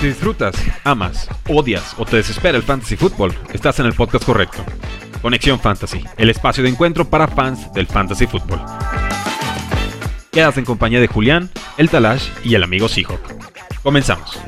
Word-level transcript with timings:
Si 0.00 0.06
disfrutas, 0.06 0.56
amas, 0.82 1.28
odias 1.46 1.94
o 1.98 2.06
te 2.06 2.16
desespera 2.16 2.56
el 2.56 2.62
fantasy 2.62 2.96
fútbol, 2.96 3.36
estás 3.52 3.80
en 3.80 3.86
el 3.86 3.92
podcast 3.92 4.24
correcto. 4.24 4.64
Conexión 5.20 5.60
Fantasy, 5.60 6.02
el 6.16 6.30
espacio 6.30 6.62
de 6.62 6.70
encuentro 6.70 7.10
para 7.10 7.28
fans 7.28 7.70
del 7.74 7.86
fantasy 7.86 8.26
fútbol. 8.26 8.60
Quedas 10.32 10.56
en 10.56 10.64
compañía 10.64 11.00
de 11.00 11.06
Julián, 11.06 11.50
el 11.76 11.90
Talash 11.90 12.30
y 12.42 12.54
el 12.54 12.62
amigo 12.62 12.88
Seahawk. 12.88 13.20
Comenzamos. 13.82 14.40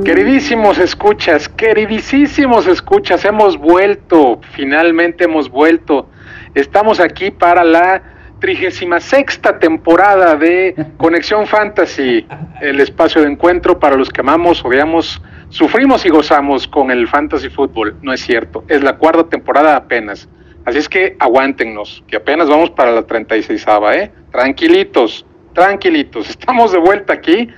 Queridísimos 0.00 0.78
escuchas, 0.78 1.50
queridísimos 1.50 2.66
escuchas, 2.66 3.26
hemos 3.26 3.58
vuelto, 3.58 4.40
finalmente 4.52 5.24
hemos 5.24 5.50
vuelto. 5.50 6.08
Estamos 6.54 6.98
aquí 6.98 7.30
para 7.30 7.62
la 7.62 8.02
trigésima 8.40 9.00
sexta 9.00 9.58
temporada 9.58 10.34
de 10.34 10.74
Conexión 10.96 11.46
Fantasy, 11.46 12.26
el 12.62 12.80
espacio 12.80 13.20
de 13.20 13.28
encuentro 13.28 13.78
para 13.78 13.94
los 13.94 14.08
que 14.08 14.22
amamos, 14.22 14.64
odiamos, 14.64 15.20
sufrimos 15.50 16.06
y 16.06 16.08
gozamos 16.08 16.66
con 16.66 16.90
el 16.90 17.06
fantasy 17.06 17.50
fútbol. 17.50 17.94
No 18.00 18.14
es 18.14 18.22
cierto, 18.22 18.64
es 18.68 18.82
la 18.82 18.96
cuarta 18.96 19.28
temporada 19.28 19.76
apenas. 19.76 20.26
Así 20.64 20.78
es 20.78 20.88
que 20.88 21.16
aguántennos, 21.18 22.02
que 22.08 22.16
apenas 22.16 22.48
vamos 22.48 22.70
para 22.70 22.92
la 22.92 23.02
36 23.02 23.66
¿eh? 23.92 24.10
Tranquilitos, 24.30 25.26
tranquilitos, 25.52 26.30
estamos 26.30 26.72
de 26.72 26.78
vuelta 26.78 27.12
aquí 27.12 27.50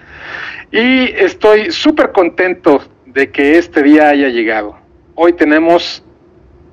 y 0.70 1.04
estoy 1.16 1.70
súper 1.70 2.12
contento 2.12 2.82
de 3.06 3.30
que 3.30 3.58
este 3.58 3.82
día 3.82 4.08
haya 4.08 4.28
llegado. 4.28 4.76
Hoy 5.14 5.32
tenemos, 5.32 6.04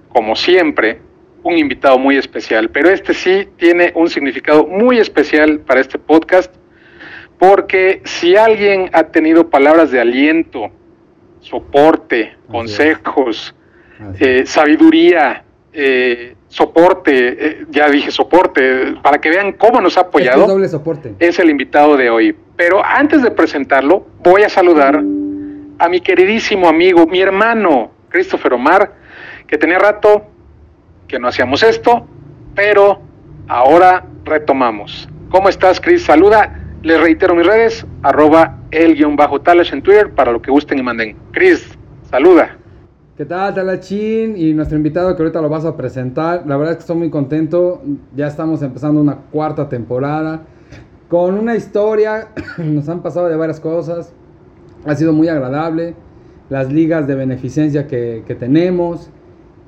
como 0.09 0.35
siempre, 0.35 0.99
un 1.43 1.57
invitado 1.57 1.97
muy 1.97 2.17
especial, 2.17 2.69
pero 2.69 2.89
este 2.89 3.13
sí 3.13 3.47
tiene 3.57 3.91
un 3.95 4.09
significado 4.09 4.65
muy 4.65 4.97
especial 4.97 5.59
para 5.59 5.81
este 5.81 5.97
podcast, 5.99 6.53
porque 7.39 8.01
si 8.05 8.35
alguien 8.35 8.89
ha 8.93 9.03
tenido 9.03 9.49
palabras 9.49 9.91
de 9.91 9.99
aliento, 9.99 10.71
soporte, 11.39 12.35
consejos, 12.47 13.55
eh, 14.19 14.43
sabiduría, 14.45 15.43
eh, 15.73 16.35
soporte, 16.47 17.47
eh, 17.47 17.65
ya 17.69 17.89
dije 17.89 18.11
soporte, 18.11 18.95
para 19.01 19.19
que 19.19 19.29
vean 19.29 19.53
cómo 19.53 19.79
nos 19.79 19.97
ha 19.97 20.01
apoyado, 20.01 20.47
doble 20.47 20.67
soporte. 20.67 21.15
es 21.19 21.39
el 21.39 21.49
invitado 21.49 21.95
de 21.97 22.09
hoy. 22.09 22.35
Pero 22.57 22.83
antes 22.85 23.21
de 23.23 23.31
presentarlo, 23.31 24.05
voy 24.19 24.43
a 24.43 24.49
saludar 24.49 25.01
a 25.79 25.89
mi 25.89 26.01
queridísimo 26.01 26.67
amigo, 26.67 27.07
mi 27.07 27.21
hermano, 27.21 27.91
Christopher 28.09 28.53
Omar, 28.53 28.93
que 29.47 29.57
tenía 29.57 29.79
rato 29.79 30.25
que 31.07 31.19
no 31.19 31.27
hacíamos 31.27 31.63
esto, 31.63 32.05
pero 32.53 33.01
ahora 33.47 34.05
retomamos. 34.23 35.09
¿Cómo 35.29 35.49
estás, 35.49 35.79
Chris? 35.79 36.03
Saluda. 36.03 36.57
Les 36.83 36.99
reitero 36.99 37.35
mis 37.35 37.45
redes, 37.45 37.85
arroba 38.01 38.57
el 38.71 38.95
guion 38.95 39.15
bajo 39.15 39.39
Talash 39.39 39.71
en 39.71 39.81
Twitter 39.81 40.09
para 40.11 40.31
lo 40.31 40.41
que 40.41 40.51
gusten 40.51 40.79
y 40.79 40.83
manden. 40.83 41.15
Chris, 41.31 41.77
saluda. 42.09 42.57
¿Qué 43.21 43.25
tal, 43.25 43.53
Talachín? 43.53 44.35
Y 44.35 44.51
nuestro 44.55 44.77
invitado 44.77 45.15
que 45.15 45.21
ahorita 45.21 45.43
lo 45.43 45.47
vas 45.47 45.63
a 45.63 45.77
presentar. 45.77 46.43
La 46.47 46.57
verdad 46.57 46.71
es 46.71 46.77
que 46.77 46.81
estoy 46.81 46.97
muy 46.97 47.11
contento. 47.11 47.79
Ya 48.15 48.25
estamos 48.25 48.63
empezando 48.63 48.99
una 48.99 49.15
cuarta 49.15 49.69
temporada 49.69 50.41
con 51.07 51.35
una 51.35 51.55
historia. 51.55 52.29
Nos 52.57 52.89
han 52.89 53.03
pasado 53.03 53.27
de 53.27 53.35
varias 53.35 53.59
cosas. 53.59 54.11
Ha 54.87 54.95
sido 54.95 55.13
muy 55.13 55.27
agradable. 55.27 55.93
Las 56.49 56.73
ligas 56.73 57.05
de 57.05 57.13
beneficencia 57.13 57.85
que, 57.85 58.23
que 58.25 58.33
tenemos. 58.33 59.11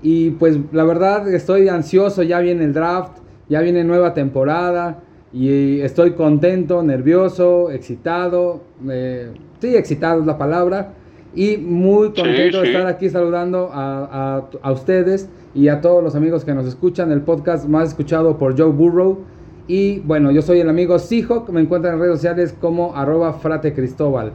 Y 0.01 0.31
pues 0.31 0.57
la 0.71 0.83
verdad 0.83 1.31
estoy 1.31 1.69
ansioso, 1.69 2.23
ya 2.23 2.39
viene 2.39 2.63
el 2.63 2.73
draft, 2.73 3.19
ya 3.49 3.61
viene 3.61 3.83
nueva 3.83 4.15
temporada 4.15 5.03
y 5.31 5.79
estoy 5.81 6.13
contento, 6.13 6.81
nervioso, 6.81 7.69
excitado. 7.69 8.63
Eh, 8.89 9.31
sí, 9.61 9.75
excitado 9.75 10.21
es 10.21 10.25
la 10.25 10.39
palabra. 10.39 10.95
Y 11.35 11.57
muy 11.57 12.13
contento 12.13 12.61
de 12.61 12.67
estar 12.67 12.85
aquí 12.85 13.09
saludando 13.09 13.69
a, 13.73 14.45
a, 14.61 14.71
ustedes 14.71 15.29
y 15.55 15.67
a 15.67 15.81
todos 15.81 16.03
los 16.03 16.15
amigos 16.15 16.45
que 16.45 16.53
nos 16.53 16.65
escuchan. 16.67 17.11
El 17.11 17.21
podcast 17.21 17.67
más 17.67 17.89
escuchado 17.89 18.37
por 18.37 18.57
Joe 18.57 18.71
Burrow. 18.71 19.25
Y 19.67 19.99
bueno, 20.01 20.31
yo 20.31 20.41
soy 20.41 20.59
el 20.59 20.69
amigo 20.69 20.99
Seahawk. 20.99 21.49
Me 21.49 21.61
encuentran 21.61 21.95
en 21.95 21.99
redes 22.01 22.15
sociales 22.15 22.55
como 22.59 22.95
arroba 22.95 23.33
frate 23.33 23.73
Cristóbal. 23.73 24.33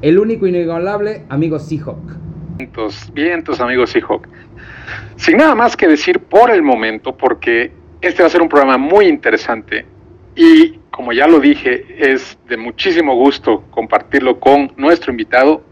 El 0.00 0.18
único 0.18 0.46
inigualable 0.46 1.24
amigo 1.28 1.58
Seahawk. 1.58 2.16
Vientos, 2.56 3.12
vientos 3.12 3.60
amigos 3.60 3.90
Seahawk. 3.90 4.26
Sin 5.16 5.36
nada 5.36 5.54
más 5.54 5.76
que 5.76 5.86
decir 5.86 6.20
por 6.20 6.50
el 6.50 6.62
momento, 6.62 7.14
porque 7.16 7.72
este 8.00 8.22
va 8.22 8.28
a 8.28 8.30
ser 8.30 8.40
un 8.40 8.48
programa 8.48 8.78
muy 8.78 9.06
interesante 9.06 9.84
y 10.36 10.78
como 10.90 11.12
ya 11.12 11.26
lo 11.26 11.40
dije, 11.40 11.84
es 11.98 12.38
de 12.48 12.56
muchísimo 12.56 13.14
gusto 13.16 13.64
compartirlo 13.70 14.38
con 14.38 14.72
nuestro 14.76 15.10
invitado. 15.10 15.62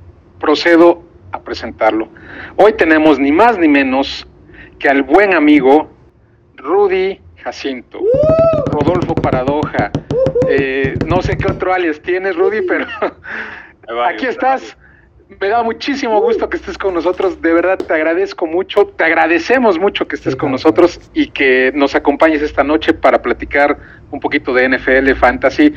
Procedo 0.44 1.02
a 1.32 1.40
presentarlo. 1.40 2.10
Hoy 2.56 2.74
tenemos 2.74 3.18
ni 3.18 3.32
más 3.32 3.56
ni 3.56 3.66
menos 3.66 4.28
que 4.78 4.90
al 4.90 5.02
buen 5.02 5.32
amigo 5.32 5.90
Rudy 6.56 7.18
Jacinto, 7.36 8.00
Rodolfo 8.66 9.14
Paradoja. 9.14 9.90
Eh, 10.50 10.96
no 11.06 11.22
sé 11.22 11.38
qué 11.38 11.50
otro 11.50 11.72
alias 11.72 11.98
tienes, 12.02 12.36
Rudy, 12.36 12.60
pero 12.68 12.86
aquí 14.04 14.26
estás 14.26 14.76
me 15.40 15.48
da 15.48 15.62
muchísimo 15.62 16.20
gusto 16.20 16.48
que 16.50 16.58
estés 16.58 16.76
con 16.76 16.92
nosotros. 16.92 17.40
De 17.40 17.52
verdad, 17.52 17.78
te 17.78 17.94
agradezco 17.94 18.46
mucho. 18.46 18.86
Te 18.86 19.04
agradecemos 19.04 19.78
mucho 19.78 20.06
que 20.06 20.16
estés 20.16 20.36
con 20.36 20.52
nosotros 20.52 21.00
y 21.14 21.28
que 21.28 21.72
nos 21.74 21.94
acompañes 21.94 22.42
esta 22.42 22.62
noche 22.62 22.92
para 22.92 23.22
platicar 23.22 23.78
un 24.10 24.20
poquito 24.20 24.52
de 24.52 24.68
NFL, 24.68 25.14
Fantasy, 25.14 25.72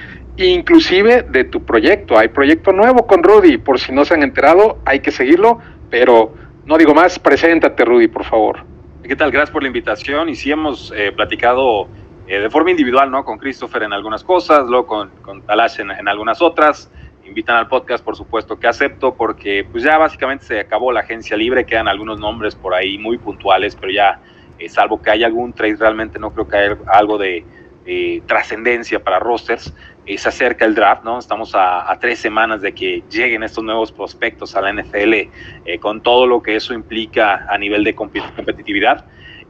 inclusive 0.45 1.23
de 1.23 1.43
tu 1.45 1.63
proyecto. 1.63 2.17
Hay 2.17 2.29
proyecto 2.29 2.71
nuevo 2.71 3.07
con 3.07 3.23
Rudy. 3.23 3.57
Por 3.57 3.79
si 3.79 3.91
no 3.91 4.05
se 4.05 4.13
han 4.13 4.23
enterado, 4.23 4.79
hay 4.85 4.99
que 4.99 5.11
seguirlo. 5.11 5.59
Pero 5.89 6.33
no 6.65 6.77
digo 6.77 6.93
más, 6.93 7.17
preséntate, 7.19 7.83
Rudy, 7.83 8.07
por 8.07 8.23
favor. 8.23 8.65
¿Qué 9.03 9.15
tal? 9.15 9.31
Gracias 9.31 9.51
por 9.51 9.63
la 9.63 9.67
invitación. 9.67 10.29
Y 10.29 10.35
sí 10.35 10.51
hemos 10.51 10.93
eh, 10.95 11.11
platicado 11.11 11.87
eh, 12.27 12.39
de 12.39 12.49
forma 12.49 12.71
individual, 12.71 13.09
¿no? 13.09 13.23
Con 13.23 13.37
Christopher 13.37 13.83
en 13.83 13.93
algunas 13.93 14.23
cosas, 14.23 14.67
luego 14.67 14.85
con, 14.85 15.09
con 15.21 15.41
Talash 15.41 15.79
en, 15.79 15.91
en 15.91 16.07
algunas 16.07 16.41
otras 16.41 16.91
invitan 17.25 17.57
al 17.57 17.67
podcast, 17.67 18.03
por 18.05 18.15
supuesto 18.15 18.57
que 18.57 18.67
acepto, 18.67 19.15
porque 19.15 19.67
pues 19.69 19.83
ya 19.83 19.97
básicamente 19.97 20.45
se 20.45 20.59
acabó 20.61 20.93
la 20.93 21.01
agencia 21.01 21.35
libre, 21.35 21.65
quedan 21.65 21.89
algunos 21.89 22.19
nombres 22.19 22.55
por 22.55 22.73
ahí 22.73 22.97
muy 22.97 23.17
puntuales, 23.17 23.75
pero 23.75 23.91
ya, 23.91 24.21
eh, 24.57 24.69
salvo 24.69 25.01
que 25.01 25.09
haya 25.09 25.27
algún 25.27 25.51
trade, 25.51 25.75
realmente 25.75 26.19
no 26.19 26.31
creo 26.31 26.47
que 26.47 26.55
haya 26.55 26.77
algo 26.87 27.17
de 27.17 27.43
trascendencia 28.25 29.01
para 29.01 29.17
rosters. 29.17 29.73
Eh, 30.07 30.17
se 30.17 30.29
acerca 30.29 30.63
el 30.63 30.73
draft, 30.73 31.03
¿no? 31.03 31.19
Estamos 31.19 31.51
a, 31.53 31.95
tres 31.99 32.19
semanas 32.19 32.61
de 32.61 32.73
que 32.73 33.03
lleguen 33.09 33.43
estos 33.43 33.63
nuevos 33.63 33.91
prospectos 33.91 34.55
a 34.55 34.61
la 34.61 34.71
NFL, 34.71 35.13
eh, 35.13 35.29
con 35.81 36.01
todo 36.01 36.25
lo 36.25 36.41
que 36.41 36.55
eso 36.55 36.73
implica 36.73 37.45
a 37.49 37.57
nivel 37.57 37.83
de 37.83 37.93
competitividad. 37.93 39.05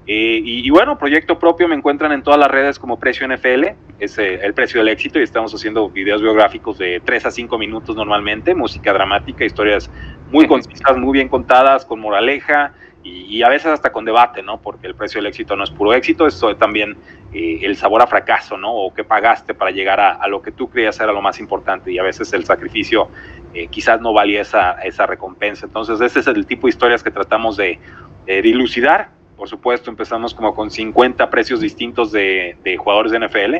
Eh, 0.10 0.40
y, 0.42 0.70
bueno, 0.70 0.98
proyecto 0.98 1.38
propio 1.38 1.68
me 1.68 1.76
encuentran 1.76 2.14
en 2.14 2.24
todas 2.24 2.40
las 2.40 2.50
redes 2.50 2.80
como 2.80 2.98
Precio 2.98 3.28
NFL, 3.28 3.66
es 4.00 4.18
eh, 4.18 4.40
el 4.42 4.54
precio 4.54 4.80
del 4.80 4.88
éxito 4.88 5.20
y 5.20 5.24
estamos 5.24 5.54
haciendo 5.54 5.90
videos 5.90 6.22
biográficos 6.22 6.78
de 6.78 7.02
3 7.04 7.26
a 7.26 7.32
5 7.32 7.58
minutos 7.58 7.94
normalmente, 7.94 8.56
música 8.56 8.94
dramática, 8.94 9.44
historias 9.44 9.92
muy 10.32 10.48
concisas, 10.48 10.98
muy 10.98 11.12
bien 11.12 11.28
contadas, 11.28 11.86
con 11.86 12.00
moraleja 12.00 12.74
y, 13.04 13.44
a 13.44 13.50
veces 13.50 13.68
hasta 13.68 13.92
con 13.92 14.06
debate, 14.06 14.42
¿no? 14.44 14.62
Porque 14.62 14.88
el 14.88 14.96
precio 14.96 15.20
del 15.20 15.28
éxito 15.28 15.58
no 15.58 15.66
es 15.66 15.72
puro 15.72 15.94
éxito, 15.94 16.26
es 16.26 16.42
también 16.58 16.96
eh, 17.34 17.60
el 17.64 17.76
sabor 17.76 18.02
a 18.02 18.08
fracaso, 18.08 18.58
¿no? 18.58 18.74
O 18.74 18.94
qué 18.94 19.04
pagaste 19.04 19.54
para 19.54 19.72
llegar 19.72 20.00
a, 20.00 20.26
lo 20.30 20.42
que 20.42 20.54
tú 20.54 20.70
creías 20.70 20.98
era 21.02 21.12
lo 21.12 21.22
más 21.22 21.38
importante 21.42 21.92
y 21.92 22.00
a 22.00 22.04
veces 22.04 22.32
el 22.32 22.46
sacrificio 22.46 23.10
quizás 23.72 24.00
no 24.00 24.14
valía 24.14 24.42
esa, 24.42 24.74
esa 24.84 25.06
recompensa. 25.06 25.66
Entonces 25.66 26.00
ese 26.00 26.20
es 26.20 26.28
el 26.28 26.46
tipo 26.46 26.68
de 26.68 26.72
historias 26.72 27.04
que 27.04 27.12
tratamos 27.12 27.58
de, 27.58 27.80
de 28.26 28.42
dilucidar 28.42 29.17
por 29.38 29.48
supuesto, 29.48 29.90
empezamos 29.92 30.34
como 30.34 30.54
con 30.54 30.72
50 30.72 31.30
precios 31.30 31.62
distintos 31.62 32.12
de, 32.12 32.58
jugadores 32.78 33.12
de 33.12 33.20
NFL. 33.20 33.56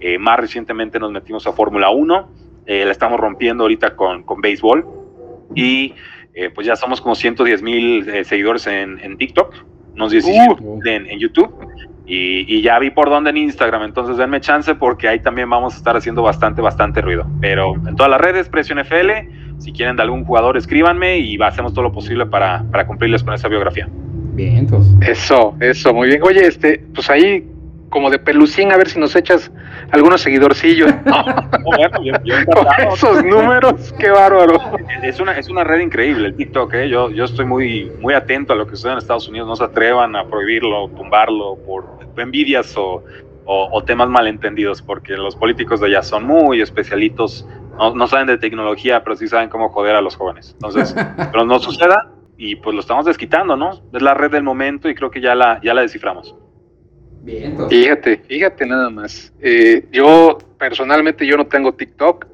Eh, 0.00 0.18
más 0.18 0.38
recientemente 0.38 0.98
nos 0.98 1.12
metimos 1.12 1.46
a 1.46 1.52
Fórmula 1.52 1.90
1. 1.90 2.28
Eh, 2.66 2.84
la 2.84 2.90
estamos 2.90 3.18
rompiendo 3.18 3.64
ahorita 3.64 3.94
con, 3.94 4.24
con 4.24 4.40
béisbol. 4.40 4.84
Y 5.54 5.94
eh, 6.34 6.50
pues 6.50 6.66
ya 6.66 6.74
somos 6.74 7.00
como 7.00 7.14
110 7.14 7.62
mil 7.62 8.24
seguidores 8.24 8.66
en, 8.66 8.98
en, 8.98 9.16
TikTok, 9.16 9.54
unos 9.94 10.10
17 10.10 10.56
uh. 10.60 10.80
en, 10.84 11.18
YouTube. 11.18 11.54
Y, 12.04 12.44
y, 12.52 12.62
ya 12.62 12.80
vi 12.80 12.90
por 12.90 13.08
dónde 13.08 13.30
en 13.30 13.36
Instagram, 13.36 13.84
entonces 13.84 14.16
denme 14.16 14.40
chance 14.40 14.74
porque 14.74 15.06
ahí 15.06 15.20
también 15.20 15.48
vamos 15.48 15.74
a 15.74 15.76
estar 15.76 15.96
haciendo 15.96 16.22
bastante, 16.22 16.60
bastante 16.60 17.00
ruido. 17.00 17.26
Pero 17.40 17.74
en 17.86 17.94
todas 17.94 18.10
las 18.10 18.20
redes, 18.20 18.48
Precio 18.48 18.74
NFL, 18.74 19.58
si 19.58 19.72
quieren 19.72 19.94
de 19.94 20.02
algún 20.02 20.24
jugador, 20.24 20.56
escríbanme 20.56 21.18
y 21.18 21.40
hacemos 21.40 21.72
todo 21.72 21.84
lo 21.84 21.92
posible 21.92 22.26
para, 22.26 22.64
para 22.72 22.88
cumplirles 22.88 23.22
con 23.22 23.34
esa 23.34 23.46
biografía. 23.46 23.88
Bien, 24.32 24.66
Eso, 25.02 25.54
eso, 25.60 25.92
muy 25.92 26.08
bien. 26.08 26.22
Oye, 26.22 26.46
este, 26.46 26.82
pues 26.94 27.10
ahí 27.10 27.46
como 27.90 28.08
de 28.08 28.18
pelucín, 28.18 28.72
a 28.72 28.78
ver 28.78 28.88
si 28.88 28.98
nos 28.98 29.14
echas 29.14 29.52
algunos 29.90 30.22
seguidorcillos. 30.22 30.90
Con 31.04 32.92
esos 32.92 33.22
números, 33.22 33.94
qué 33.98 34.10
bárbaro. 34.10 34.58
Es 35.02 35.20
una, 35.20 35.38
es 35.38 35.50
una 35.50 35.62
red 35.62 35.80
increíble 35.80 36.28
el 36.28 36.34
TikTok, 36.34 36.72
¿eh? 36.74 36.88
yo, 36.88 37.10
yo 37.10 37.24
estoy 37.24 37.44
muy, 37.44 37.92
muy 38.00 38.14
atento 38.14 38.54
a 38.54 38.56
lo 38.56 38.66
que 38.66 38.76
sucede 38.76 38.92
en 38.92 38.98
Estados 38.98 39.28
Unidos, 39.28 39.46
no 39.46 39.54
se 39.54 39.64
atrevan 39.64 40.16
a 40.16 40.26
prohibirlo, 40.26 40.88
tumbarlo 40.88 41.58
por 41.66 41.84
envidias 42.16 42.74
o, 42.76 43.04
o, 43.44 43.84
temas 43.84 44.08
malentendidos, 44.08 44.80
porque 44.80 45.12
los 45.12 45.36
políticos 45.36 45.80
de 45.80 45.88
allá 45.88 46.02
son 46.02 46.24
muy 46.24 46.62
especialitos, 46.62 47.46
no, 47.76 47.94
no, 47.94 48.06
saben 48.06 48.26
de 48.26 48.38
tecnología, 48.38 49.04
pero 49.04 49.16
sí 49.16 49.28
saben 49.28 49.50
cómo 49.50 49.68
joder 49.68 49.96
a 49.96 50.00
los 50.00 50.16
jóvenes. 50.16 50.52
Entonces, 50.54 50.94
pero 51.32 51.44
no 51.44 51.58
suceda 51.58 52.10
y 52.36 52.56
pues 52.56 52.74
lo 52.74 52.80
estamos 52.80 53.06
desquitando, 53.06 53.56
¿no? 53.56 53.70
Es 53.92 54.02
la 54.02 54.14
red 54.14 54.30
del 54.30 54.42
momento 54.42 54.88
y 54.88 54.94
creo 54.94 55.10
que 55.10 55.20
ya 55.20 55.34
la, 55.34 55.60
ya 55.62 55.74
la 55.74 55.82
desciframos. 55.82 56.34
Bien, 57.22 57.56
Fíjate, 57.68 58.18
fíjate 58.26 58.66
nada 58.66 58.90
más. 58.90 59.32
Eh, 59.40 59.86
yo 59.92 60.38
personalmente 60.58 61.24
yo 61.24 61.36
no 61.36 61.46
tengo 61.46 61.72
TikTok. 61.72 62.26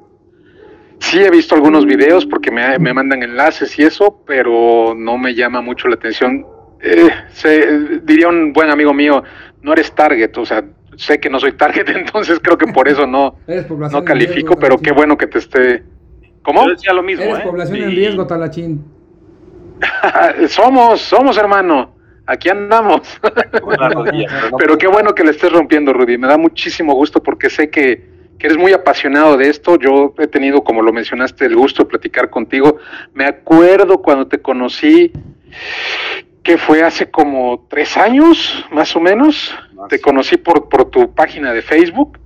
Sí 0.99 1.19
he 1.19 1.29
visto 1.29 1.55
algunos 1.55 1.85
videos 1.85 2.25
porque 2.25 2.49
me, 2.51 2.77
me, 2.79 2.93
mandan 2.93 3.21
enlaces 3.23 3.77
y 3.77 3.83
eso, 3.83 4.23
pero 4.25 4.95
no 4.97 5.17
me 5.17 5.35
llama 5.35 5.61
mucho 5.61 5.87
la 5.87 5.95
atención. 5.95 6.45
Eh, 6.81 8.01
diría 8.03 8.29
un 8.29 8.51
buen 8.51 8.69
amigo 8.69 8.93
mío, 8.93 9.23
no 9.61 9.73
eres 9.73 9.93
target, 9.93 10.35
o 10.37 10.45
sea, 10.45 10.63
sé 10.97 11.19
que 11.19 11.29
no 11.29 11.39
soy 11.39 11.53
target, 11.53 11.87
entonces 11.95 12.39
creo 12.41 12.57
que 12.57 12.67
por 12.67 12.87
eso 12.87 13.05
no, 13.05 13.35
no 13.91 14.03
califico, 14.03 14.57
pero 14.57 14.77
qué 14.77 14.91
bueno 14.91 15.17
que 15.17 15.27
te 15.27 15.37
esté... 15.37 15.83
¿Cómo? 16.41 16.65
Yo 16.65 16.71
decía 16.71 16.93
lo 16.93 17.03
mismo. 17.03 17.25
Eres 17.25 17.39
¿eh? 17.39 17.43
población 17.43 17.81
en 17.83 17.91
riesgo, 17.91 18.25
Talachín. 18.25 18.98
somos, 20.47 21.01
somos 21.01 21.37
hermano 21.37 21.99
aquí 22.29 22.49
andamos. 22.49 23.19
Pero 24.57 24.77
qué 24.77 24.87
bueno 24.87 25.13
que 25.13 25.23
le 25.23 25.31
estés 25.31 25.51
rompiendo, 25.51 25.91
Rudy. 25.91 26.17
Me 26.17 26.27
da 26.27 26.37
muchísimo 26.37 26.93
gusto 26.93 27.21
porque 27.21 27.49
sé 27.49 27.69
que, 27.69 28.19
eres 28.39 28.57
muy 28.57 28.71
apasionado 28.71 29.35
de 29.35 29.49
esto. 29.49 29.77
Yo 29.77 30.13
he 30.17 30.27
tenido, 30.27 30.63
como 30.63 30.81
lo 30.81 30.93
mencionaste, 30.93 31.45
el 31.45 31.55
gusto 31.55 31.83
de 31.83 31.89
platicar 31.89 32.29
contigo. 32.29 32.77
Me 33.13 33.25
acuerdo 33.25 34.01
cuando 34.01 34.27
te 34.27 34.39
conocí, 34.39 35.11
que 36.41 36.57
fue 36.57 36.83
hace 36.83 37.11
como 37.11 37.65
tres 37.69 37.97
años, 37.97 38.65
más 38.71 38.95
o 38.95 39.01
menos. 39.01 39.53
Te 39.89 39.99
conocí 39.99 40.37
por, 40.37 40.69
por 40.69 40.85
tu 40.85 41.13
página 41.13 41.51
de 41.51 41.61
Facebook. 41.61 42.17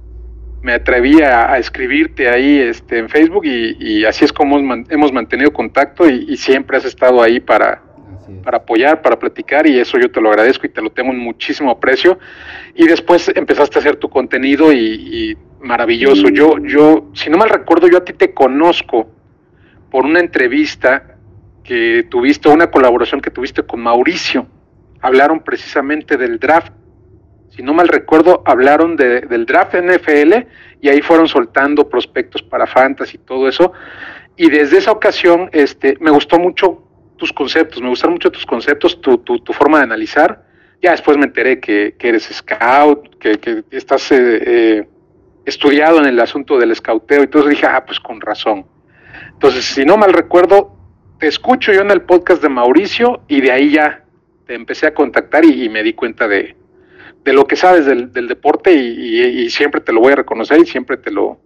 Me 0.63 0.73
atreví 0.73 1.21
a, 1.21 1.57
escribirte 1.59 2.27
ahí 2.29 2.57
este, 2.57 2.97
en 2.97 3.09
Facebook 3.09 3.45
y, 3.45 4.03
así 4.05 4.25
es 4.25 4.33
como 4.33 4.57
hemos 4.57 5.11
mantenido 5.11 5.53
contacto 5.53 6.09
y 6.09 6.35
siempre 6.37 6.77
has 6.77 6.85
estado 6.85 7.21
ahí 7.21 7.39
para, 7.39 7.83
para 8.43 8.57
apoyar, 8.57 9.01
para 9.01 9.17
platicar 9.17 9.67
y 9.67 9.79
eso 9.79 9.97
yo 9.97 10.11
te 10.11 10.21
lo 10.21 10.29
agradezco 10.29 10.65
y 10.65 10.69
te 10.69 10.81
lo 10.81 10.91
tengo 10.91 11.11
en 11.11 11.19
muchísimo 11.19 11.71
aprecio. 11.71 12.19
Y 12.75 12.87
después 12.87 13.31
empezaste 13.35 13.77
a 13.77 13.81
hacer 13.81 13.95
tu 13.97 14.09
contenido 14.09 14.71
y, 14.73 15.37
maravilloso. 15.61 16.27
Yo, 16.29 16.57
yo, 16.59 17.09
si 17.13 17.29
no 17.29 17.37
mal 17.37 17.49
recuerdo, 17.49 17.87
yo 17.87 17.97
a 17.97 18.03
ti 18.03 18.13
te 18.13 18.33
conozco 18.33 19.09
por 19.89 20.05
una 20.05 20.19
entrevista 20.19 21.15
que 21.63 22.05
tuviste, 22.09 22.49
una 22.49 22.69
colaboración 22.69 23.21
que 23.21 23.31
tuviste 23.31 23.63
con 23.63 23.79
Mauricio. 23.81 24.45
Hablaron 24.99 25.41
precisamente 25.41 26.17
del 26.17 26.37
draft. 26.39 26.73
Si 27.55 27.61
no 27.61 27.73
mal 27.73 27.87
recuerdo, 27.87 28.41
hablaron 28.45 28.95
del 28.95 29.45
draft 29.45 29.75
NFL 29.75 30.33
y 30.81 30.89
ahí 30.89 31.01
fueron 31.01 31.27
soltando 31.27 31.87
prospectos 31.87 32.41
para 32.41 32.65
fantasy 32.65 33.17
y 33.17 33.19
todo 33.19 33.47
eso. 33.47 33.73
Y 34.35 34.49
desde 34.49 34.79
esa 34.79 34.91
ocasión, 34.91 35.49
este, 35.53 35.95
me 35.99 36.09
gustó 36.09 36.39
mucho 36.39 36.81
tus 37.17 37.31
conceptos, 37.31 37.81
me 37.81 37.89
gustaron 37.89 38.15
mucho 38.15 38.31
tus 38.31 38.45
conceptos, 38.45 38.99
tu, 38.99 39.19
tu, 39.19 39.53
forma 39.53 39.77
de 39.77 39.83
analizar. 39.83 40.43
Ya 40.81 40.91
después 40.91 41.15
me 41.17 41.25
enteré 41.25 41.59
que, 41.59 41.95
que 41.97 42.09
eres 42.09 42.23
scout, 42.23 43.17
que, 43.19 43.37
que 43.37 43.63
estás 43.69 44.11
eh, 44.11 44.17
eh, 44.45 44.87
estudiado 45.45 45.99
en 45.99 46.05
el 46.05 46.19
asunto 46.19 46.57
del 46.57 46.75
scouteo, 46.75 47.19
y 47.19 47.25
entonces 47.25 47.51
dije, 47.51 47.67
ah, 47.67 47.85
pues 47.85 47.99
con 47.99 48.19
razón. 48.19 48.65
Entonces, 49.31 49.63
si 49.65 49.85
no 49.85 49.95
mal 49.95 50.11
recuerdo, 50.11 50.75
te 51.19 51.27
escucho 51.27 51.71
yo 51.71 51.81
en 51.81 51.91
el 51.91 52.01
podcast 52.01 52.41
de 52.41 52.49
Mauricio 52.49 53.21
y 53.27 53.41
de 53.41 53.51
ahí 53.51 53.71
ya 53.71 54.03
te 54.45 54.55
empecé 54.55 54.87
a 54.87 54.93
contactar 54.93 55.45
y, 55.45 55.69
me 55.69 55.83
di 55.83 55.93
cuenta 55.93 56.27
de, 56.27 56.55
de, 57.23 57.33
lo 57.33 57.47
que 57.47 57.55
sabes 57.55 57.85
del, 57.85 58.11
del 58.11 58.27
deporte 58.27 58.73
y, 58.73 59.43
y, 59.43 59.49
siempre 59.49 59.81
te 59.81 59.93
lo 59.93 60.01
voy 60.01 60.13
a 60.13 60.17
reconocer 60.17 60.59
y 60.59 60.65
siempre 60.65 60.97
te 60.97 61.11
lo 61.11 61.39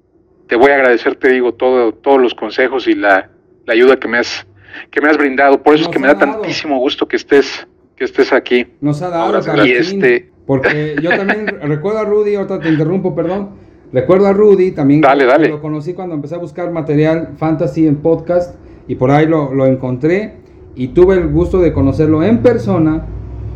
te 0.48 0.56
voy 0.56 0.72
a 0.72 0.76
agradecer, 0.76 1.16
te 1.16 1.30
digo, 1.30 1.54
todo, 1.54 1.94
todos 1.94 2.22
los 2.22 2.34
consejos 2.34 2.88
y 2.88 2.96
la, 2.96 3.30
la 3.66 3.74
ayuda 3.74 4.00
que 4.00 4.08
me 4.08 4.18
has 4.18 4.48
que 4.92 5.02
me 5.02 5.10
has 5.10 5.18
brindado. 5.18 5.62
Por 5.62 5.76
eso 5.76 5.86
es 5.86 5.90
que 5.90 6.00
me 6.00 6.08
da 6.08 6.18
tantísimo 6.18 6.80
gusto 6.80 7.08
que 7.08 7.18
estés, 7.18 7.68
que 7.96 8.06
estés 8.06 8.32
aquí. 8.32 8.68
Nos 8.80 9.02
ha 9.02 9.10
dado, 9.10 9.66
y 9.66 9.72
este... 9.72 10.30
porque 10.46 10.96
yo 11.02 11.10
también 11.10 11.48
recuerdo 11.62 12.00
a 12.00 12.06
Rudy, 12.06 12.36
ahorita 12.36 12.60
te 12.60 12.70
interrumpo, 12.70 13.16
perdón. 13.16 13.50
Recuerdo 13.92 14.28
a 14.28 14.34
Rudy, 14.34 14.72
también 14.72 15.02
dale, 15.02 15.26
dale. 15.26 15.50
lo 15.50 15.62
conocí 15.62 15.94
cuando 15.94 16.16
empecé 16.16 16.36
a 16.36 16.40
buscar 16.40 16.72
material 16.72 17.36
fantasy 17.38 17.88
en 17.88 17.98
podcast 17.98 18.56
y 18.88 18.96
por 18.96 19.12
ahí 19.12 19.26
lo, 19.26 19.54
lo 19.54 19.66
encontré 19.66 20.36
y 20.76 20.90
tuve 20.90 21.16
el 21.16 21.28
gusto 21.28 21.60
de 21.60 21.74
conocerlo 21.74 22.24
en 22.24 22.40
persona. 22.40 23.06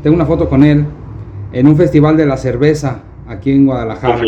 Tengo 0.01 0.15
una 0.15 0.25
foto 0.25 0.49
con 0.49 0.63
él 0.63 0.85
en 1.53 1.67
un 1.67 1.77
festival 1.77 2.17
de 2.17 2.25
la 2.25 2.37
cerveza 2.37 3.03
aquí 3.27 3.51
en 3.51 3.65
Guadalajara. 3.65 4.21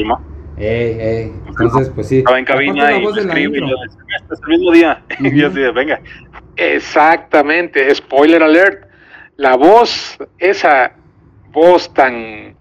Eh, 0.57 0.97
eh. 0.99 1.31
Entonces, 1.47 1.91
pues 1.93 2.07
sí. 2.07 2.19
Estaba 2.19 2.39
en 2.39 2.45
cabina 2.45 2.97
y 2.97 3.05
escribí, 3.05 3.57
este 3.57 4.33
es 4.33 4.39
el 4.41 4.49
mismo 4.49 4.71
día. 4.71 5.03
y 5.19 5.43
así 5.43 5.59
venga. 5.73 5.99
Exactamente, 6.55 7.93
spoiler 7.95 8.43
alert. 8.43 8.87
La 9.37 9.55
voz, 9.55 10.17
esa 10.37 10.93
voz 11.51 11.91
tan 11.93 12.55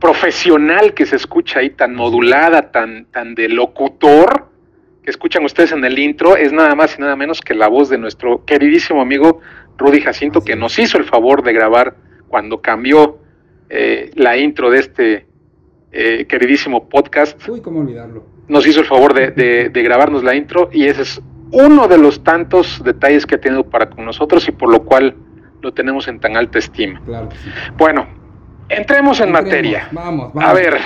profesional 0.00 0.92
que 0.92 1.06
se 1.06 1.16
escucha 1.16 1.60
ahí, 1.60 1.70
tan 1.70 1.94
modulada, 1.94 2.70
tan, 2.70 3.06
tan 3.06 3.34
de 3.34 3.48
locutor, 3.48 4.48
que 5.02 5.10
escuchan 5.10 5.44
ustedes 5.44 5.72
en 5.72 5.82
el 5.84 5.98
intro, 5.98 6.36
es 6.36 6.52
nada 6.52 6.74
más 6.74 6.98
y 6.98 7.00
nada 7.00 7.16
menos 7.16 7.40
que 7.40 7.54
la 7.54 7.68
voz 7.68 7.88
de 7.88 7.96
nuestro 7.96 8.44
queridísimo 8.44 9.00
amigo 9.00 9.40
Rudy 9.78 10.02
Jacinto, 10.02 10.42
que 10.42 10.56
nos 10.56 10.78
hizo 10.78 10.98
el 10.98 11.04
favor 11.04 11.42
de 11.42 11.54
grabar 11.54 11.96
cuando 12.28 12.60
cambió 12.60 13.18
eh, 13.68 14.10
la 14.14 14.36
intro 14.36 14.70
de 14.70 14.78
este 14.78 15.26
eh, 15.92 16.26
queridísimo 16.26 16.88
podcast. 16.88 17.48
Uy, 17.48 17.60
cómo 17.60 17.80
olvidarlo. 17.80 18.24
Nos 18.48 18.66
hizo 18.66 18.80
el 18.80 18.86
favor 18.86 19.14
de, 19.14 19.30
de 19.70 19.82
grabarnos 19.82 20.22
la 20.22 20.34
intro 20.34 20.68
y 20.72 20.84
ese 20.84 21.02
es 21.02 21.20
uno 21.50 21.86
de 21.88 21.98
los 21.98 22.22
tantos 22.22 22.82
detalles 22.84 23.26
que 23.26 23.36
ha 23.36 23.40
tenido 23.40 23.64
para 23.64 23.88
con 23.88 24.04
nosotros 24.04 24.46
y 24.48 24.52
por 24.52 24.70
lo 24.70 24.84
cual 24.84 25.14
lo 25.62 25.72
tenemos 25.72 26.08
en 26.08 26.20
tan 26.20 26.36
alta 26.36 26.58
estima. 26.58 27.00
Bueno, 27.76 28.06
entremos 28.68 29.20
en 29.20 29.32
materia. 29.32 29.88
Vamos, 29.92 30.32
vamos. 30.34 30.50
A 30.50 30.52
ver, 30.52 30.78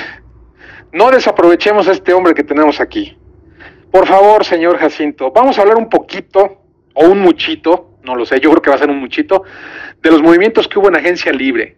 no 0.92 1.10
desaprovechemos 1.10 1.88
a 1.88 1.92
este 1.92 2.12
hombre 2.12 2.34
que 2.34 2.44
tenemos 2.44 2.80
aquí. 2.80 3.16
Por 3.90 4.06
favor, 4.06 4.44
señor 4.44 4.78
Jacinto, 4.78 5.32
vamos 5.32 5.58
a 5.58 5.62
hablar 5.62 5.76
un 5.76 5.88
poquito, 5.88 6.62
o 6.94 7.06
un 7.06 7.20
muchito, 7.20 7.98
no 8.04 8.14
lo 8.14 8.24
sé, 8.26 8.38
yo 8.40 8.50
creo 8.50 8.62
que 8.62 8.70
va 8.70 8.76
a 8.76 8.78
ser 8.78 8.90
un 8.90 9.00
muchito, 9.00 9.42
de 10.02 10.10
los 10.10 10.22
movimientos 10.22 10.68
que 10.68 10.78
hubo 10.78 10.88
en 10.88 10.96
Agencia 10.96 11.32
Libre. 11.32 11.76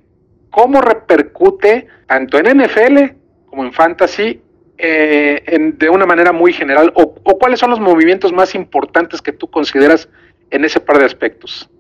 ¿Cómo 0.50 0.80
repercute 0.80 1.86
tanto 2.06 2.38
en 2.38 2.58
NFL 2.58 3.16
como 3.46 3.64
en 3.64 3.72
Fantasy 3.72 4.40
eh, 4.78 5.72
de 5.76 5.88
una 5.88 6.06
manera 6.06 6.32
muy 6.32 6.52
general 6.52 6.92
o, 6.94 7.14
cuáles 7.38 7.60
son 7.60 7.70
los 7.70 7.80
movimientos 7.80 8.32
más 8.32 8.54
importantes 8.54 9.22
que 9.22 9.32
tú 9.32 9.48
consideras 9.48 10.08
en 10.50 10.64
ese 10.64 10.80
par 10.80 10.98
de 10.98 11.04
aspectos? 11.04 11.70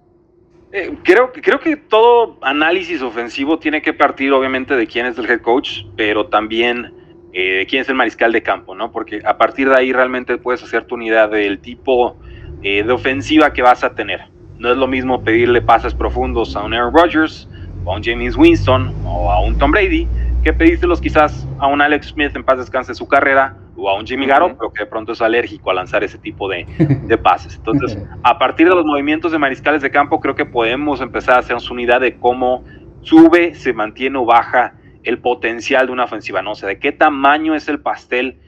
Eh, 0.72 0.94
creo, 1.02 1.32
creo 1.32 1.58
que 1.58 1.76
todo 1.76 2.38
análisis 2.42 3.02
ofensivo 3.02 3.58
tiene 3.58 3.82
que 3.82 3.92
partir 3.92 4.32
obviamente 4.32 4.76
de 4.76 4.86
quién 4.86 5.06
es 5.06 5.18
el 5.18 5.28
head 5.28 5.40
coach, 5.40 5.82
pero 5.96 6.26
también 6.26 6.94
eh, 7.32 7.58
de 7.58 7.66
quién 7.66 7.82
es 7.82 7.88
el 7.88 7.96
mariscal 7.96 8.32
de 8.32 8.42
campo, 8.42 8.76
¿no? 8.76 8.92
Porque 8.92 9.20
a 9.24 9.36
partir 9.36 9.68
de 9.68 9.76
ahí 9.76 9.92
realmente 9.92 10.36
puedes 10.38 10.62
hacer 10.62 10.84
tu 10.84 10.94
unidad 10.94 11.30
del 11.30 11.58
tipo 11.58 12.16
de 12.62 12.92
ofensiva 12.92 13.54
que 13.54 13.62
vas 13.62 13.82
a 13.82 13.94
tener. 13.94 14.20
No 14.58 14.70
es 14.70 14.76
lo 14.76 14.86
mismo 14.86 15.24
pedirle 15.24 15.62
pases 15.62 15.94
profundos 15.94 16.54
a 16.54 16.62
un 16.62 16.74
Aaron 16.74 16.94
Rodgers, 16.94 17.48
o 17.84 17.92
a 17.92 17.96
un 17.96 18.02
James 18.02 18.36
Winston, 18.36 18.94
o 19.04 19.30
a 19.30 19.40
un 19.40 19.56
Tom 19.58 19.70
Brady, 19.70 20.06
que 20.42 20.52
pedístelos 20.52 21.00
quizás 21.00 21.46
a 21.58 21.66
un 21.66 21.82
Alex 21.82 22.08
Smith 22.08 22.34
en 22.34 22.44
paz 22.44 22.58
descanse 22.58 22.94
su 22.94 23.06
carrera 23.06 23.56
o 23.76 23.88
a 23.88 23.98
un 23.98 24.06
Jimmy 24.06 24.26
Garoppolo 24.26 24.72
que 24.72 24.84
de 24.84 24.90
pronto 24.90 25.12
es 25.12 25.20
alérgico 25.20 25.70
a 25.70 25.74
lanzar 25.74 26.02
ese 26.02 26.18
tipo 26.18 26.48
de, 26.48 26.66
de, 27.04 27.18
pases. 27.18 27.56
Entonces, 27.56 27.98
a 28.22 28.38
partir 28.38 28.68
de 28.68 28.74
los 28.74 28.84
movimientos 28.84 29.32
de 29.32 29.38
mariscales 29.38 29.82
de 29.82 29.90
campo, 29.90 30.20
creo 30.20 30.34
que 30.34 30.46
podemos 30.46 31.00
empezar 31.00 31.36
a 31.36 31.38
hacernos 31.40 31.70
una 31.70 31.82
idea 31.82 31.98
de 31.98 32.18
cómo 32.18 32.64
sube, 33.02 33.54
se 33.54 33.72
mantiene 33.72 34.18
o 34.18 34.24
baja 34.24 34.74
el 35.02 35.18
potencial 35.18 35.86
de 35.86 35.92
una 35.92 36.04
ofensiva, 36.04 36.42
¿no? 36.42 36.52
O 36.52 36.54
sea, 36.54 36.68
de 36.68 36.78
qué 36.78 36.92
tamaño 36.92 37.54
es 37.54 37.68
el 37.68 37.80
pastel, 37.80 38.38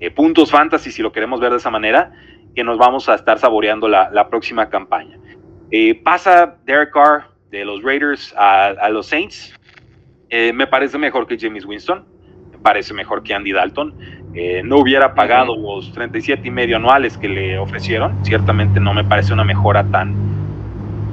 eh, 0.00 0.10
puntos 0.10 0.50
fantasy, 0.50 0.90
si 0.90 1.02
lo 1.02 1.12
queremos 1.12 1.40
ver 1.40 1.50
de 1.50 1.58
esa 1.58 1.70
manera, 1.70 2.12
que 2.54 2.64
nos 2.64 2.78
vamos 2.78 3.08
a 3.08 3.14
estar 3.14 3.38
saboreando 3.38 3.88
la, 3.88 4.10
la 4.10 4.28
próxima 4.28 4.68
campaña. 4.68 5.18
Eh, 5.70 6.00
pasa 6.02 6.56
Derek 6.64 6.92
Carr 6.92 7.37
de 7.50 7.64
los 7.64 7.82
Raiders 7.82 8.34
a, 8.36 8.68
a 8.68 8.88
los 8.90 9.06
Saints, 9.06 9.58
eh, 10.30 10.52
me 10.52 10.66
parece 10.66 10.98
mejor 10.98 11.26
que 11.26 11.38
James 11.38 11.64
Winston, 11.64 12.04
me 12.52 12.58
parece 12.58 12.92
mejor 12.92 13.22
que 13.22 13.34
Andy 13.34 13.52
Dalton. 13.52 13.94
Eh, 14.34 14.62
no 14.62 14.78
hubiera 14.78 15.14
pagado 15.14 15.56
los 15.56 15.90
37 15.92 16.46
y 16.46 16.50
medio 16.50 16.76
anuales 16.76 17.16
que 17.16 17.28
le 17.28 17.58
ofrecieron. 17.58 18.22
Ciertamente 18.24 18.78
no 18.78 18.92
me 18.92 19.04
parece 19.04 19.32
una 19.32 19.44
mejora 19.44 19.84
tan, 19.84 20.14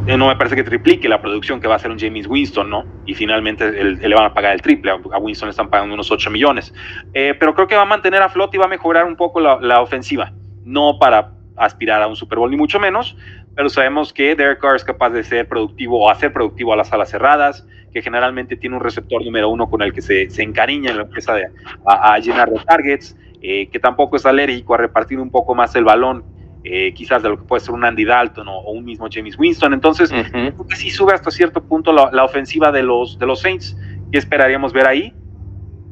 eh, 0.06 0.18
no 0.18 0.28
me 0.28 0.36
parece 0.36 0.56
que 0.56 0.64
triplique 0.64 1.08
la 1.08 1.22
producción 1.22 1.62
que 1.62 1.68
va 1.68 1.76
a 1.76 1.78
hacer 1.78 1.92
un 1.92 1.98
James 1.98 2.28
Winston, 2.28 2.70
¿no? 2.70 2.84
Y 3.06 3.14
finalmente 3.14 3.72
le 3.72 4.16
van 4.16 4.26
a 4.26 4.34
pagar 4.34 4.54
el 4.54 4.62
triple. 4.62 4.92
A 4.92 5.18
Winston 5.18 5.48
le 5.48 5.52
están 5.52 5.70
pagando 5.70 5.94
unos 5.94 6.12
8 6.12 6.30
millones. 6.30 6.74
Pero 7.14 7.56
creo 7.56 7.68
que 7.68 7.76
va 7.76 7.84
a 7.84 7.86
mantener 7.86 8.22
a 8.22 8.30
flote 8.30 8.58
y 8.58 8.60
va 8.60 8.66
a 8.66 8.70
mejorar 8.70 9.06
un 9.06 9.16
poco 9.16 9.40
la, 9.40 9.82
ofensiva. 9.82 10.34
No 10.66 11.00
para 11.00 11.32
aspirar 11.56 12.02
a 12.02 12.08
un 12.08 12.18
Super 12.18 12.38
Bowl, 12.38 12.52
ni 12.52 12.58
mucho 12.58 12.82
menos, 12.82 13.16
pero 13.56 13.70
sabemos 13.70 14.12
que 14.12 14.36
Derek 14.36 14.60
Carr 14.60 14.76
es 14.76 14.84
capaz 14.84 15.10
de 15.12 15.24
ser 15.24 15.48
productivo 15.48 16.04
o 16.04 16.10
hacer 16.10 16.34
productivo 16.34 16.74
a 16.74 16.76
las 16.76 16.92
alas 16.92 17.10
cerradas, 17.10 17.66
que 17.94 18.02
generalmente 18.02 18.58
tiene 18.58 18.76
un 18.76 18.84
receptor 18.84 19.24
número 19.24 19.50
uno 19.50 19.70
con 19.70 19.82
el 19.82 19.94
que 19.94 20.02
se, 20.02 20.30
se 20.30 20.44
encariña 20.44 20.92
en 20.92 20.98
la 20.98 21.04
empresa 21.04 21.34
de, 21.34 21.48
a, 21.86 22.20
llenar 22.20 22.50
de 22.50 22.60
targets, 22.60 23.18
eh, 23.42 23.70
que 23.70 23.80
tampoco 23.80 24.18
es 24.18 24.26
alérgico 24.26 24.74
a 24.74 24.78
repartir 24.78 25.20
un 25.20 25.32
poco 25.32 25.56
más 25.56 25.74
el 25.76 25.86
balón, 25.86 26.26
eh, 26.66 26.94
quizás 26.94 27.24
de 27.24 27.30
lo 27.30 27.38
que 27.38 27.44
puede 27.46 27.62
ser 27.62 27.74
un 27.74 27.86
Andy 27.86 28.04
Dalton 28.04 28.48
o, 28.50 28.72
un 28.72 28.84
mismo 28.84 29.08
James 29.10 29.40
Winston. 29.40 29.74
Entonces, 29.74 30.10
creo 30.10 30.68
que 30.68 30.76
sí 30.76 30.90
sube 30.90 31.14
hasta 31.14 31.32
cierto 31.32 31.64
punto 31.64 31.94
la, 31.94 32.24
ofensiva 32.26 32.72
de 32.72 32.84
los, 32.84 33.18
de 33.18 33.26
los 33.26 33.40
Saints. 33.40 33.78
¿Qué 34.12 34.18
esperaríamos 34.18 34.74
ver 34.74 34.88
ahí? 34.88 35.14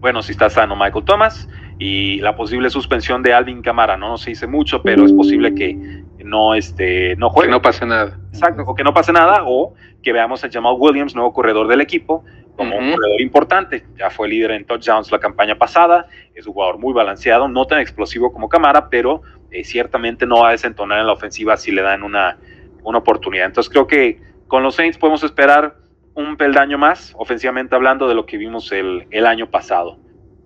Bueno, 0.03 0.21
si 0.21 0.33
está 0.33 0.49
sano 0.49 0.75
Michael 0.75 1.05
Thomas 1.05 1.47
y 1.79 2.19
la 2.19 2.35
posible 2.35 2.69
suspensión 2.69 3.23
de 3.23 3.33
Alvin 3.33 3.61
Camara, 3.61 3.95
¿no? 3.95 4.17
Se 4.17 4.31
dice 4.31 4.47
mucho, 4.47 4.81
pero 4.83 5.05
es 5.05 5.13
posible 5.13 5.55
que 5.55 6.03
no, 6.25 6.55
este, 6.55 7.15
no 7.15 7.29
juegue. 7.29 7.47
Que 7.47 7.53
no 7.53 7.61
pase 7.61 7.85
nada. 7.85 8.19
Exacto, 8.33 8.63
o 8.63 8.75
que 8.75 8.83
no 8.83 8.93
pase 8.93 9.13
nada, 9.13 9.43
o 9.45 9.75
que 10.03 10.11
veamos 10.11 10.43
a 10.43 10.49
Jamal 10.51 10.75
Williams, 10.77 11.15
nuevo 11.15 11.31
corredor 11.31 11.69
del 11.69 11.79
equipo, 11.79 12.25
como 12.57 12.75
un 12.77 12.91
corredor 12.91 13.21
importante. 13.21 13.85
Ya 13.97 14.09
fue 14.09 14.27
líder 14.27 14.51
en 14.51 14.65
touchdowns 14.65 15.09
la 15.09 15.19
campaña 15.19 15.57
pasada, 15.57 16.07
es 16.35 16.45
un 16.45 16.51
jugador 16.51 16.79
muy 16.79 16.91
balanceado, 16.91 17.47
no 17.47 17.65
tan 17.65 17.79
explosivo 17.79 18.33
como 18.33 18.49
Camara, 18.49 18.89
pero 18.89 19.21
eh, 19.51 19.63
ciertamente 19.63 20.25
no 20.25 20.41
va 20.41 20.49
a 20.49 20.51
desentonar 20.51 20.99
en 20.99 21.07
la 21.07 21.13
ofensiva 21.13 21.55
si 21.55 21.71
le 21.71 21.81
dan 21.81 22.03
una, 22.03 22.37
una 22.83 22.97
oportunidad. 22.97 23.45
Entonces 23.45 23.71
creo 23.71 23.87
que 23.87 24.19
con 24.49 24.63
los 24.63 24.75
Saints 24.75 24.97
podemos 24.97 25.23
esperar 25.23 25.77
un 26.15 26.37
peldaño 26.37 26.77
más, 26.77 27.13
ofensivamente 27.17 27.75
hablando, 27.75 28.07
de 28.07 28.15
lo 28.15 28.25
que 28.25 28.37
vimos 28.37 28.71
el, 28.71 29.07
el 29.11 29.25
año 29.25 29.49
pasado. 29.49 29.97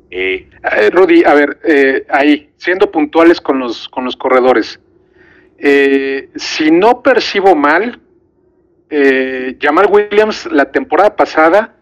Eh, 0.09 0.50
eh 0.63 0.89
Rudy, 0.89 1.24
a 1.25 1.33
ver, 1.33 2.05
ahí, 2.09 2.50
siendo 2.57 2.91
puntuales 2.91 3.41
con 3.41 3.59
los, 3.59 3.89
con 3.89 4.05
los 4.05 4.15
corredores, 4.15 4.79
si 6.36 6.71
no 6.71 7.01
percibo 7.01 7.55
mal, 7.55 8.00
eh, 8.89 9.57
Jamal 9.59 9.88
Williams 9.89 10.45
la 10.50 10.71
temporada 10.71 11.13
pasada 11.13 11.75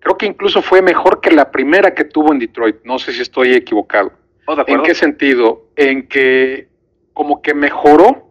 creo 0.00 0.18
que 0.18 0.26
incluso 0.26 0.60
fue 0.60 0.82
mejor 0.82 1.20
que 1.20 1.30
la 1.30 1.50
primera 1.50 1.94
que 1.94 2.04
tuvo 2.04 2.32
en 2.32 2.38
Detroit. 2.38 2.76
No 2.84 2.98
sé 2.98 3.12
si 3.12 3.22
estoy 3.22 3.54
equivocado. 3.54 4.12
Oh, 4.46 4.56
¿En 4.66 4.82
qué 4.82 4.94
sentido? 4.94 5.68
En 5.76 6.08
que 6.08 6.68
como 7.14 7.40
que 7.40 7.54
mejoró. 7.54 8.28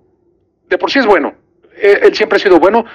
De 0.69 0.77
por 0.77 0.91
sí 0.91 0.99
es 0.99 1.05
bueno. 1.05 1.33
Eh, 1.75 1.99
él, 2.03 2.13
siempre 2.13 2.35
ha 2.35 2.39
sido 2.39 2.59
bueno. 2.59 2.85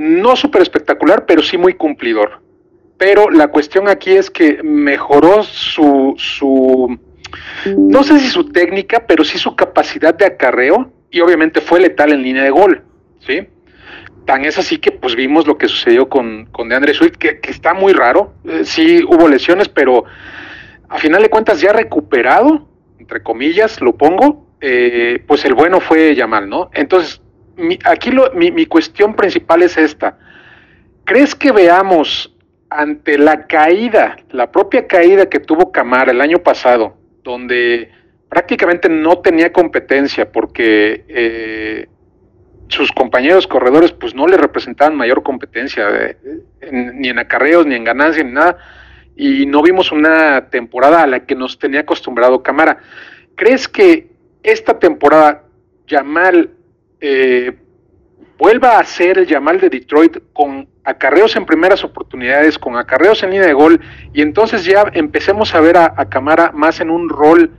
No 0.00 0.34
súper 0.34 0.62
espectacular, 0.62 1.26
pero 1.26 1.42
sí 1.42 1.58
muy 1.58 1.74
cumplidor. 1.74 2.40
Pero 2.96 3.28
la 3.28 3.48
cuestión 3.48 3.86
aquí 3.86 4.12
es 4.12 4.30
que 4.30 4.62
mejoró 4.62 5.42
su, 5.42 6.14
su, 6.16 6.98
no 7.76 8.02
sé 8.02 8.18
si 8.18 8.28
su 8.28 8.50
técnica, 8.50 9.04
pero 9.06 9.24
sí 9.24 9.36
su 9.36 9.54
capacidad 9.54 10.14
de 10.14 10.24
acarreo 10.24 10.90
y 11.10 11.20
obviamente 11.20 11.60
fue 11.60 11.80
letal 11.80 12.12
en 12.12 12.22
línea 12.22 12.44
de 12.44 12.48
gol, 12.48 12.82
¿sí? 13.18 13.46
Tan 14.24 14.46
es 14.46 14.56
así 14.56 14.78
que 14.78 14.90
pues 14.90 15.14
vimos 15.14 15.46
lo 15.46 15.58
que 15.58 15.68
sucedió 15.68 16.08
con, 16.08 16.46
con 16.46 16.70
DeAndre 16.70 16.94
Swift, 16.94 17.18
que, 17.18 17.38
está 17.42 17.74
muy 17.74 17.92
raro. 17.92 18.32
Eh, 18.46 18.62
sí 18.64 19.04
hubo 19.04 19.28
lesiones, 19.28 19.68
pero 19.68 20.04
a 20.88 20.96
final 20.96 21.20
de 21.20 21.28
cuentas 21.28 21.60
ya 21.60 21.74
recuperado, 21.74 22.66
entre 22.98 23.22
comillas, 23.22 23.82
lo 23.82 23.98
pongo, 23.98 24.46
eh, 24.62 25.22
pues 25.26 25.44
el 25.44 25.52
bueno 25.52 25.78
fue 25.78 26.14
Yamal, 26.14 26.48
¿no? 26.48 26.70
Entonces, 26.72 27.20
aquí 27.84 28.10
lo, 28.10 28.32
mi, 28.32 28.66
cuestión 28.66 29.14
principal 29.14 29.62
es 29.62 29.76
esta. 29.76 30.18
¿Crees 31.04 31.34
que 31.34 31.52
veamos 31.52 32.34
ante 32.68 33.18
la 33.18 33.46
caída, 33.46 34.16
la 34.30 34.50
propia 34.50 34.86
caída 34.86 35.26
que 35.26 35.40
tuvo 35.40 35.72
Camara 35.72 36.12
el 36.12 36.20
año 36.20 36.38
pasado, 36.38 36.96
donde 37.22 37.90
prácticamente 38.28 38.88
no 38.88 39.18
tenía 39.18 39.52
competencia 39.52 40.30
porque 40.30 41.04
eh, 41.08 41.88
sus 42.68 42.92
compañeros 42.92 43.48
corredores 43.48 43.90
pues 43.90 44.14
no 44.14 44.28
le 44.28 44.36
representaban 44.36 44.96
mayor 44.96 45.22
competencia, 45.24 45.88
eh, 45.90 46.16
ni 46.70 47.08
en 47.08 47.18
acarreos, 47.18 47.66
ni 47.66 47.74
en 47.74 47.84
ganancia, 47.84 48.22
ni 48.22 48.30
nada, 48.30 48.56
y 49.16 49.46
no 49.46 49.62
vimos 49.62 49.90
una 49.90 50.48
temporada 50.48 51.02
a 51.02 51.06
la 51.06 51.26
que 51.26 51.34
nos 51.34 51.58
tenía 51.58 51.80
acostumbrado 51.80 52.42
Camara. 52.42 52.78
¿Crees 53.34 53.68
que 53.68 54.10
esta 54.42 54.78
temporada 54.78 55.44
Yamal 55.88 56.50
eh, 57.00 57.56
vuelva 58.38 58.78
a 58.78 58.84
ser 58.84 59.18
el 59.18 59.26
Yamal 59.26 59.60
de 59.60 59.68
Detroit 59.68 60.18
con 60.32 60.68
acarreos 60.84 61.36
en 61.36 61.46
primeras 61.46 61.84
oportunidades, 61.84 62.58
con 62.58 62.76
acarreos 62.76 63.22
en 63.22 63.30
línea 63.30 63.46
de 63.46 63.52
gol, 63.52 63.80
y 64.12 64.22
entonces 64.22 64.64
ya 64.64 64.84
empecemos 64.92 65.54
a 65.54 65.60
ver 65.60 65.76
a, 65.76 65.94
a 65.96 66.08
Camara 66.08 66.50
más 66.52 66.80
en 66.80 66.90
un 66.90 67.08
rol 67.08 67.50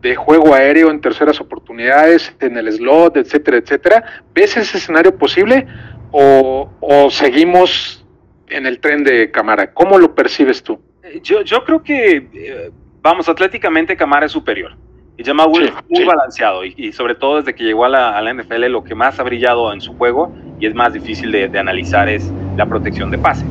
de 0.00 0.16
juego 0.16 0.54
aéreo 0.54 0.90
en 0.90 1.00
terceras 1.00 1.40
oportunidades, 1.40 2.34
en 2.40 2.56
el 2.56 2.72
slot, 2.72 3.16
etcétera, 3.16 3.58
etcétera. 3.58 4.04
¿Ves 4.34 4.56
ese 4.56 4.78
escenario 4.78 5.16
posible 5.16 5.66
o, 6.10 7.08
seguimos 7.10 8.04
en 8.48 8.66
el 8.66 8.80
tren 8.80 9.04
de 9.04 9.30
Camara? 9.30 9.72
¿Cómo 9.72 9.98
lo 9.98 10.14
percibes 10.14 10.62
tú? 10.62 10.80
Eh, 11.02 11.20
yo, 11.22 11.42
yo 11.42 11.64
creo 11.64 11.82
que, 11.82 12.28
eh, 12.32 12.70
vamos, 13.02 13.28
atléticamente 13.28 13.96
Camara 13.96 14.26
es 14.26 14.32
superior. 14.32 14.76
Y 15.20 15.22
llama 15.22 15.46
muy 15.46 15.70
balanceado 16.06 16.64
y, 16.64 16.92
sobre 16.92 17.14
todo 17.14 17.36
desde 17.36 17.54
que 17.54 17.62
llegó 17.62 17.84
a 17.84 17.90
la, 17.90 18.32
NFL 18.32 18.64
lo 18.68 18.82
que 18.82 18.94
más 18.94 19.20
ha 19.20 19.22
brillado 19.22 19.70
en 19.70 19.82
su 19.82 19.92
juego 19.98 20.32
y 20.58 20.64
es 20.64 20.74
más 20.74 20.94
difícil 20.94 21.30
de, 21.30 21.58
analizar 21.58 22.08
es 22.08 22.32
la 22.56 22.64
protección 22.64 23.10
de 23.10 23.18
pase, 23.18 23.44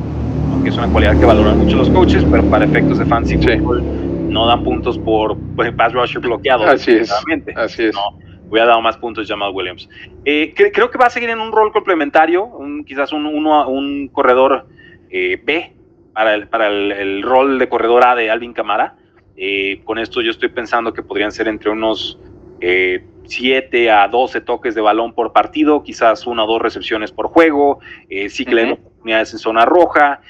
que 0.64 0.70
es 0.70 0.76
una 0.76 0.88
cualidad 0.88 1.16
que 1.20 1.24
valoran 1.24 1.58
mucho 1.58 1.76
los 1.76 1.88
coaches, 1.88 2.26
pero 2.28 2.42
para 2.50 2.64
efectos 2.64 2.98
de 2.98 3.06
fancy 3.06 3.36
football 3.36 3.84
no 4.28 4.46
dan 4.46 4.64
puntos 4.64 4.98
por 4.98 5.36
pass 5.76 5.92
rusher 5.92 6.20
bloqueado. 6.20 6.64
Así 6.64 6.90
es. 6.90 7.12
Así 7.54 7.84
es. 7.84 7.94
No, 7.94 8.18
hubiera 8.48 8.66
dado 8.66 8.82
más 8.82 8.96
puntos 8.96 9.28
Jamal 9.28 9.52
Williams. 9.54 9.88
Eh, 10.24 10.52
creo 10.56 10.90
que 10.90 10.98
va 10.98 11.06
a 11.06 11.10
seguir 11.10 11.30
en 11.30 11.38
un 11.38 11.52
rol 11.52 11.70
complementario, 11.70 12.46
un, 12.46 12.84
quizás 12.84 13.12
un, 13.12 13.26
uno, 13.26 13.68
un 13.68 14.08
corredor 14.08 14.66
eh, 15.08 15.40
B 15.40 15.72
para, 16.14 16.34
el, 16.34 16.48
para 16.48 16.66
el, 16.66 17.22
rol 17.22 17.60
de 17.60 17.68
corredor 17.68 18.04
A 18.04 18.16
de 18.16 18.28
Alvin 18.28 18.54
Camara. 18.54 18.96
Eh, 19.42 19.80
con 19.84 19.98
esto 19.98 20.20
yo 20.20 20.30
estoy 20.30 20.50
pensando 20.50 20.92
que 20.92 21.02
podrían 21.02 21.32
ser 21.32 21.48
entre 21.48 21.70
unos 21.70 22.18
7 22.60 23.90
a 23.90 24.06
12 24.06 24.42
toques 24.42 24.74
de 24.74 24.82
balón 24.82 25.14
por 25.14 25.32
partido, 25.32 25.82
quizás 25.82 26.26
una 26.26 26.44
o 26.44 26.46
dos 26.46 26.60
recepciones 26.60 27.10
por 27.10 27.28
juego, 27.28 27.80
sí 28.28 28.44
que 28.44 28.54
le 28.54 28.62
den 28.62 28.72
oportunidades 28.72 29.32
en 29.32 29.38
zona 29.38 29.64
roja, 29.64 30.20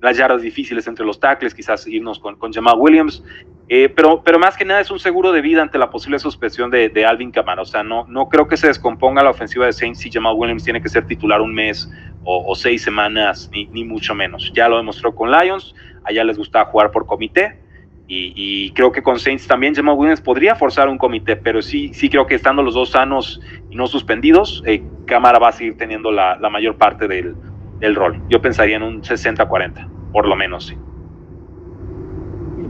las 0.00 0.16
yardas 0.16 0.40
difíciles 0.40 0.86
entre 0.86 1.04
los 1.04 1.20
tackles, 1.20 1.54
quizás 1.54 1.86
irnos 1.86 2.18
con, 2.18 2.36
con 2.36 2.54
Jamal 2.54 2.76
Williams, 2.78 3.22
eh, 3.68 3.88
pero, 3.88 4.22
pero 4.22 4.38
más 4.38 4.56
que 4.56 4.64
nada 4.64 4.80
es 4.80 4.90
un 4.90 5.00
seguro 5.00 5.32
de 5.32 5.40
vida 5.40 5.60
ante 5.60 5.78
la 5.78 5.90
posible 5.90 6.20
suspensión 6.20 6.70
de, 6.70 6.88
de, 6.88 7.04
Alvin 7.04 7.32
Kamara. 7.32 7.62
O 7.62 7.64
sea, 7.64 7.82
no, 7.82 8.06
no 8.06 8.28
creo 8.28 8.46
que 8.46 8.56
se 8.56 8.68
descomponga 8.68 9.24
la 9.24 9.30
ofensiva 9.30 9.66
de 9.66 9.72
Saints 9.72 9.98
si 9.98 10.10
Jamal 10.10 10.34
Williams 10.36 10.62
tiene 10.62 10.80
que 10.80 10.88
ser 10.88 11.06
titular 11.06 11.40
un 11.40 11.52
mes 11.52 11.90
o, 12.28 12.54
seis 12.56 12.82
semanas, 12.82 13.48
ni, 13.52 13.66
ni, 13.66 13.84
mucho 13.84 14.14
menos. 14.14 14.52
Ya 14.52 14.68
lo 14.68 14.76
demostró 14.78 15.14
con 15.14 15.30
Lions, 15.30 15.74
allá 16.02 16.24
les 16.24 16.36
gustaba 16.36 16.64
jugar 16.66 16.90
por 16.90 17.06
comité. 17.06 17.60
Y, 18.08 18.70
creo 18.72 18.92
que 18.92 19.02
con 19.02 19.18
Saints 19.18 19.48
también 19.48 19.74
Jamal 19.74 19.96
Williams 19.96 20.20
podría 20.20 20.54
forzar 20.54 20.88
un 20.88 20.96
comité, 20.96 21.34
pero 21.34 21.60
sí, 21.60 21.92
sí 21.92 22.08
creo 22.08 22.26
que 22.26 22.36
estando 22.36 22.62
los 22.62 22.74
dos 22.74 22.90
sanos 22.90 23.40
y 23.68 23.74
no 23.74 23.88
suspendidos, 23.88 24.62
eh, 24.64 24.82
Cámara 25.06 25.40
va 25.40 25.48
a 25.48 25.52
seguir 25.52 25.76
teniendo 25.76 26.12
la, 26.12 26.36
la 26.36 26.48
mayor 26.48 26.76
parte 26.76 27.08
del, 27.08 27.34
el 27.80 27.94
rol. 27.94 28.22
Yo 28.28 28.40
pensaría 28.40 28.76
en 28.76 28.84
un 28.84 29.02
60-40, 29.02 30.12
por 30.12 30.28
lo 30.28 30.36
menos, 30.36 30.66
sí. 30.66 30.76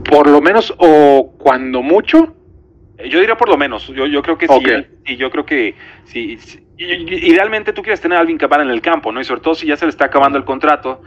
Por 0.09 0.27
lo 0.27 0.41
menos, 0.41 0.73
o 0.77 1.33
cuando 1.37 1.83
mucho. 1.83 2.33
Eh, 2.97 3.09
yo 3.09 3.19
diría 3.19 3.35
por 3.35 3.49
lo 3.49 3.57
menos. 3.57 3.87
Yo, 3.87 4.05
yo 4.05 4.21
creo 4.21 4.37
que 4.37 4.47
sí. 4.47 4.63
Y 5.05 5.17
yo 5.17 5.29
creo 5.29 5.45
que 5.45 5.75
sí, 6.05 6.37
Idealmente 6.79 7.73
tú 7.73 7.81
quieres 7.81 7.99
tener 7.99 8.17
a 8.17 8.21
Alvin 8.21 8.37
Camara 8.37 8.61
en 8.61 8.69
el 8.69 8.81
campo, 8.81 9.11
¿no? 9.11 9.19
Y 9.19 9.23
sobre 9.23 9.41
todo 9.41 9.55
si 9.55 9.65
ya 9.65 9.75
se 9.75 9.85
le 9.85 9.89
está 9.89 10.05
acabando 10.05 10.37
el 10.37 10.45
contrato, 10.45 11.01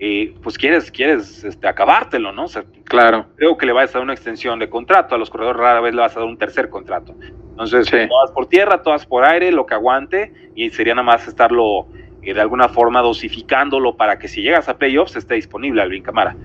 eh, 0.00 0.34
pues 0.42 0.56
quieres, 0.56 0.90
quieres 0.90 1.42
este, 1.44 1.66
acabártelo, 1.66 2.32
¿no? 2.32 2.46
claro. 2.84 3.26
Creo 3.36 3.56
que 3.56 3.66
le 3.66 3.72
vas 3.72 3.90
a 3.90 3.94
dar 3.94 4.02
una 4.02 4.14
extensión 4.14 4.58
de 4.58 4.68
contrato. 4.68 5.14
A 5.14 5.18
los 5.18 5.28
corredores 5.28 5.60
rara 5.60 5.80
vez 5.80 5.94
le 5.94 6.00
vas 6.00 6.16
a 6.16 6.20
dar 6.20 6.28
un 6.28 6.38
tercer 6.38 6.68
contrato. 6.68 7.14
Entonces, 7.50 7.90
todas 8.08 8.30
por 8.32 8.46
tierra, 8.46 8.82
todas 8.82 9.04
por 9.06 9.24
aire, 9.24 9.50
lo 9.50 9.66
que 9.66 9.74
aguante, 9.74 10.32
y 10.54 10.70
sería 10.70 10.94
nada 10.94 11.04
más 11.04 11.26
estarlo 11.26 11.88
de 12.34 12.40
alguna 12.40 12.68
forma 12.68 13.00
dosificándolo 13.00 13.96
para 13.96 14.18
que 14.18 14.28
si 14.28 14.42
llegas 14.42 14.68
a 14.68 14.76
playoffs 14.76 15.16
esté 15.16 15.34
disponible 15.34 15.82
Alvin 15.82 16.02
Camara. 16.02 16.36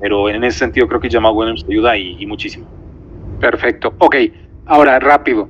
Pero 0.00 0.28
en 0.28 0.42
ese 0.44 0.58
sentido 0.58 0.88
creo 0.88 1.00
que 1.00 1.10
Jamal 1.10 1.32
Williams 1.34 1.64
te 1.64 1.72
ayuda 1.72 1.96
y, 1.96 2.24
muchísimo. 2.26 2.66
Perfecto. 3.38 3.94
Ok, 3.98 4.16
ahora 4.66 4.98
rápido. 4.98 5.48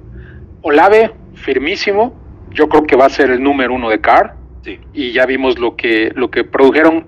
Olave, 0.62 1.12
firmísimo. 1.34 2.18
Yo 2.50 2.68
creo 2.68 2.84
que 2.84 2.96
va 2.96 3.06
a 3.06 3.10
ser 3.10 3.30
el 3.30 3.42
número 3.42 3.74
uno 3.74 3.90
de 3.90 4.00
Carr. 4.00 4.34
Sí. 4.62 4.78
Y 4.92 5.12
ya 5.12 5.24
vimos 5.24 5.58
lo 5.58 5.76
que, 5.76 6.12
lo 6.14 6.30
que 6.30 6.44
produjeron 6.44 7.06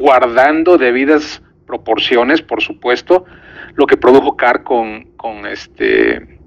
guardando 0.00 0.78
debidas 0.78 1.42
proporciones, 1.66 2.40
por 2.40 2.62
supuesto, 2.62 3.26
lo 3.74 3.86
que 3.86 3.96
produjo 3.96 4.36
Carr 4.36 4.64
con, 4.64 5.12
con 5.16 5.46
este... 5.46 6.38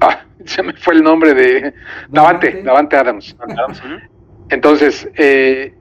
Ah, 0.00 0.24
se 0.44 0.62
me 0.62 0.72
fue 0.74 0.94
el 0.94 1.02
nombre 1.02 1.34
de 1.34 1.74
Davante, 2.08 2.62
Davante 2.62 2.96
Adams. 2.96 3.36
Entonces, 4.50 5.08
eh, 5.16 5.74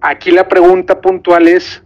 aquí 0.00 0.30
la 0.30 0.46
pregunta 0.46 1.00
puntual 1.00 1.48
es, 1.48 1.82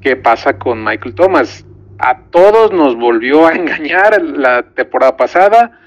¿qué 0.00 0.16
pasa 0.16 0.58
con 0.58 0.84
Michael 0.84 1.14
Thomas? 1.14 1.64
A 1.98 2.24
todos 2.30 2.72
nos 2.72 2.94
volvió 2.94 3.46
a 3.46 3.54
engañar 3.54 4.20
la 4.20 4.62
temporada 4.74 5.16
pasada, 5.16 5.80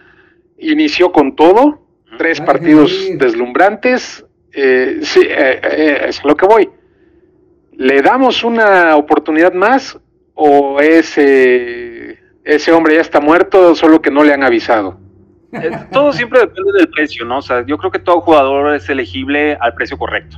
inició 0.58 1.12
con 1.12 1.36
todo, 1.36 1.86
tres 2.18 2.42
partidos 2.42 2.92
deslumbrantes, 3.18 4.26
eh, 4.54 5.00
sí, 5.04 5.22
eh, 5.24 6.06
es 6.08 6.24
lo 6.24 6.36
que 6.36 6.48
voy. 6.48 6.70
¿Le 7.80 8.02
damos 8.02 8.44
una 8.44 8.98
oportunidad 8.98 9.54
más 9.54 9.98
o 10.34 10.82
ese, 10.82 12.20
ese 12.44 12.74
hombre 12.74 12.96
ya 12.96 13.00
está 13.00 13.22
muerto, 13.22 13.74
solo 13.74 14.02
que 14.02 14.12
no 14.12 14.22
le 14.26 14.34
han 14.34 14.44
avisado? 14.44 15.00
Eh, 15.54 15.72
todo 15.90 16.12
siempre 16.12 16.42
depende 16.42 16.74
del 16.78 16.90
precio, 16.90 17.24
¿no? 17.24 17.38
O 17.38 17.42
sea, 17.42 17.66
yo 17.66 17.78
creo 17.78 17.90
que 17.90 18.00
todo 18.00 18.20
jugador 18.20 18.76
es 18.76 18.90
elegible 18.90 19.58
al 19.62 19.76
precio 19.76 19.98
correcto, 19.98 20.36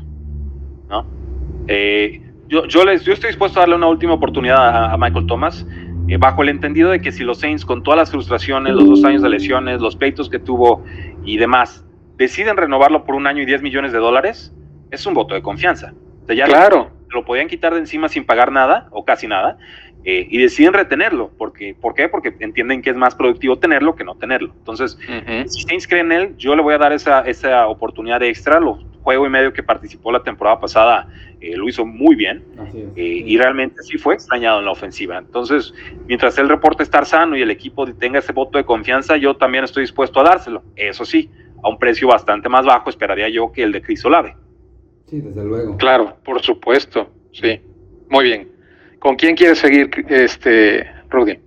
¿no? 0.88 1.08
Eh, 1.68 2.22
yo, 2.48 2.68
yo, 2.68 2.86
les, 2.86 3.04
yo 3.04 3.12
estoy 3.12 3.30
dispuesto 3.30 3.58
a 3.58 3.64
darle 3.64 3.74
una 3.74 3.88
última 3.88 4.14
oportunidad 4.14 4.94
a, 4.94 4.96
Michael 5.00 5.26
Thomas, 5.26 5.66
eh, 6.10 6.18
bajo 6.18 6.44
el 6.44 6.50
entendido 6.50 6.92
de 6.92 7.02
que 7.02 7.12
si 7.12 7.24
los 7.24 7.40
Saints, 7.40 7.66
con 7.66 7.82
todas 7.82 7.98
las 7.98 8.12
frustraciones, 8.12 8.76
los 8.76 8.88
dos 8.88 9.04
años 9.04 9.24
de 9.24 9.30
lesiones, 9.30 9.82
los 9.82 9.96
pleitos 9.96 10.30
que 10.30 10.38
tuvo 10.38 10.86
y 11.26 11.38
demás, 11.38 11.84
deciden 12.18 12.56
renovarlo 12.56 13.04
por 13.04 13.16
un 13.16 13.26
año 13.26 13.42
y 13.42 13.48
10 13.48 13.64
millones 13.64 13.94
de 13.94 13.98
dólares, 13.98 14.54
es 14.92 15.08
un 15.08 15.16
voto 15.16 15.34
de 15.34 15.42
confianza. 15.42 15.96
O 16.22 16.28
sea, 16.28 16.36
ya 16.36 16.46
claro. 16.46 17.01
Lo 17.14 17.26
podían 17.26 17.48
quitar 17.48 17.74
de 17.74 17.80
encima 17.80 18.10
sin 18.10 18.26
pagar 18.26 18.52
nada, 18.52 18.88
o 18.92 19.06
casi 19.06 19.28
nada, 19.28 19.58
eh, 20.04 20.28
y 20.30 20.38
deciden 20.40 20.74
retenerlo. 20.74 21.32
Porque, 21.38 21.76
¿Por 21.80 21.94
qué? 21.94 22.10
Porque 22.10 22.34
entienden 22.40 22.82
que 22.82 22.90
es 22.90 22.96
más 22.96 23.16
productivo 23.16 23.60
tenerlo 23.60 23.96
que 23.96 24.04
no 24.04 24.16
tenerlo. 24.16 24.54
Entonces, 24.58 24.98
si 25.48 25.62
Saints 25.62 25.88
cree 25.88 26.02
en 26.02 26.12
él, 26.12 26.38
yo 26.38 26.56
le 26.56 26.62
voy 26.62 26.74
a 26.74 26.78
dar 26.78 26.94
esa, 26.94 27.22
esa 27.22 27.68
oportunidad 27.68 28.22
extra. 28.24 28.60
Lo 28.60 28.80
juego 29.02 29.26
y 29.26 29.30
medio 29.30 29.52
que 29.54 29.64
participó 29.64 30.12
la 30.12 30.24
temporada 30.24 30.60
pasada 30.60 31.08
eh, 31.40 31.58
lo 31.58 31.68
hizo 31.68 31.86
muy 31.86 32.16
bien 32.16 32.44
eh, 32.96 33.24
y 33.26 33.38
realmente 33.38 33.82
sí 33.82 33.98
fue 33.98 34.14
extrañado 34.14 34.60
en 34.60 34.66
la 34.66 34.72
ofensiva. 34.72 35.18
Entonces, 35.18 35.74
mientras 36.06 36.38
él 36.38 36.48
reporte 36.48 36.84
estar 36.84 37.06
sano 37.06 37.36
y 37.36 37.42
el 37.42 37.50
equipo 37.50 37.86
tenga 37.94 38.20
ese 38.20 38.32
voto 38.32 38.58
de 38.58 38.64
confianza, 38.64 39.18
yo 39.18 39.36
también 39.36 39.64
estoy 39.64 39.84
dispuesto 39.84 40.20
a 40.20 40.24
dárselo. 40.24 40.64
Eso 40.76 41.04
sí, 41.04 41.32
a 41.64 41.70
un 41.70 41.80
precio 41.80 42.08
bastante 42.08 42.48
más 42.48 42.66
bajo, 42.66 42.90
esperaría 42.90 43.28
yo 43.30 43.52
que 43.52 43.64
el 43.64 43.72
de 43.72 43.82
Chris 43.82 44.06
Olave. 44.06 44.36
Sí, 45.12 45.20
desde 45.20 45.44
luego. 45.44 45.76
Claro, 45.76 46.16
por 46.24 46.42
supuesto, 46.42 47.10
sí. 47.34 47.60
Muy 48.10 48.24
bien. 48.24 48.50
¿Con 48.98 49.18
quién 49.18 49.36
quieres 49.36 49.60
seguir, 49.60 49.90
este, 50.08 50.90
Rudy? 51.10 51.38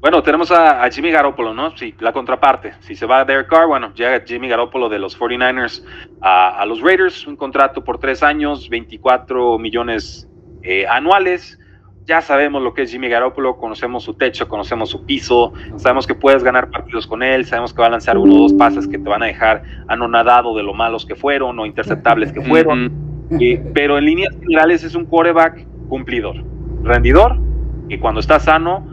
Bueno, 0.00 0.22
tenemos 0.22 0.50
a, 0.50 0.86
Jimmy 0.90 1.10
Garoppolo, 1.10 1.54
¿no? 1.54 1.74
Sí, 1.78 1.94
la 1.98 2.12
contraparte. 2.12 2.74
Si 2.80 2.94
se 2.94 3.06
va 3.06 3.20
a 3.20 3.24
Derek 3.24 3.48
Carr, 3.48 3.68
bueno, 3.68 3.94
llega 3.94 4.22
Jimmy 4.26 4.48
Garoppolo 4.48 4.90
de 4.90 4.98
los 4.98 5.18
49ers 5.18 5.82
a, 6.20 6.66
los 6.66 6.82
Raiders, 6.82 7.26
un 7.26 7.36
contrato 7.36 7.82
por 7.82 7.98
tres 7.98 8.22
años, 8.22 8.68
24 8.68 9.58
millones 9.58 10.28
eh, 10.62 10.86
anuales. 10.86 11.58
Ya 12.06 12.20
sabemos 12.20 12.62
lo 12.62 12.72
que 12.72 12.82
es 12.82 12.92
Jimmy 12.92 13.08
Garoppolo, 13.08 13.56
conocemos 13.56 14.04
su 14.04 14.14
techo, 14.14 14.46
conocemos 14.46 14.90
su 14.90 15.04
piso, 15.04 15.52
sabemos 15.74 16.06
que 16.06 16.14
puedes 16.14 16.44
ganar 16.44 16.70
partidos 16.70 17.04
con 17.04 17.20
él, 17.20 17.44
sabemos 17.44 17.74
que 17.74 17.80
va 17.80 17.88
a 17.88 17.90
lanzar 17.90 18.16
uno 18.16 18.36
o 18.36 18.38
dos 18.42 18.52
pases 18.52 18.86
que 18.86 18.96
te 18.96 19.08
van 19.08 19.24
a 19.24 19.26
dejar 19.26 19.64
anonadado 19.88 20.56
de 20.56 20.62
lo 20.62 20.72
malos 20.72 21.04
que 21.04 21.16
fueron 21.16 21.58
o 21.58 21.66
interceptables 21.66 22.32
que 22.32 22.42
fueron. 22.42 22.92
Eh, 23.40 23.60
pero 23.74 23.98
en 23.98 24.04
líneas 24.04 24.36
generales 24.40 24.84
es 24.84 24.94
un 24.94 25.04
quarterback 25.04 25.66
cumplidor 25.88 26.44
rendidor 26.84 27.40
y 27.88 27.98
cuando 27.98 28.20
está 28.20 28.38
sano 28.38 28.86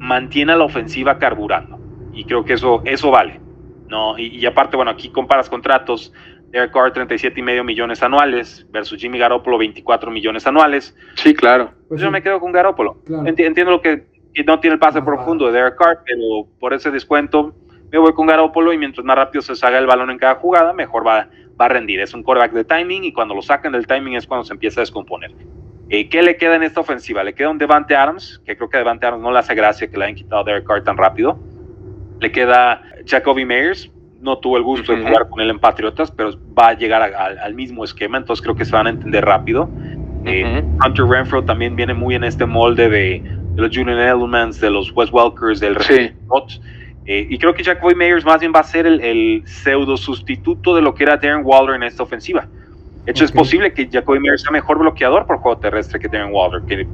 mantiene 0.00 0.56
la 0.56 0.64
ofensiva 0.64 1.18
carburando. 1.18 1.78
Y 2.12 2.24
creo 2.24 2.44
que 2.44 2.54
eso, 2.54 2.82
eso 2.84 3.12
vale. 3.12 3.40
¿no? 3.88 4.18
Y, 4.18 4.44
aparte, 4.46 4.76
bueno, 4.76 4.90
aquí 4.90 5.10
comparas 5.10 5.48
contratos. 5.48 6.12
Derek 6.50 6.72
Carr 6.72 6.92
37 6.92 7.38
y 7.38 7.42
medio 7.42 7.64
millones 7.64 8.02
anuales 8.02 8.66
versus 8.70 9.00
Jimmy 9.00 9.18
Garoppolo 9.18 9.58
24 9.58 10.10
millones 10.10 10.46
anuales. 10.46 10.96
Sí, 11.14 11.34
claro. 11.34 11.72
Pues 11.88 12.00
yo 12.00 12.10
me 12.10 12.22
quedo 12.22 12.40
con 12.40 12.52
Garoppolo. 12.52 13.02
entiendo 13.26 13.70
lo 13.70 13.80
que, 13.80 14.06
no 14.46 14.60
tiene 14.60 14.74
el 14.74 14.80
pase 14.80 15.02
profundo 15.02 15.46
de 15.46 15.52
Derek 15.52 15.76
Carr, 15.76 16.02
pero 16.04 16.46
por 16.60 16.74
ese 16.74 16.90
descuento 16.90 17.54
me 17.90 17.98
voy 17.98 18.12
con 18.12 18.26
Garoppolo 18.26 18.72
y 18.72 18.78
mientras 18.78 19.04
más 19.04 19.16
rápido 19.16 19.42
se 19.42 19.56
salga 19.56 19.78
el 19.78 19.86
balón 19.86 20.10
en 20.10 20.18
cada 20.18 20.36
jugada, 20.36 20.72
mejor 20.72 21.06
va, 21.06 21.28
va 21.60 21.64
a 21.66 21.68
rendir. 21.68 22.00
Es 22.00 22.14
un 22.14 22.22
quarterback 22.22 22.52
de 22.52 22.64
timing 22.64 23.04
y 23.04 23.12
cuando 23.12 23.34
lo 23.34 23.42
sacan 23.42 23.72
del 23.72 23.86
timing 23.86 24.14
es 24.14 24.26
cuando 24.26 24.44
se 24.44 24.52
empieza 24.52 24.80
a 24.80 24.82
descomponer. 24.82 25.32
Eh, 25.88 26.08
¿Qué 26.08 26.22
le 26.22 26.36
queda 26.36 26.56
en 26.56 26.64
esta 26.64 26.80
ofensiva? 26.80 27.22
Le 27.22 27.34
queda 27.34 27.50
un 27.50 27.58
Devante 27.58 27.94
Adams, 27.94 28.42
que 28.44 28.56
creo 28.56 28.68
que 28.68 28.78
Devante 28.78 29.06
Adams 29.06 29.22
no 29.22 29.30
le 29.30 29.38
hace 29.38 29.54
gracia 29.54 29.88
que 29.88 29.96
le 29.96 30.04
hayan 30.04 30.16
quitado 30.16 30.42
a 30.42 30.44
Derek 30.44 30.66
Carr 30.66 30.82
tan 30.82 30.96
rápido. 30.96 31.38
Le 32.20 32.32
queda 32.32 32.82
Jacoby 33.06 33.44
Meyers, 33.44 33.90
no 34.26 34.38
tuvo 34.38 34.56
el 34.58 34.64
gusto 34.64 34.92
de 34.92 35.02
jugar 35.02 35.28
con 35.30 35.40
él 35.40 35.48
en 35.48 35.58
Patriotas, 35.60 36.10
pero 36.10 36.32
va 36.58 36.68
a 36.68 36.74
llegar 36.74 37.00
al 37.02 37.54
mismo 37.54 37.84
esquema, 37.84 38.18
entonces 38.18 38.42
creo 38.42 38.56
que 38.56 38.64
se 38.64 38.72
van 38.72 38.88
a 38.88 38.90
entender 38.90 39.24
rápido. 39.24 39.70
Eh, 40.24 40.64
Hunter 40.84 41.06
Renfro 41.06 41.44
también 41.44 41.76
viene 41.76 41.94
muy 41.94 42.16
en 42.16 42.24
este 42.24 42.44
molde 42.44 42.88
de, 42.88 43.22
los 43.54 43.74
Julian 43.74 43.98
Edelmans, 43.98 44.60
de 44.60 44.70
los 44.70 44.92
Wes 44.94 45.10
Welkers, 45.12 45.60
del 45.60 45.80
sí. 45.80 46.10
eh, 47.06 47.26
y 47.30 47.38
creo 47.38 47.54
que 47.54 47.62
Jacoby 47.62 47.94
Meyers 47.94 48.24
más 48.24 48.40
bien 48.40 48.52
va 48.54 48.60
a 48.60 48.64
ser 48.64 48.86
el, 48.86 49.00
el, 49.00 49.42
pseudo 49.46 49.96
sustituto 49.96 50.74
de 50.74 50.82
lo 50.82 50.92
que 50.94 51.04
era 51.04 51.16
Darren 51.16 51.42
Waller 51.44 51.76
en 51.76 51.84
esta 51.84 52.02
ofensiva. 52.02 52.48
De 53.04 53.12
hecho, 53.12 53.24
es 53.24 53.30
posible 53.30 53.72
que 53.72 53.88
Jacoby 53.88 54.18
Meyers 54.18 54.42
sea 54.42 54.50
mejor 54.50 54.80
bloqueador 54.80 55.26
por 55.26 55.38
juego 55.38 55.58
terrestre 55.58 56.00
que 56.00 56.08
Darren 56.08 56.34
Waller, 56.34 56.62
que, 56.62 56.88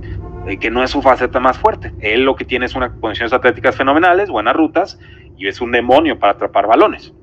eh, 0.47 0.59
que 0.59 0.71
no 0.71 0.85
es 0.85 0.90
su 0.90 1.01
faceta 1.01 1.40
más 1.40 1.57
fuerte. 1.57 1.90
Él 2.01 2.25
lo 2.25 2.37
que 2.37 2.45
tiene 2.45 2.66
es 2.66 2.75
unas 2.75 2.92
condiciones 3.01 3.33
atléticas 3.33 3.75
fenomenales, 3.75 4.29
buenas 4.29 4.55
rutas, 4.55 5.01
y 5.38 5.49
es 5.49 5.62
un 5.62 5.73
demonio 5.73 6.18
para 6.18 6.35
atrapar 6.35 6.66
balones. 6.66 7.14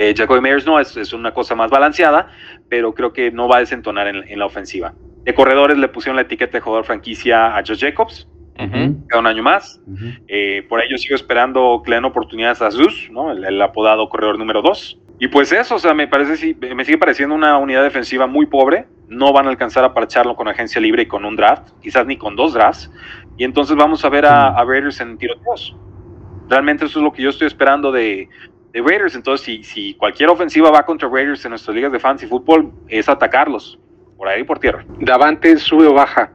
Eh, 0.00 0.14
Jacoby 0.16 0.40
Meyers 0.40 0.64
no, 0.64 0.78
es, 0.78 0.96
es, 0.96 1.12
una 1.12 1.34
cosa 1.34 1.56
más 1.56 1.72
balanceada, 1.72 2.30
pero 2.68 2.94
creo 2.94 3.12
que 3.12 3.32
no 3.32 3.48
va 3.48 3.56
a 3.56 3.60
desentonar 3.60 4.06
en, 4.06 4.38
la 4.38 4.46
ofensiva. 4.46 4.94
De 5.24 5.34
corredores 5.34 5.76
le 5.76 5.88
pusieron 5.88 6.14
la 6.14 6.22
etiqueta 6.22 6.52
de 6.52 6.60
jugador 6.60 6.84
franquicia 6.84 7.56
a 7.56 7.64
Josh 7.66 7.80
Jacobs, 7.80 8.28
cada 9.08 9.20
un 9.20 9.26
año 9.26 9.42
más. 9.42 9.80
Eh, 10.28 10.64
por 10.68 10.80
ello 10.80 10.96
sigo 10.98 11.16
esperando 11.16 11.82
que 11.84 11.90
le 11.90 11.96
den 11.96 12.04
oportunidades 12.04 12.62
a 12.62 12.70
Zeus, 12.70 13.08
¿no? 13.10 13.32
el, 13.32 13.60
apodado 13.60 14.08
corredor 14.08 14.38
número 14.38 14.62
2. 14.62 15.00
Y 15.18 15.26
pues 15.26 15.50
eso, 15.50 15.74
o 15.74 15.78
sea, 15.80 15.94
me 15.94 16.06
parece 16.06 16.54
me 16.76 16.84
sigue 16.84 16.98
pareciendo 16.98 17.34
una 17.34 17.58
unidad 17.58 17.82
defensiva 17.82 18.28
muy 18.28 18.46
pobre. 18.46 18.86
No 19.08 19.32
van 19.32 19.46
a 19.46 19.50
alcanzar 19.50 19.84
a 19.84 19.94
parcharlo 19.94 20.36
con 20.36 20.46
agencia 20.46 20.80
libre 20.80 21.02
y 21.02 21.06
con 21.06 21.24
un 21.24 21.34
draft, 21.34 21.70
quizás 21.82 22.06
ni 22.06 22.16
con 22.16 22.36
dos 22.36 22.54
drafts. 22.54 22.88
Y 23.36 23.42
entonces 23.42 23.74
vamos 23.74 24.04
a 24.04 24.08
ver 24.10 24.26
a, 24.26 24.50
a 24.50 24.64
Raiders 24.64 25.00
en 25.00 25.18
tiroteos. 25.18 25.76
Realmente 26.48 26.84
eso 26.84 27.00
es 27.00 27.04
lo 27.04 27.12
que 27.12 27.22
yo 27.22 27.30
estoy 27.30 27.48
esperando 27.48 27.90
de, 27.90 28.28
de 28.72 28.80
Raiders. 28.80 29.14
Entonces, 29.14 29.44
si, 29.44 29.62
si 29.64 29.94
cualquier 29.94 30.28
ofensiva 30.28 30.70
va 30.70 30.84
contra 30.84 31.08
Raiders 31.08 31.44
en 31.44 31.50
nuestras 31.50 31.74
ligas 31.74 31.92
de 31.92 31.98
fantasy 31.98 32.26
fútbol, 32.26 32.72
es 32.88 33.08
atacarlos, 33.08 33.78
por 34.16 34.28
ahí 34.28 34.44
por 34.44 34.58
tierra. 34.58 34.84
Davante 35.00 35.56
sube 35.58 35.86
o 35.86 35.94
baja. 35.94 36.32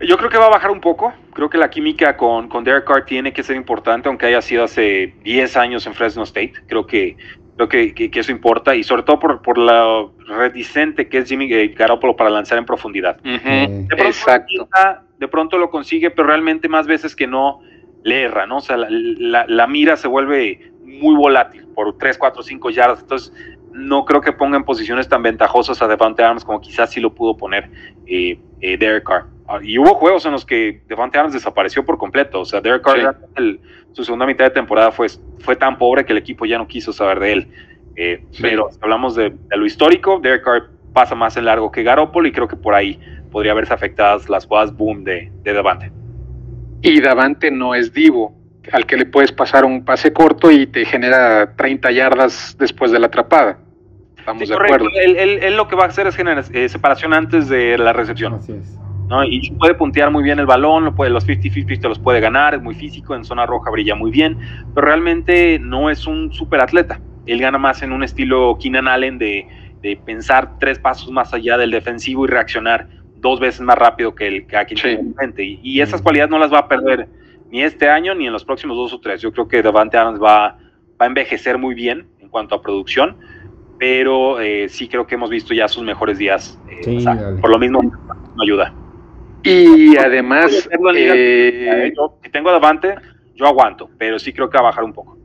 Yo 0.00 0.16
creo 0.16 0.30
que 0.30 0.38
va 0.38 0.46
a 0.46 0.50
bajar 0.50 0.70
un 0.70 0.80
poco. 0.80 1.12
Creo 1.34 1.50
que 1.50 1.58
la 1.58 1.70
química 1.70 2.16
con, 2.16 2.48
con 2.48 2.62
Derek 2.62 2.84
Carr 2.84 3.04
tiene 3.04 3.32
que 3.32 3.42
ser 3.42 3.56
importante, 3.56 4.08
aunque 4.08 4.26
haya 4.26 4.40
sido 4.40 4.64
hace 4.64 5.14
10 5.24 5.56
años 5.56 5.86
en 5.86 5.94
Fresno 5.94 6.22
State. 6.22 6.54
Creo 6.68 6.86
que 6.86 7.16
Creo 7.58 7.68
que, 7.68 7.92
que, 7.92 8.20
eso 8.20 8.30
importa 8.30 8.76
y 8.76 8.84
sobre 8.84 9.02
todo 9.02 9.18
por, 9.18 9.42
por 9.42 9.58
la 9.58 10.06
reticente 10.28 11.08
que 11.08 11.18
es 11.18 11.28
Jimmy 11.28 11.48
Garoppolo 11.70 12.14
para 12.14 12.30
lanzar 12.30 12.56
en 12.56 12.64
profundidad. 12.64 13.16
de, 13.20 13.84
pronto 13.96 14.68
de 15.18 15.26
pronto 15.26 15.58
lo 15.58 15.68
consigue, 15.68 16.12
pero 16.12 16.28
realmente 16.28 16.68
más 16.68 16.86
veces 16.86 17.16
que 17.16 17.26
no 17.26 17.58
le 18.04 18.22
erra, 18.22 18.46
¿no? 18.46 18.58
O 18.58 18.60
sea, 18.60 18.76
la, 18.76 19.44
la, 19.48 19.66
mira 19.66 19.96
se 19.96 20.06
vuelve 20.06 20.70
muy 20.88 21.14
volátil 21.14 21.66
por 21.74 21.96
3, 21.96 22.18
4, 22.18 22.42
5 22.42 22.70
yardas. 22.70 23.00
Entonces, 23.00 23.32
no 23.72 24.04
creo 24.04 24.20
que 24.20 24.32
ponga 24.32 24.56
en 24.56 24.64
posiciones 24.64 25.08
tan 25.08 25.22
ventajosas 25.22 25.80
a 25.82 25.88
Devante 25.88 26.22
Adams 26.22 26.44
como 26.44 26.60
quizás 26.60 26.90
sí 26.90 27.00
lo 27.00 27.14
pudo 27.14 27.36
poner 27.36 27.70
eh, 28.06 28.40
eh, 28.60 28.76
Derek 28.76 29.04
Carr. 29.04 29.26
Ah, 29.46 29.60
y 29.62 29.78
hubo 29.78 29.94
juegos 29.94 30.26
en 30.26 30.32
los 30.32 30.44
que 30.44 30.82
Devante 30.88 31.18
Adams 31.18 31.34
desapareció 31.34 31.84
por 31.84 31.96
completo. 31.96 32.40
O 32.40 32.44
sea, 32.44 32.60
Derek 32.60 32.82
Carr, 32.82 33.16
su 33.92 34.04
segunda 34.04 34.26
mitad 34.26 34.44
de 34.44 34.50
temporada 34.50 34.90
fue, 34.90 35.06
fue 35.38 35.56
tan 35.56 35.78
pobre 35.78 36.04
que 36.04 36.12
el 36.12 36.18
equipo 36.18 36.44
ya 36.44 36.58
no 36.58 36.66
quiso 36.66 36.92
saber 36.92 37.20
de 37.20 37.32
él. 37.32 37.48
Eh, 37.96 38.24
pero 38.40 38.68
si 38.70 38.78
hablamos 38.82 39.14
de, 39.14 39.34
lo 39.50 39.66
histórico, 39.66 40.20
Derek 40.20 40.44
Carr 40.44 40.70
pasa 40.92 41.14
más 41.14 41.36
en 41.36 41.44
largo 41.44 41.70
que 41.70 41.82
Garoppolo 41.82 42.28
y 42.28 42.32
creo 42.32 42.48
que 42.48 42.56
por 42.56 42.74
ahí 42.74 42.98
podría 43.30 43.54
verse 43.54 43.72
afectadas 43.72 44.28
las 44.28 44.46
jugadas 44.46 44.76
boom 44.76 45.04
de, 45.04 45.30
de 45.42 45.52
Davante. 45.52 45.92
Y 46.82 47.00
Davante 47.00 47.50
no 47.50 47.74
es 47.74 47.92
divo, 47.92 48.37
al 48.72 48.86
que 48.86 48.96
le 48.96 49.06
puedes 49.06 49.32
pasar 49.32 49.64
un 49.64 49.84
pase 49.84 50.12
corto 50.12 50.50
y 50.50 50.66
te 50.66 50.84
genera 50.84 51.54
30 51.56 51.90
yardas 51.92 52.56
después 52.58 52.90
de 52.90 52.98
la 52.98 53.06
atrapada. 53.06 53.58
Estamos 54.16 54.48
de 54.48 54.54
acuerdo. 54.54 54.86
Él, 54.94 55.56
lo 55.56 55.68
que 55.68 55.76
va 55.76 55.84
a 55.84 55.88
hacer 55.88 56.06
es 56.06 56.16
generar 56.16 56.44
eh, 56.52 56.68
separación 56.68 57.14
antes 57.14 57.48
de 57.48 57.78
la 57.78 57.92
recepción. 57.92 58.34
Así 58.34 58.52
es. 58.52 58.78
¿no? 59.08 59.24
Y 59.24 59.50
puede 59.52 59.74
puntear 59.74 60.10
muy 60.10 60.22
bien 60.22 60.38
el 60.38 60.46
balón, 60.46 60.84
lo 60.84 60.94
puede, 60.94 61.10
los 61.10 61.26
50-50 61.26 61.80
te 61.80 61.88
los 61.88 61.98
puede 61.98 62.20
ganar, 62.20 62.54
es 62.54 62.62
muy 62.62 62.74
físico, 62.74 63.14
en 63.14 63.24
zona 63.24 63.46
roja 63.46 63.70
brilla 63.70 63.94
muy 63.94 64.10
bien, 64.10 64.38
pero 64.74 64.86
realmente 64.86 65.58
no 65.58 65.90
es 65.90 66.06
un 66.06 66.32
super 66.32 66.60
atleta. 66.60 67.00
Él 67.26 67.40
gana 67.40 67.58
más 67.58 67.82
en 67.82 67.92
un 67.92 68.02
estilo 68.04 68.58
Keenan 68.60 68.86
Allen 68.86 69.18
de, 69.18 69.46
de 69.82 69.96
pensar 69.96 70.58
tres 70.58 70.78
pasos 70.78 71.10
más 71.10 71.32
allá 71.32 71.56
del 71.56 71.70
defensivo 71.70 72.24
y 72.24 72.28
reaccionar 72.28 72.88
dos 73.16 73.40
veces 73.40 73.62
más 73.62 73.76
rápido 73.76 74.14
que 74.14 74.28
el 74.28 74.46
que 74.46 74.56
aquí 74.56 74.74
y, 75.38 75.60
y, 75.62 75.80
esas 75.80 76.02
cualidades 76.02 76.30
no 76.30 76.38
las 76.38 76.52
va 76.52 76.60
a 76.60 76.68
perder 76.68 77.08
ni 77.50 77.62
este 77.62 77.88
año 77.88 78.14
ni 78.14 78.26
en 78.26 78.32
los 78.32 78.44
próximos 78.44 78.76
dos 78.76 78.92
o 78.92 79.00
tres. 79.00 79.20
Yo 79.20 79.32
creo 79.32 79.48
que 79.48 79.62
Devante 79.62 79.96
Adams 79.96 80.20
va, 80.20 80.58
va 81.00 81.04
a 81.04 81.06
envejecer 81.06 81.58
muy 81.58 81.74
bien 81.74 82.06
en 82.20 82.28
cuanto 82.28 82.54
a 82.54 82.62
producción 82.62 83.16
pero 83.78 84.40
eh, 84.40 84.68
sí 84.68 84.88
creo 84.88 85.06
que 85.06 85.14
hemos 85.14 85.30
visto 85.30 85.54
ya 85.54 85.68
sus 85.68 85.84
mejores 85.84 86.18
días. 86.18 86.58
Eh, 86.68 87.04
por 87.40 87.50
lo 87.50 87.58
mismo, 87.58 87.80
no 87.82 88.42
ayuda. 88.42 88.74
Y 89.44 89.96
además, 89.96 90.68
si 92.22 92.30
tengo 92.30 92.50
Davante, 92.50 92.96
yo 93.36 93.46
aguanto, 93.46 93.88
pero 93.96 94.18
sí 94.18 94.32
creo 94.32 94.50
que 94.50 94.56
va 94.56 94.62
a 94.62 94.64
bajar 94.64 94.84
un 94.84 94.92
poco. 94.92 95.16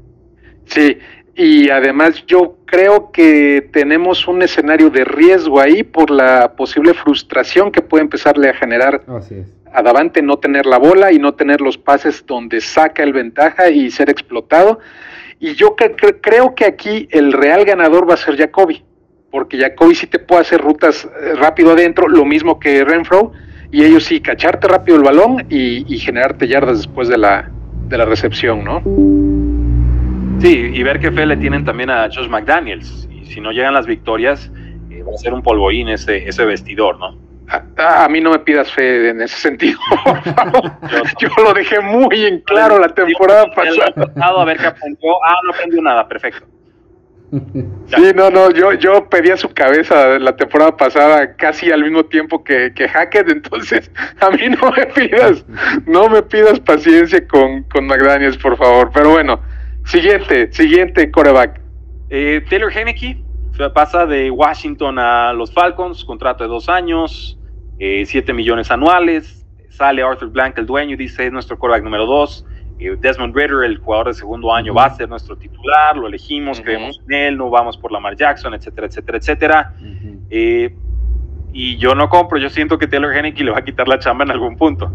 Sí, 0.65 0.97
y 1.35 1.69
además 1.69 2.23
yo 2.27 2.57
creo 2.65 3.11
que 3.11 3.69
tenemos 3.73 4.27
un 4.27 4.43
escenario 4.43 4.91
de 4.91 5.03
riesgo 5.03 5.59
ahí 5.59 5.81
por 5.83 6.11
la 6.11 6.53
posible 6.55 6.93
frustración 6.93 7.71
que 7.71 7.81
puede 7.81 8.03
empezarle 8.03 8.49
a 8.49 8.53
generar 8.53 9.03
a 9.73 9.81
Davante 9.81 10.21
no 10.21 10.37
tener 10.37 10.65
la 10.65 10.77
bola 10.77 11.11
y 11.11 11.19
no 11.19 11.33
tener 11.33 11.61
los 11.61 11.77
pases 11.77 12.25
donde 12.25 12.61
saca 12.61 13.03
el 13.03 13.13
ventaja 13.13 13.69
y 13.69 13.89
ser 13.89 14.09
explotado. 14.09 14.79
Y 15.39 15.55
yo 15.55 15.75
creo 15.75 16.55
que 16.55 16.65
aquí 16.65 17.07
el 17.11 17.33
real 17.33 17.65
ganador 17.65 18.09
va 18.09 18.13
a 18.13 18.17
ser 18.17 18.37
Jacoby, 18.37 18.83
porque 19.31 19.57
Jacoby 19.57 19.95
sí 19.95 20.07
te 20.07 20.19
puede 20.19 20.41
hacer 20.41 20.61
rutas 20.61 21.05
eh, 21.05 21.33
rápido 21.35 21.73
adentro, 21.73 22.07
lo 22.07 22.23
mismo 22.23 22.59
que 22.59 22.85
Renfro, 22.85 23.33
y 23.71 23.83
ellos 23.83 24.05
sí 24.05 24.21
cacharte 24.21 24.67
rápido 24.67 24.97
el 24.97 25.03
balón 25.03 25.45
y, 25.49 25.97
generarte 25.97 26.47
yardas 26.47 26.77
después 26.77 27.07
de 27.07 27.17
la, 27.17 27.49
de 27.87 27.97
la 27.97 28.05
recepción, 28.05 28.63
¿no? 28.63 28.81
Sí, 30.39 30.71
y 30.73 30.83
ver 30.83 30.99
qué 30.99 31.11
fe 31.11 31.25
le 31.25 31.37
tienen 31.37 31.65
también 31.65 31.89
a 31.89 32.07
Josh 32.13 32.29
McDaniels. 32.29 33.09
Y 33.11 33.25
si 33.25 33.41
no 33.41 33.51
llegan 33.51 33.73
las 33.73 33.87
victorias, 33.87 34.51
eh, 34.91 35.01
va 35.01 35.13
a 35.13 35.17
ser 35.17 35.33
un 35.33 35.41
polvoín 35.41 35.89
ese, 35.89 36.27
ese 36.27 36.45
vestidor, 36.45 36.99
¿no? 36.99 37.17
A, 37.77 38.07
mí 38.09 38.19
no 38.21 38.31
me 38.31 38.39
pidas 38.39 38.71
fe 38.71 39.09
en 39.09 39.21
ese 39.21 39.35
sentido. 39.35 39.79
yo, 41.19 41.29
lo 41.43 41.53
dejé 41.53 41.79
muy 41.81 42.25
en 42.25 42.41
claro 42.41 42.79
la 42.79 42.89
temporada 42.89 43.51
pasada. 43.53 43.93
A 44.21 44.45
ver 44.45 44.57
qué 44.57 44.67
aprendió. 44.67 45.23
Ah, 45.25 45.35
no 45.45 45.51
aprendió 45.51 45.81
nada, 45.81 46.07
perfecto. 46.07 46.45
Sí, 47.31 48.11
no, 48.13 48.29
no, 48.29 48.51
yo, 48.51 48.73
yo 48.73 49.09
pedía 49.09 49.35
su 49.35 49.49
cabeza 49.49 50.19
la 50.19 50.35
temporada 50.35 50.77
pasada 50.77 51.35
casi 51.35 51.71
al 51.71 51.81
mismo 51.81 52.05
tiempo 52.05 52.43
que, 52.43 52.71
que 52.75 52.87
Hackett, 52.87 53.27
entonces 53.27 53.89
a 54.19 54.29
mí 54.29 54.49
no 54.49 54.71
me 54.71 54.85
pidas, 54.85 55.43
no 55.87 56.09
me 56.09 56.21
pidas 56.21 56.59
paciencia 56.59 57.27
con, 57.27 57.63
con 57.63 57.87
McDaniels, 57.87 58.37
por 58.37 58.55
favor. 58.55 58.91
Pero 58.93 59.09
bueno, 59.09 59.39
Siguiente, 59.85 60.51
siguiente 60.51 61.11
coreback. 61.11 61.59
Eh, 62.09 62.43
Taylor 62.49 62.71
Henneke 62.71 63.21
pasa 63.73 64.05
de 64.05 64.31
Washington 64.31 64.97
a 64.97 65.33
los 65.33 65.53
Falcons, 65.53 66.05
contrato 66.05 66.43
de 66.43 66.49
dos 66.49 66.69
años, 66.69 67.37
eh, 67.85 68.05
7 68.05 68.31
millones 68.31 68.71
anuales. 68.71 69.45
Sale 69.67 70.01
Arthur 70.03 70.29
Blank, 70.29 70.57
el 70.57 70.65
dueño, 70.65 70.93
y 70.93 70.97
dice: 70.97 71.25
es 71.25 71.33
nuestro 71.33 71.59
coreback 71.59 71.83
número 71.83 72.05
dos. 72.05 72.45
Eh, 72.79 72.95
Desmond 72.97 73.35
Ritter, 73.35 73.65
el 73.65 73.77
jugador 73.77 74.07
de 74.07 74.13
segundo 74.13 74.53
año, 74.53 74.73
va 74.73 74.85
a 74.85 74.95
ser 74.95 75.09
nuestro 75.09 75.35
titular. 75.35 75.97
Lo 75.97 76.07
elegimos, 76.07 76.61
creemos 76.61 77.01
en 77.09 77.13
él, 77.13 77.37
no 77.37 77.49
vamos 77.49 77.77
por 77.77 77.91
Lamar 77.91 78.15
Jackson, 78.15 78.53
etcétera, 78.53 78.87
etcétera, 78.87 79.17
etcétera. 79.17 79.73
Eh, 80.29 80.73
y 81.51 81.75
yo 81.75 81.93
no 81.93 82.07
compro, 82.07 82.37
yo 82.37 82.49
siento 82.49 82.77
que 82.77 82.87
Taylor 82.87 83.13
Henneke 83.13 83.43
le 83.43 83.51
va 83.51 83.59
a 83.59 83.63
quitar 83.65 83.89
la 83.89 83.99
chamba 83.99 84.23
en 84.23 84.31
algún 84.31 84.55
punto. 84.55 84.89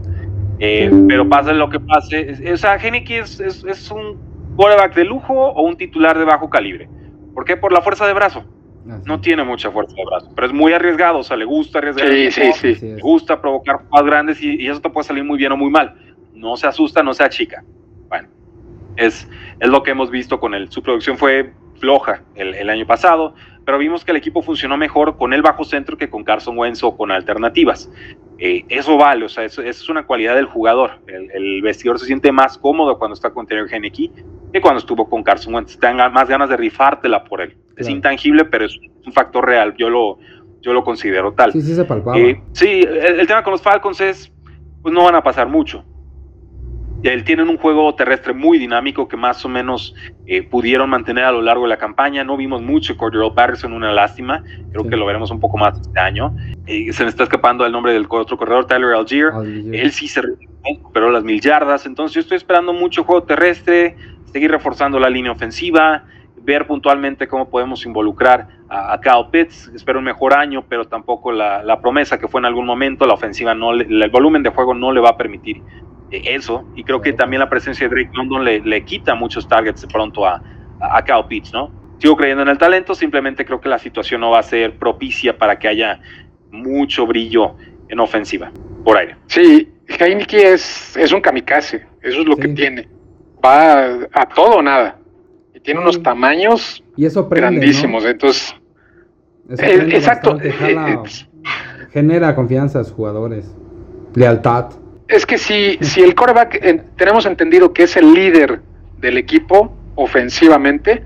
pero 0.59 1.29
pase 1.29 1.53
lo 1.53 1.69
que 1.69 1.81
pase, 1.81 2.53
o 2.53 2.57
sea, 2.57 2.77
Henneke 2.77 3.19
es, 3.19 3.39
es, 3.39 3.65
es 3.65 3.91
un 3.91 4.17
quarterback 4.57 4.95
de 4.95 5.05
lujo 5.05 5.35
o 5.35 5.63
un 5.63 5.77
titular 5.77 6.19
de 6.19 6.25
bajo 6.25 6.49
calibre. 6.49 6.89
¿Por 7.35 7.45
qué? 7.45 7.59
Por 7.59 7.71
la 7.71 7.83
fuerza 7.83 8.07
de 8.07 8.15
brazo. 8.15 8.45
No 9.05 9.21
tiene 9.21 9.45
mucha 9.45 9.71
fuerza 9.71 9.95
de 9.95 10.05
brazo, 10.05 10.33
pero 10.35 10.47
es 10.47 10.53
muy 10.53 10.73
arriesgado, 10.73 11.19
o 11.19 11.23
sea, 11.23 11.37
le 11.37 11.45
gusta 11.45 11.79
arriesgar, 11.79 12.09
sí, 12.09 12.31
sí, 12.31 12.75
sí. 12.75 12.87
le 12.87 13.03
gusta 13.03 13.41
provocar 13.41 13.85
jugadas 13.85 14.07
grandes 14.07 14.43
y, 14.43 14.67
eso 14.67 14.81
te 14.81 14.89
puede 14.89 15.07
salir 15.07 15.25
muy 15.25 15.37
bien 15.37 15.53
o 15.53 15.57
muy 15.57 15.71
mal. 15.71 15.95
No 16.33 16.57
se 16.57 16.67
asusta, 16.67 17.03
no 17.03 17.13
se 17.13 17.23
achica. 17.23 17.63
Bueno, 18.09 18.29
es, 18.97 19.29
es 19.61 19.69
lo 19.69 19.83
que 19.83 19.91
hemos 19.91 20.11
visto 20.11 20.41
con 20.41 20.55
él. 20.55 20.71
Su 20.71 20.83
producción 20.83 21.19
fue 21.19 21.53
floja 21.79 22.23
el, 22.35 22.55
el, 22.55 22.71
año 22.71 22.87
pasado, 22.87 23.35
pero 23.65 23.79
vimos 23.79 24.05
que 24.05 24.13
el 24.13 24.17
equipo 24.17 24.41
funcionó 24.43 24.77
mejor 24.77 25.17
con 25.19 25.35
el 25.35 25.43
bajo 25.43 25.65
centro 25.65 25.99
que 25.99 26.09
con 26.09 26.25
Carson 26.25 26.57
Wentz 26.57 26.83
o 26.83 26.97
con 26.97 27.11
alternativas. 27.11 27.91
Eh, 28.39 28.65
eso 28.69 28.97
vale, 28.97 29.25
o 29.25 29.29
sea, 29.29 29.45
eso, 29.45 29.63
es 29.63 29.89
una 29.89 30.07
cualidad 30.07 30.37
del 30.37 30.47
jugador. 30.47 31.01
El, 31.09 31.61
vestidor 31.61 31.99
se 31.99 32.07
siente 32.07 32.31
más 32.31 32.57
cómodo 32.57 32.99
cuando 32.99 33.15
está 33.15 33.31
con 33.31 33.47
Taylor 33.47 33.69
Henneke 33.73 34.11
que 34.53 34.61
cuando 34.61 34.79
estuvo 34.79 35.09
con 35.09 35.23
Carson 35.23 35.55
Wentz. 35.55 35.79
Tengan 35.79 36.13
más 36.13 36.29
ganas 36.29 36.49
de 36.49 36.57
rifártela 36.57 37.25
por 37.25 37.41
él. 37.41 37.57
Es 37.77 37.89
intangible, 37.89 38.45
pero 38.45 38.67
es 38.67 38.79
un 39.07 39.13
factor 39.13 39.47
real. 39.47 39.75
Yo 39.77 39.89
lo, 39.89 40.19
yo 40.61 40.73
lo 40.73 40.83
considero 40.83 41.33
tal. 41.33 41.53
Sí, 41.53 41.63
sí, 41.63 41.75
se 41.75 41.85
palpaba. 41.85 42.19
Eh, 42.19 42.43
sí, 42.53 42.81
el, 42.83 43.21
el 43.21 43.27
tema 43.27 43.43
con 43.45 43.53
los 43.53 43.63
Falcons 43.63 44.01
es, 44.01 44.33
pues 44.83 44.93
no 44.93 45.05
van 45.05 45.15
a 45.15 45.23
pasar 45.23 45.49
mucho. 45.49 45.85
Él 47.05 47.23
tienen 47.23 47.49
un 47.49 47.59
juego 47.59 47.95
terrestre 47.95 48.33
muy 48.33 48.59
dinámico 48.59 49.07
que 49.07 49.17
más 49.17 49.45
o 49.45 49.49
menos 49.49 49.95
eh, 50.27 50.43
pudieron 50.43 50.91
mantener 50.91 51.23
a 51.23 51.31
lo 51.31 51.41
largo 51.41 51.63
de 51.63 51.69
la 51.69 51.77
campaña. 51.77 52.25
No 52.25 52.37
vimos 52.37 52.61
mucho 52.61 52.97
Cordero 52.97 53.33
Patterson, 53.33 53.73
una 53.73 53.93
lástima. 53.93 54.43
Creo 54.73 54.89
que 54.89 54.97
lo 54.97 55.07
veremos 55.07 55.31
un 55.31 55.39
poco 55.39 55.59
más 55.59 55.81
este 55.81 56.01
año. 56.01 56.35
Eh, 56.67 56.93
se 56.93 57.05
me 57.05 57.11
está 57.11 57.23
escapando 57.23 57.65
el 57.65 57.71
nombre 57.71 57.93
del 57.93 58.09
otro 58.11 58.37
corredor, 58.37 58.67
Tyler 58.67 58.95
Algier. 58.95 59.31
Él 59.73 59.93
sí 59.93 60.09
se 60.09 60.23
recuperó 60.65 61.13
las 61.13 61.23
mil 61.23 61.41
yardas. 61.41 61.87
Entonces 61.87 62.17
yo 62.17 62.21
estoy 62.23 62.37
esperando 62.37 62.73
mucho 62.73 63.05
juego 63.05 63.23
terrestre, 63.23 63.97
seguir 64.33 64.51
reforzando 64.51 64.99
la 64.99 65.11
línea 65.11 65.33
ofensiva, 65.33 66.05
ver 66.43 66.67
puntualmente 66.67 67.27
cómo 67.27 67.49
podemos 67.49 67.85
involucrar 67.85 68.49
a, 68.69 68.93
a 68.95 69.01
Kyle 69.01 69.27
Pitts. 69.31 69.71
Espero 69.75 69.99
un 69.99 70.05
mejor 70.05 70.35
año, 70.35 70.65
pero 70.69 70.87
tampoco 70.87 71.33
la, 71.33 71.63
la, 71.63 71.81
promesa 71.81 72.19
que 72.19 72.29
fue 72.29 72.41
en 72.41 72.47
algún 72.47 72.67
momento. 72.67 73.07
La 73.07 73.15
ofensiva 73.15 73.55
no, 73.55 73.73
el 73.73 74.11
volumen 74.11 74.43
de 74.43 74.51
juego 74.51 74.75
no 74.75 74.93
le 74.93 75.01
va 75.01 75.11
a 75.11 75.17
permitir 75.17 75.63
eso, 76.11 76.65
y 76.75 76.85
creo 76.85 77.01
que 77.01 77.13
también 77.13 77.41
la 77.41 77.51
presencia 77.51 77.87
de 77.87 77.95
Drake 77.95 78.11
London 78.15 78.45
le, 78.45 78.61
le 78.61 78.85
quita 78.85 79.15
muchos 79.15 79.47
targets 79.47 79.83
de 79.83 79.89
pronto 79.89 80.27
a, 80.27 80.43
a 80.81 81.05
Cal 81.05 81.27
Pitts, 81.27 81.53
¿no? 81.53 81.71
Sigo 81.99 82.17
creyendo 82.17 82.43
en 82.43 82.49
el 82.49 82.59
talento, 82.59 82.95
simplemente 82.95 83.45
creo 83.45 83.61
que 83.61 83.69
la 83.69 83.79
situación 83.79 84.21
no 84.21 84.31
va 84.31 84.39
a 84.39 84.43
ser 84.43 84.79
propicia 84.79 85.37
para 85.37 85.59
que 85.59 85.69
haya 85.69 86.01
mucho 86.51 87.07
brillo 87.07 87.57
en 87.89 88.01
ofensiva, 88.01 88.51
por 88.85 88.97
aire. 88.97 89.17
Sí, 89.27 89.69
Heineke 89.89 90.53
es, 90.53 90.97
es 90.97 91.13
un 91.13 91.21
kamikaze, 91.21 91.87
eso 92.03 92.21
es 92.21 92.27
lo 92.27 92.37
que 92.37 92.49
tiene. 92.49 92.89
Va 93.45 94.09
a, 94.13 94.29
todo 94.29 94.57
o 94.57 94.63
nada. 94.63 94.99
Y 95.55 95.61
tiene 95.61 95.81
unos 95.81 96.03
tamaños 96.03 96.83
y 96.97 97.07
eso 97.07 97.29
grandísimos, 97.29 98.05
entonces... 98.05 98.55
Eh, 99.51 99.89
exacto. 99.93 100.39
Eh, 100.43 100.99
genera 101.93 102.35
confianza 102.35 102.81
a 102.81 102.85
sus 102.85 102.93
jugadores, 102.93 103.55
lealtad 104.15 104.71
es 105.09 105.25
que 105.25 105.39
si, 105.39 105.79
si 105.81 106.03
el 106.03 106.15
coreback 106.15 106.61
tenemos 106.97 107.25
entendido 107.25 107.73
que 107.73 107.85
es 107.85 107.97
el 107.97 108.13
líder 108.13 108.61
del 109.01 109.17
equipo 109.17 109.75
ofensivamente, 109.95 111.03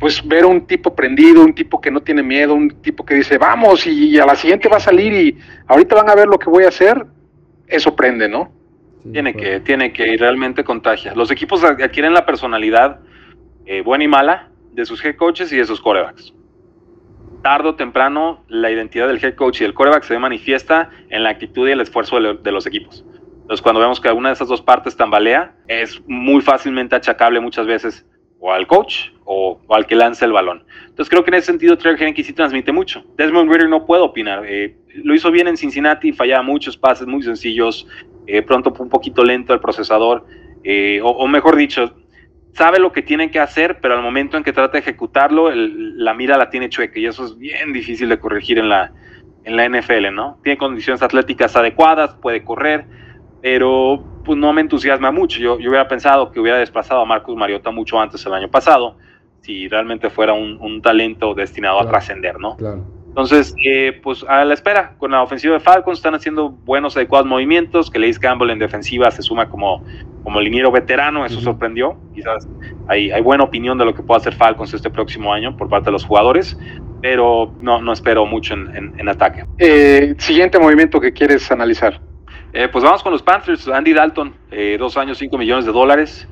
pues 0.00 0.26
ver 0.26 0.46
un 0.46 0.66
tipo 0.66 0.94
prendido, 0.94 1.44
un 1.44 1.54
tipo 1.54 1.80
que 1.80 1.90
no 1.90 2.00
tiene 2.00 2.22
miedo, 2.22 2.54
un 2.54 2.70
tipo 2.80 3.04
que 3.04 3.14
dice, 3.14 3.36
vamos, 3.38 3.86
y, 3.86 4.18
a 4.18 4.26
la 4.26 4.34
siguiente 4.34 4.68
va 4.68 4.78
a 4.78 4.80
salir 4.80 5.12
y 5.12 5.38
ahorita 5.66 5.94
van 5.94 6.08
a 6.08 6.14
ver 6.14 6.26
lo 6.26 6.38
que 6.38 6.48
voy 6.48 6.64
a 6.64 6.68
hacer, 6.68 7.06
eso 7.68 7.94
prende, 7.94 8.28
¿no? 8.28 8.50
Tiene 9.12 9.32
pues. 9.32 9.44
que, 9.44 9.60
tiene 9.60 9.92
que, 9.92 10.16
realmente 10.16 10.64
contagia. 10.64 11.14
Los 11.14 11.30
equipos 11.30 11.62
adquieren 11.64 12.12
la 12.12 12.24
personalidad 12.26 13.00
eh, 13.66 13.82
buena 13.82 14.04
y 14.04 14.08
mala 14.08 14.50
de 14.72 14.84
sus 14.84 15.04
head 15.04 15.16
coaches 15.16 15.52
y 15.52 15.56
de 15.56 15.64
sus 15.64 15.80
corebacks. 15.80 16.34
Tardo 17.42 17.70
o 17.70 17.74
temprano, 17.74 18.44
la 18.48 18.70
identidad 18.70 19.06
del 19.06 19.22
head 19.22 19.34
coach 19.34 19.60
y 19.60 19.64
del 19.64 19.74
coreback 19.74 20.04
se 20.04 20.18
manifiesta 20.18 20.90
en 21.10 21.22
la 21.22 21.30
actitud 21.30 21.68
y 21.68 21.72
el 21.72 21.80
esfuerzo 21.80 22.18
de 22.18 22.52
los 22.52 22.66
equipos. 22.66 23.04
Entonces, 23.42 23.60
cuando 23.60 23.80
vemos 23.80 24.00
que 24.00 24.08
alguna 24.08 24.30
de 24.30 24.34
esas 24.34 24.48
dos 24.48 24.62
partes 24.62 24.96
tambalea, 24.96 25.54
es 25.68 26.00
muy 26.06 26.40
fácilmente 26.40 26.96
achacable 26.96 27.40
muchas 27.40 27.66
veces 27.66 28.06
o 28.40 28.52
al 28.52 28.66
coach 28.66 29.10
o, 29.26 29.60
al 29.68 29.86
que 29.86 29.94
lanza 29.94 30.24
el 30.24 30.32
balón. 30.32 30.64
Entonces, 30.80 31.10
creo 31.10 31.24
que 31.24 31.30
en 31.30 31.34
ese 31.34 31.46
sentido 31.46 31.76
Trevor 31.76 32.00
Henneke 32.00 32.24
sí 32.24 32.32
transmite 32.32 32.72
mucho. 32.72 33.04
Desmond 33.18 33.50
Ritter 33.52 33.68
no 33.68 33.84
puedo 33.84 34.04
opinar. 34.04 34.44
Eh, 34.46 34.76
lo 34.94 35.14
hizo 35.14 35.30
bien 35.30 35.46
en 35.46 35.58
Cincinnati, 35.58 36.12
fallaba 36.12 36.42
muchos 36.42 36.76
pases 36.76 37.06
muy 37.06 37.22
sencillos, 37.22 37.86
eh, 38.26 38.42
pronto 38.42 38.74
un 38.78 38.88
poquito 38.88 39.24
lento 39.24 39.52
el 39.52 39.60
procesador, 39.60 40.26
eh, 40.62 41.00
o, 41.02 41.26
mejor 41.28 41.56
dicho, 41.56 41.94
sabe 42.52 42.78
lo 42.78 42.92
que 42.92 43.02
tiene 43.02 43.30
que 43.30 43.38
hacer, 43.38 43.80
pero 43.80 43.94
al 43.94 44.02
momento 44.02 44.36
en 44.36 44.42
que 44.42 44.52
trata 44.52 44.72
de 44.72 44.78
ejecutarlo, 44.78 45.50
la 45.52 46.14
mira 46.14 46.38
la 46.38 46.48
tiene 46.48 46.70
chueca 46.70 46.98
y 46.98 47.06
eso 47.06 47.24
es 47.26 47.36
bien 47.36 47.72
difícil 47.72 48.08
de 48.08 48.18
corregir 48.18 48.58
en 48.58 48.70
la, 48.70 48.92
en 49.44 49.56
la 49.56 49.68
NFL, 49.68 50.14
¿no? 50.14 50.38
Tiene 50.42 50.56
condiciones 50.56 51.02
atléticas 51.02 51.54
adecuadas, 51.54 52.14
puede 52.14 52.42
correr, 52.42 52.86
pero 53.42 54.02
pues 54.24 54.38
no 54.38 54.52
me 54.54 54.62
entusiasma 54.62 55.10
mucho. 55.10 55.38
Yo, 55.38 55.58
yo 55.58 55.68
hubiera 55.68 55.86
pensado 55.86 56.30
que 56.32 56.40
hubiera 56.40 56.58
desplazado 56.58 57.02
a 57.02 57.04
Marcus 57.04 57.36
Mariota 57.36 57.70
mucho 57.70 58.00
antes 58.00 58.24
el 58.24 58.32
año 58.32 58.50
pasado, 58.50 58.96
si 59.42 59.68
realmente 59.68 60.08
fuera 60.08 60.32
un, 60.32 60.80
talento 60.80 61.34
destinado 61.34 61.78
a 61.78 61.86
trascender, 61.86 62.38
¿no? 62.40 62.56
Entonces, 63.14 63.54
eh, 63.64 64.00
pues 64.02 64.24
a 64.28 64.44
la 64.44 64.54
espera, 64.54 64.94
con 64.98 65.12
la 65.12 65.22
ofensiva 65.22 65.54
de 65.54 65.60
Falcons 65.60 65.98
están 65.98 66.16
haciendo 66.16 66.50
buenos, 66.50 66.96
adecuados 66.96 67.28
movimientos, 67.28 67.88
que 67.88 68.00
Leis 68.00 68.18
Campbell 68.18 68.50
en 68.50 68.58
defensiva 68.58 69.08
se 69.12 69.22
suma 69.22 69.48
como, 69.48 69.84
como 70.24 70.40
liniero 70.40 70.72
veterano, 70.72 71.24
eso 71.24 71.40
sorprendió, 71.40 71.96
quizás 72.12 72.48
hay, 72.88 73.12
hay 73.12 73.22
buena 73.22 73.44
opinión 73.44 73.78
de 73.78 73.84
lo 73.84 73.94
que 73.94 74.02
pueda 74.02 74.18
hacer 74.18 74.34
Falcons 74.34 74.74
este 74.74 74.90
próximo 74.90 75.32
año 75.32 75.56
por 75.56 75.68
parte 75.68 75.86
de 75.86 75.92
los 75.92 76.04
jugadores, 76.04 76.58
pero 77.02 77.54
no, 77.60 77.80
no 77.80 77.92
espero 77.92 78.26
mucho 78.26 78.54
en, 78.54 78.92
en, 78.98 79.08
ataque. 79.08 79.44
Eh, 79.58 80.16
siguiente 80.18 80.58
movimiento 80.58 81.00
que 81.00 81.12
quieres 81.12 81.52
analizar. 81.52 82.00
Eh, 82.52 82.68
pues 82.68 82.82
vamos 82.82 83.00
con 83.04 83.12
los 83.12 83.22
Panthers. 83.22 83.68
Andy 83.68 83.92
Dalton, 83.92 84.34
eh, 84.50 84.76
dos 84.76 84.96
años, 84.96 85.18
cinco 85.18 85.38
millones 85.38 85.66
de 85.66 85.72
dólares. 85.72 86.26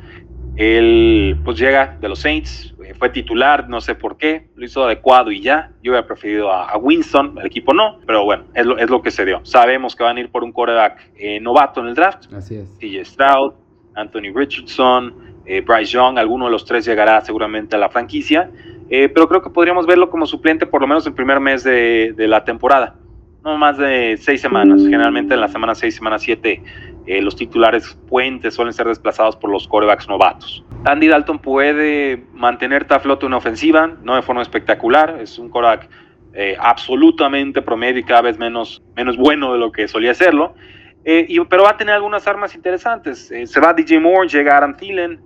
Él 0.57 1.39
pues 1.45 1.59
llega 1.59 1.97
de 2.01 2.09
los 2.09 2.19
Saints, 2.19 2.75
eh, 2.85 2.95
fue 2.95 3.09
titular, 3.09 3.69
no 3.69 3.81
sé 3.81 3.95
por 3.95 4.19
qué, 4.19 4.49
lo 4.55 4.65
hizo 4.65 4.85
adecuado 4.85 5.31
y 5.31 5.41
ya. 5.41 5.71
Yo 5.83 5.93
hubiera 5.93 6.07
preferido 6.07 6.53
a, 6.53 6.77
Winston, 6.77 7.39
el 7.39 7.47
equipo 7.47 7.73
no, 7.73 8.01
pero 8.07 8.25
bueno, 8.25 8.45
es 8.55 8.67
lo, 8.67 8.79
es 8.79 8.91
lo, 8.91 9.01
que 9.01 9.11
se 9.11 9.25
dio. 9.25 9.41
Sabemos 9.45 9.97
que 9.97 10.05
van 10.05 10.19
a 10.19 10.21
ir 10.21 10.31
por 10.31 10.45
un 10.45 10.53
quarterback 10.53 11.13
eh, 11.17 11.41
novato 11.41 11.81
en 11.81 11.89
el 11.89 11.95
draft. 11.95 12.33
Así 12.35 12.57
es. 12.57 12.79
TJ 12.79 13.05
Stroud, 13.05 13.55
Anthony 13.95 14.33
Richardson, 14.35 15.15
eh, 15.47 15.63
Bryce 15.63 15.93
Young, 15.93 16.19
alguno 16.19 16.47
de 16.47 16.51
los 16.51 16.65
tres 16.65 16.85
llegará 16.85 17.21
seguramente 17.23 17.77
a 17.77 17.79
la 17.79 17.89
franquicia, 17.89 18.51
pero 18.89 19.27
creo 19.27 19.41
que 19.41 19.49
podríamos 19.49 19.87
verlo 19.87 20.11
como 20.11 20.27
suplente 20.27 20.67
por 20.67 20.83
lo 20.83 20.87
menos 20.87 21.07
el 21.07 21.15
primer 21.15 21.41
mes 21.41 21.65
de, 21.65 22.13
de 22.15 22.29
la 22.29 22.45
temporada 22.45 22.97
no 23.45 23.59
más 23.59 23.77
de 23.79 24.17
seis 24.21 24.41
semanas. 24.41 24.83
Generalmente 24.83 25.35
en 25.35 25.41
la 25.41 25.49
semana 25.49 25.75
6, 25.75 25.95
semana 25.95 26.19
7, 26.19 26.63
eh, 27.07 27.21
los 27.21 27.37
titulares 27.37 27.99
puentes 28.09 28.55
suelen 28.55 28.73
ser 28.73 28.87
desplazados 28.87 29.37
por 29.37 29.51
los 29.51 29.67
corebacks 29.67 30.09
novatos. 30.09 30.65
Andy 30.85 31.09
Dalton 31.09 31.39
puede 31.39 32.25
mantener 32.33 32.87
a 32.91 33.01
flote 33.01 33.27
una 33.27 33.39
ofensiva, 33.39 33.93
no 34.03 34.17
de 34.17 34.23
forma 34.23 34.43
espectacular, 34.43 35.19
es 35.21 35.39
un 35.39 35.49
coreback 35.49 35.89
eh, 36.35 36.57
absolutamente 36.59 37.63
promedio 37.63 38.01
y 38.01 38.05
cada 38.05 38.23
vez 38.23 38.39
menos, 38.39 38.83
menos 38.97 39.17
bueno 39.17 39.53
de 39.53 39.59
lo 39.59 39.73
que 39.73 39.89
solía 39.89 40.15
serlo, 40.15 40.55
eh, 41.05 41.27
y, 41.29 41.41
pero 41.41 41.65
va 41.65 41.71
a 41.71 41.77
tener 41.77 41.95
algunas 41.95 42.27
armas 42.27 42.55
interesantes. 42.55 43.33
se 43.45 43.61
va 43.61 43.75
DJ 43.75 44.01
Moore, 44.01 44.29
llega 44.29 44.57
Aaron 44.57 44.77
Thielen, 44.77 45.21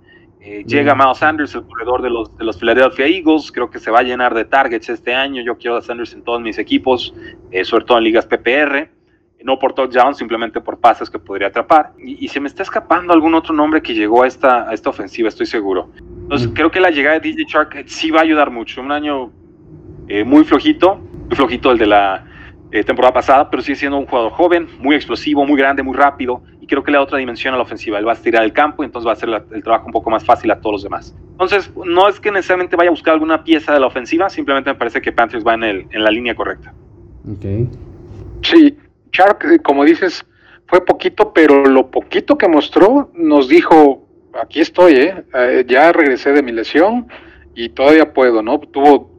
eh, 0.49 0.63
llega 0.65 0.95
Miles 0.95 1.17
Sanders, 1.17 1.55
el 1.55 1.63
corredor 1.63 2.01
de 2.01 2.09
los, 2.09 2.35
de 2.37 2.45
los 2.45 2.57
Philadelphia 2.57 3.05
Eagles. 3.05 3.51
Creo 3.51 3.69
que 3.69 3.79
se 3.79 3.91
va 3.91 3.99
a 3.99 4.03
llenar 4.03 4.33
de 4.33 4.45
targets 4.45 4.87
este 4.87 5.13
año. 5.13 5.41
Yo 5.41 5.57
quiero 5.57 5.75
a 5.75 5.81
Sanders 5.81 6.13
en 6.13 6.23
todos 6.23 6.41
mis 6.41 6.57
equipos, 6.57 7.13
eh, 7.51 7.65
sobre 7.65 7.83
todo 7.83 7.97
en 7.97 8.05
ligas 8.05 8.25
PPR. 8.25 8.89
No 9.43 9.59
por 9.59 9.73
touchdown, 9.73 10.15
simplemente 10.15 10.59
por 10.59 10.79
pases 10.79 11.09
que 11.09 11.19
podría 11.19 11.47
atrapar. 11.47 11.93
Y, 11.97 12.27
se 12.27 12.39
me 12.39 12.47
está 12.47 12.63
escapando 12.63 13.13
algún 13.13 13.33
otro 13.35 13.53
nombre 13.53 13.81
que 13.81 13.93
llegó 13.93 14.23
a 14.23 14.27
esta, 14.27 14.69
a 14.69 14.73
esta 14.73 14.89
ofensiva, 14.89 15.29
estoy 15.29 15.45
seguro. 15.45 15.89
Entonces, 16.23 16.49
creo 16.53 16.71
que 16.71 16.79
la 16.79 16.89
llegada 16.89 17.19
de 17.19 17.29
DJ 17.29 17.45
Shark 17.47 17.83
sí 17.87 18.11
va 18.11 18.19
a 18.19 18.23
ayudar 18.23 18.51
mucho. 18.51 18.81
Un 18.81 18.91
año 18.91 19.31
eh, 20.07 20.23
muy 20.23 20.43
flojito, 20.43 20.95
muy 20.95 21.35
flojito 21.35 21.71
el 21.71 21.77
de 21.77 21.87
la 21.87 22.23
temporada 22.85 23.13
pasada, 23.13 23.49
pero 23.49 23.63
sigue 23.63 23.77
siendo 23.77 23.97
un 23.97 24.05
jugador 24.05 24.31
joven, 24.33 24.67
muy 24.79 24.95
explosivo, 24.95 25.45
muy 25.45 25.57
grande, 25.57 25.83
muy 25.83 25.95
rápido 25.95 26.43
creo 26.67 26.83
que 26.83 26.91
le 26.91 26.97
da 26.97 27.03
otra 27.03 27.17
dimensión 27.17 27.53
a 27.53 27.57
la 27.57 27.63
ofensiva. 27.63 27.97
Él 27.97 28.07
va 28.07 28.11
a 28.11 28.15
estirar 28.15 28.43
el 28.43 28.53
campo 28.53 28.83
y 28.83 28.85
entonces 28.85 29.07
va 29.07 29.11
a 29.11 29.13
hacer 29.13 29.29
el 29.51 29.63
trabajo 29.63 29.87
un 29.87 29.93
poco 29.93 30.09
más 30.09 30.23
fácil 30.23 30.51
a 30.51 30.59
todos 30.59 30.73
los 30.73 30.83
demás. 30.83 31.15
Entonces, 31.31 31.71
no 31.85 32.07
es 32.07 32.19
que 32.19 32.31
necesariamente 32.31 32.75
vaya 32.75 32.89
a 32.89 32.91
buscar 32.91 33.13
alguna 33.13 33.43
pieza 33.43 33.73
de 33.73 33.79
la 33.79 33.87
ofensiva, 33.87 34.29
simplemente 34.29 34.69
me 34.69 34.75
parece 34.75 35.01
que 35.01 35.11
Panthers 35.11 35.45
va 35.45 35.55
en, 35.55 35.63
el, 35.63 35.87
en 35.89 36.03
la 36.03 36.11
línea 36.11 36.35
correcta. 36.35 36.73
Ok. 37.29 37.71
Sí, 38.43 38.77
Shark, 39.11 39.45
eh, 39.45 39.59
como 39.59 39.83
dices, 39.83 40.25
fue 40.67 40.85
poquito, 40.85 41.33
pero 41.33 41.65
lo 41.65 41.89
poquito 41.89 42.37
que 42.37 42.47
mostró 42.47 43.11
nos 43.13 43.47
dijo, 43.47 44.07
aquí 44.33 44.61
estoy, 44.61 44.93
¿eh? 44.95 45.23
eh 45.33 45.65
ya 45.67 45.91
regresé 45.91 46.31
de 46.33 46.43
mi 46.43 46.51
lesión 46.51 47.07
y 47.55 47.69
todavía 47.69 48.13
puedo, 48.13 48.41
¿no? 48.41 48.59
Tuvo, 48.59 49.09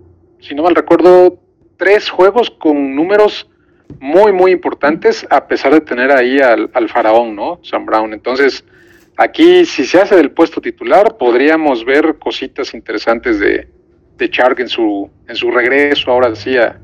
si 0.41 0.55
no 0.55 0.63
mal 0.63 0.75
recuerdo, 0.75 1.41
tres 1.77 2.11
juegos 2.11 2.51
con 2.51 2.95
números 2.95 3.49
muy, 4.01 4.33
muy 4.33 4.53
importantes, 4.53 5.27
a 5.31 5.47
pesar 5.47 5.73
de 5.73 5.81
tener 5.81 6.13
ahí 6.13 6.39
al, 6.39 6.89
faraón, 6.89 7.35
¿no? 7.35 7.61
Sam 7.63 7.87
Brown. 7.87 8.13
Entonces, 8.13 8.65
aquí, 9.17 9.65
si 9.65 9.87
se 9.87 10.01
hace 10.01 10.17
del 10.17 10.31
puesto 10.31 10.61
titular, 10.61 11.17
podríamos 11.17 11.85
ver 11.85 12.19
cositas 12.19 12.75
interesantes 12.75 13.41
de, 13.41 13.69
de 14.17 14.31
en 14.59 14.69
su, 14.69 15.11
en 15.27 15.37
su 15.37 15.51
regreso, 15.51 16.11
ahora 16.11 16.35
sí, 16.35 16.57
a, 16.57 16.79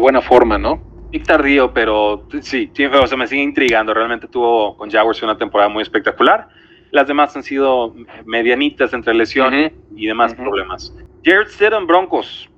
buena 0.00 0.20
forma, 0.20 0.58
¿no? 0.58 0.80
Y 1.14 1.20
tardío, 1.20 1.72
pero 1.72 2.26
sí, 2.40 2.70
o 3.00 3.06
sea, 3.06 3.16
me 3.16 3.26
sigue 3.26 3.42
intrigando. 3.42 3.94
Realmente 3.94 4.26
tuvo 4.26 4.76
con 4.76 4.90
Jaguars 4.90 5.22
una 5.22 5.38
temporada 5.38 5.68
muy 5.68 5.82
espectacular. 5.82 6.48
Las 6.90 7.06
demás 7.06 7.36
han 7.36 7.42
sido 7.42 7.94
medianitas 8.24 8.92
entre 8.92 9.14
lesiones 9.14 9.72
y 9.94 10.06
demás 10.06 10.34
problemas. 10.34 10.92
Jared 11.24 11.48
Stidham, 11.48 11.86
Broncos. 11.86 12.48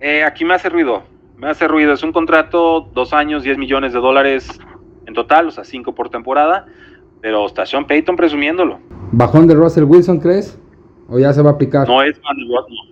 Eh, 0.00 0.24
aquí 0.24 0.44
me 0.44 0.54
hace 0.54 0.68
ruido 0.68 1.04
me 1.40 1.48
hace 1.48 1.66
ruido. 1.66 1.92
Es 1.92 2.02
un 2.02 2.12
contrato, 2.12 2.88
dos 2.92 3.12
años, 3.12 3.42
10 3.42 3.58
millones 3.58 3.92
de 3.92 3.98
dólares 3.98 4.60
en 5.06 5.14
total, 5.14 5.48
o 5.48 5.50
sea, 5.50 5.64
cinco 5.64 5.94
por 5.94 6.10
temporada. 6.10 6.66
Pero 7.22 7.46
está 7.46 7.66
Sean 7.66 7.86
Payton 7.86 8.16
presumiéndolo. 8.16 8.78
¿Bajón 9.12 9.46
de 9.46 9.54
Russell 9.54 9.84
Wilson, 9.84 10.20
crees? 10.20 10.58
¿O 11.08 11.18
ya 11.18 11.32
se 11.32 11.42
va 11.42 11.50
a 11.50 11.52
aplicar? 11.54 11.88
No 11.88 12.02
es 12.02 12.20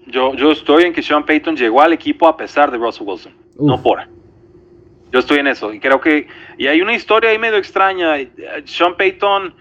yo, 0.07 0.35
yo 0.35 0.50
estoy 0.50 0.85
en 0.85 0.92
que 0.92 1.02
Sean 1.02 1.24
Payton 1.24 1.57
llegó 1.57 1.81
al 1.81 1.92
equipo 1.92 2.26
a 2.26 2.37
pesar 2.37 2.70
de 2.70 2.78
Russell 2.78 3.07
Wilson, 3.07 3.33
no 3.59 3.81
por. 3.81 4.00
Yo 5.12 5.21
estoy 5.21 5.38
en 5.38 5.47
eso. 5.47 5.73
Y 5.73 5.81
creo 5.81 6.01
que. 6.01 6.29
Y 6.59 6.66
hay 6.66 6.81
una 6.81 6.94
historia 6.94 7.31
ahí 7.31 7.38
medio 7.38 7.59
extraña. 7.59 8.14
Sean 8.64 8.97
Payton. 8.97 9.55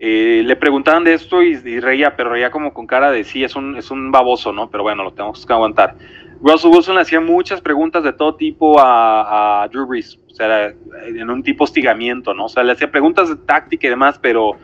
Eh, 0.00 0.42
le 0.44 0.54
preguntaban 0.54 1.02
de 1.02 1.14
esto 1.14 1.42
y, 1.42 1.56
reía, 1.80 2.14
pero 2.14 2.30
reía 2.30 2.52
como 2.52 2.72
con 2.72 2.86
cara 2.86 3.10
de 3.10 3.24
sí, 3.24 3.42
es 3.42 3.56
un, 3.56 3.76
es 3.76 3.90
un 3.90 4.12
baboso, 4.12 4.52
¿no? 4.52 4.70
Pero 4.70 4.84
bueno, 4.84 5.02
lo 5.02 5.12
tenemos 5.12 5.44
que 5.44 5.52
aguantar. 5.52 5.96
Russell 6.40 6.70
Wilson 6.70 6.94
le 6.94 7.00
hacía 7.00 7.20
muchas 7.20 7.60
preguntas 7.60 8.04
de 8.04 8.12
todo 8.12 8.36
tipo 8.36 8.76
a, 8.78 9.68
Drew 9.72 9.86
Brees, 9.86 10.18
o 10.30 10.34
sea, 10.34 10.72
en 11.06 11.28
un 11.30 11.42
tipo 11.42 11.64
hostigamiento, 11.64 12.32
¿no? 12.32 12.44
O 12.44 12.48
sea, 12.48 12.62
le 12.62 12.72
hacía 12.72 12.90
preguntas 12.90 13.28
de 13.28 13.36
táctica 13.36 13.88
y 13.88 13.90
demás, 13.90 14.18
pero 14.20 14.56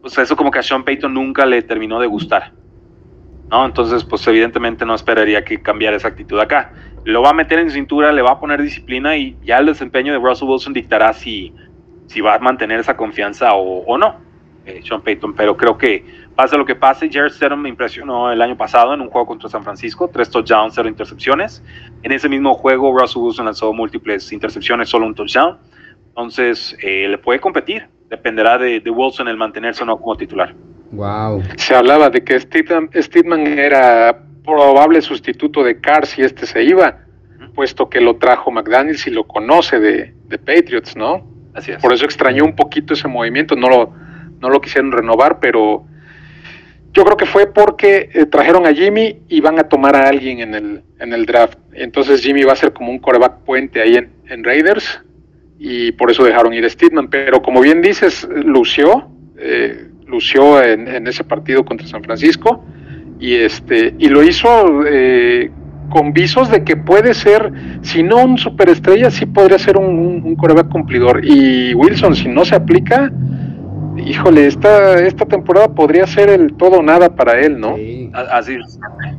pues 0.00 0.18
eso 0.18 0.36
como 0.36 0.50
que 0.50 0.58
a 0.58 0.62
Sean 0.62 0.84
Payton 0.84 1.14
nunca 1.14 1.46
le 1.46 1.62
terminó 1.62 2.00
de 2.00 2.08
gustar, 2.08 2.52
¿no? 3.48 3.64
Entonces, 3.64 4.02
pues 4.04 4.26
evidentemente 4.26 4.84
no 4.84 4.94
esperaría 4.94 5.44
que 5.44 5.62
cambiara 5.62 5.96
esa 5.96 6.08
actitud 6.08 6.40
acá. 6.40 6.72
Lo 7.08 7.22
va 7.22 7.30
a 7.30 7.32
meter 7.32 7.58
en 7.58 7.70
cintura, 7.70 8.12
le 8.12 8.20
va 8.20 8.32
a 8.32 8.38
poner 8.38 8.60
disciplina 8.60 9.16
y 9.16 9.34
ya 9.42 9.56
el 9.56 9.66
desempeño 9.66 10.12
de 10.12 10.18
Russell 10.18 10.46
Wilson 10.46 10.74
dictará 10.74 11.14
si, 11.14 11.54
si 12.06 12.20
va 12.20 12.34
a 12.34 12.38
mantener 12.38 12.80
esa 12.80 12.98
confianza 12.98 13.54
o, 13.54 13.78
o 13.84 13.96
no, 13.96 14.16
eh, 14.66 14.82
Sean 14.86 15.00
Payton, 15.00 15.32
pero 15.32 15.56
creo 15.56 15.78
que 15.78 16.04
pase 16.34 16.58
lo 16.58 16.66
que 16.66 16.74
pase, 16.74 17.08
Jared 17.10 17.32
Stidham 17.32 17.62
me 17.62 17.70
impresionó 17.70 18.30
el 18.30 18.42
año 18.42 18.58
pasado 18.58 18.92
en 18.92 19.00
un 19.00 19.08
juego 19.08 19.26
contra 19.26 19.48
San 19.48 19.64
Francisco, 19.64 20.10
tres 20.12 20.28
touchdowns, 20.28 20.74
cero 20.74 20.86
intercepciones. 20.86 21.62
En 22.02 22.12
ese 22.12 22.28
mismo 22.28 22.52
juego, 22.52 22.94
Russell 22.96 23.22
Wilson 23.22 23.46
lanzó 23.46 23.72
múltiples 23.72 24.30
intercepciones, 24.30 24.90
solo 24.90 25.06
un 25.06 25.14
touchdown. 25.14 25.56
Entonces, 26.08 26.76
eh, 26.82 27.08
le 27.08 27.16
puede 27.16 27.40
competir. 27.40 27.88
Dependerá 28.10 28.58
de, 28.58 28.82
Wilson 28.86 29.28
el 29.28 29.38
mantenerse 29.38 29.82
o 29.82 29.86
no 29.86 29.96
como 29.96 30.14
titular. 30.16 30.54
Wow. 30.92 31.42
Se 31.56 31.74
hablaba 31.74 32.10
de 32.10 32.22
que 32.22 32.38
Steedman, 32.38 33.46
era 33.46 34.22
probable 34.48 35.02
sustituto 35.02 35.62
de 35.62 35.80
Carr 35.80 36.06
si 36.06 36.22
este 36.22 36.46
se 36.46 36.62
iba, 36.64 37.00
puesto 37.54 37.90
que 37.90 38.00
lo 38.00 38.16
trajo 38.16 38.50
McDaniels 38.50 39.06
y 39.06 39.10
lo 39.10 39.24
conoce 39.24 39.78
de, 39.78 40.14
de 40.26 40.38
Patriots, 40.38 40.96
¿no? 40.96 41.26
Así 41.54 41.72
es. 41.72 41.78
Por 41.78 41.92
eso 41.92 42.04
extrañó 42.04 42.44
un 42.44 42.56
poquito 42.56 42.94
ese 42.94 43.08
movimiento, 43.08 43.56
no 43.56 43.68
lo, 43.68 43.92
no 44.40 44.48
lo 44.48 44.60
quisieron 44.60 44.92
renovar, 44.92 45.38
pero 45.40 45.84
yo 46.92 47.04
creo 47.04 47.16
que 47.16 47.26
fue 47.26 47.46
porque 47.46 48.10
eh, 48.14 48.26
trajeron 48.26 48.66
a 48.66 48.72
Jimmy 48.72 49.20
y 49.28 49.40
van 49.40 49.58
a 49.58 49.64
tomar 49.64 49.94
a 49.94 50.08
alguien 50.08 50.40
en 50.40 50.54
el, 50.54 50.82
en 50.98 51.12
el 51.12 51.26
draft. 51.26 51.58
Entonces 51.72 52.22
Jimmy 52.22 52.44
va 52.44 52.54
a 52.54 52.56
ser 52.56 52.72
como 52.72 52.90
un 52.90 52.98
coreback 52.98 53.40
puente 53.44 53.80
ahí 53.80 53.96
en, 53.96 54.44
Raiders 54.44 55.02
y 55.58 55.92
por 55.92 56.10
eso 56.10 56.24
dejaron 56.24 56.54
ir 56.54 56.64
a 56.64 56.70
Steedman. 56.70 57.08
Pero 57.08 57.42
como 57.42 57.60
bien 57.60 57.82
dices, 57.82 58.26
lució, 58.44 59.10
eh, 59.36 59.88
lució 60.06 60.62
en, 60.62 61.06
ese 61.06 61.24
partido 61.24 61.64
contra 61.64 61.86
San 61.86 62.02
Francisco 62.02 62.64
y, 63.18 63.34
este, 63.34 63.94
y 63.98 64.08
lo 64.08 64.22
hizo 64.22 64.48
eh, 64.86 65.50
con 65.88 66.12
visos 66.12 66.50
de 66.50 66.64
que 66.64 66.76
puede 66.76 67.14
ser, 67.14 67.52
si 67.82 68.02
no 68.02 68.24
un 68.24 68.38
superestrella, 68.38 69.10
sí 69.10 69.26
podría 69.26 69.58
ser 69.58 69.76
un, 69.76 70.22
un 70.24 70.36
coreback 70.36 70.68
cumplidor. 70.68 71.24
Y 71.24 71.74
Wilson, 71.74 72.14
si 72.14 72.28
no 72.28 72.44
se 72.44 72.54
aplica, 72.54 73.10
híjole, 73.96 74.46
esta, 74.46 75.00
esta 75.00 75.26
temporada 75.26 75.68
podría 75.68 76.06
ser 76.06 76.30
el 76.30 76.54
todo 76.54 76.78
o 76.78 76.82
nada 76.82 77.14
para 77.14 77.40
él, 77.40 77.58
¿no? 77.58 77.76
Así, 78.12 78.56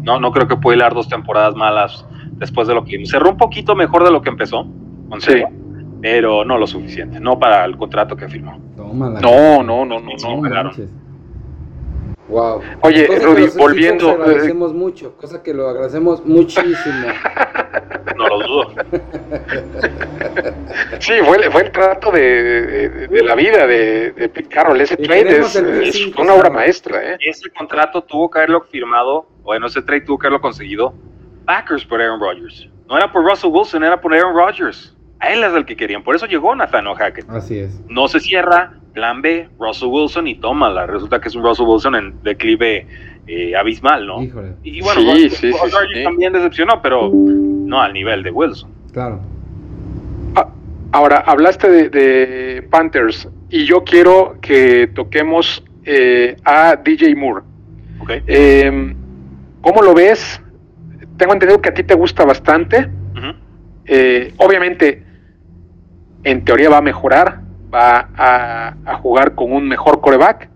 no, 0.01 0.19
no 0.19 0.31
creo 0.31 0.47
que 0.47 0.55
pueda 0.55 0.83
dar 0.83 0.93
dos 0.93 1.07
temporadas 1.07 1.55
malas 1.55 2.05
después 2.33 2.67
de 2.67 2.73
lo 2.73 2.85
que 2.85 3.05
cerró 3.05 3.31
un 3.31 3.37
poquito 3.37 3.75
mejor 3.75 4.03
de 4.03 4.11
lo 4.11 4.21
que 4.21 4.29
empezó, 4.29 4.65
sí. 5.19 5.43
pero 6.01 6.45
no 6.45 6.57
lo 6.57 6.67
suficiente, 6.67 7.19
no 7.19 7.37
para 7.37 7.65
el 7.65 7.77
contrato 7.77 8.15
que 8.15 8.27
firmó. 8.27 8.59
no, 8.77 9.63
no, 9.63 9.85
no, 9.85 9.85
no, 9.85 9.99
no, 9.99 10.71
Wow. 12.29 12.61
Oye, 12.81 13.07
Rudy, 13.07 13.47
volviendo. 13.57 14.15
Lo 14.15 14.23
agradecemos 14.23 14.73
mucho, 14.73 15.17
cosa 15.17 15.41
que 15.41 15.53
lo 15.53 15.67
agradecemos 15.67 16.23
muchísimo. 16.23 17.07
no 18.15 18.27
lo 18.27 18.47
dudo. 18.47 18.69
sí, 20.99 21.13
fue, 21.25 21.49
fue 21.49 21.63
el 21.63 21.71
trato 21.71 22.11
de, 22.11 23.07
de, 23.07 23.23
la 23.23 23.33
vida 23.35 23.65
de, 23.65 24.11
de, 24.11 24.29
Pete 24.29 24.47
Carroll. 24.47 24.79
Ese 24.79 24.95
trade 24.97 25.39
es, 25.39 25.55
una 26.17 26.35
obra 26.35 26.51
maestra. 26.51 27.13
¿eh? 27.13 27.17
Ese 27.19 27.49
contrato 27.49 28.03
tuvo 28.03 28.29
que 28.29 28.39
haberlo 28.39 28.61
firmado, 28.61 29.27
bueno, 29.41 29.67
ese 29.67 29.81
trade 29.81 30.01
tuvo 30.01 30.19
que 30.19 30.27
haberlo 30.27 30.41
conseguido 30.41 30.93
Packers 31.45 31.83
por 31.83 31.99
Aaron 31.99 32.19
Rodgers. 32.19 32.69
No 32.87 32.97
era 32.97 33.11
por 33.11 33.23
Russell 33.23 33.49
Wilson, 33.51 33.83
era 33.83 33.99
por 33.99 34.13
Aaron 34.13 34.35
Rodgers. 34.35 34.95
A 35.19 35.33
él 35.33 35.43
es 35.43 35.53
el 35.53 35.65
que 35.65 35.75
querían. 35.75 36.03
Por 36.03 36.15
eso 36.15 36.27
llegó 36.27 36.55
Nathaniel 36.55 36.95
Hackett. 36.95 37.27
Así 37.29 37.59
es. 37.59 37.81
No 37.87 38.07
se 38.07 38.19
cierra, 38.19 38.79
plan 38.99 39.21
B, 39.21 39.47
Russell 39.57 39.87
Wilson 39.87 40.27
y 40.27 40.35
tómala. 40.35 40.85
Resulta 40.85 41.21
que 41.21 41.29
es 41.29 41.35
un 41.35 41.41
Russell 41.41 41.65
Wilson 41.65 41.95
en 41.95 42.21
declive 42.21 42.85
eh, 43.27 43.55
abismal, 43.55 44.05
¿no? 44.05 44.21
Y 44.61 44.81
bueno, 44.81 45.01
sí, 45.29 45.51
también 46.03 46.33
decepcionó, 46.33 46.81
pero 46.81 47.09
no 47.13 47.81
al 47.81 47.93
nivel 47.93 48.23
de 48.23 48.31
Wilson. 48.31 48.69
Claro. 48.91 49.21
Ah, 50.35 50.49
ahora, 50.91 51.23
hablaste 51.25 51.89
de, 51.89 52.67
Panthers 52.69 53.29
y 53.49 53.63
yo 53.63 53.85
quiero 53.85 54.37
que 54.41 54.87
toquemos 54.87 55.63
eh, 55.85 56.35
a 56.43 56.75
DJ 56.75 57.15
Moore. 57.15 57.45
Em, 58.27 58.95
¿Cómo 59.61 59.81
lo 59.81 59.93
ves? 59.93 60.41
Tengo 61.15 61.31
entendido 61.31 61.61
que 61.61 61.69
a 61.69 61.73
ti 61.73 61.83
te 61.83 61.93
gusta 61.93 62.25
bastante. 62.25 62.89
Eh, 63.91 64.33
obviamente, 64.37 65.03
en 66.23 66.43
teoría 66.43 66.69
va 66.69 66.77
a 66.77 66.81
mejorar, 66.81 67.48
va 67.73 68.09
a, 68.15 68.95
jugar 69.01 69.35
con 69.35 69.51
un 69.51 69.67
mejor 69.67 70.01
coreback. 70.01 70.49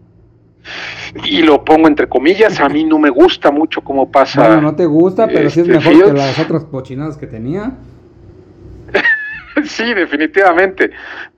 Y 1.25 1.41
lo 1.41 1.63
pongo 1.65 1.87
entre 1.87 2.07
comillas, 2.07 2.59
a 2.61 2.69
mí 2.69 2.85
no 2.85 2.97
me 2.97 3.09
gusta 3.09 3.51
mucho 3.51 3.81
cómo 3.81 4.09
pasa. 4.09 4.55
No, 4.55 4.61
no 4.61 4.75
te 4.75 4.85
gusta, 4.85 5.27
pero 5.27 5.49
sí 5.49 5.59
es 5.59 5.67
este, 5.67 5.89
mejor 5.89 6.07
que 6.07 6.13
las 6.13 6.39
otras 6.39 6.63
pochinadas 6.63 7.17
que 7.17 7.27
tenía. 7.27 7.73
sí, 9.65 9.93
definitivamente. 9.93 10.91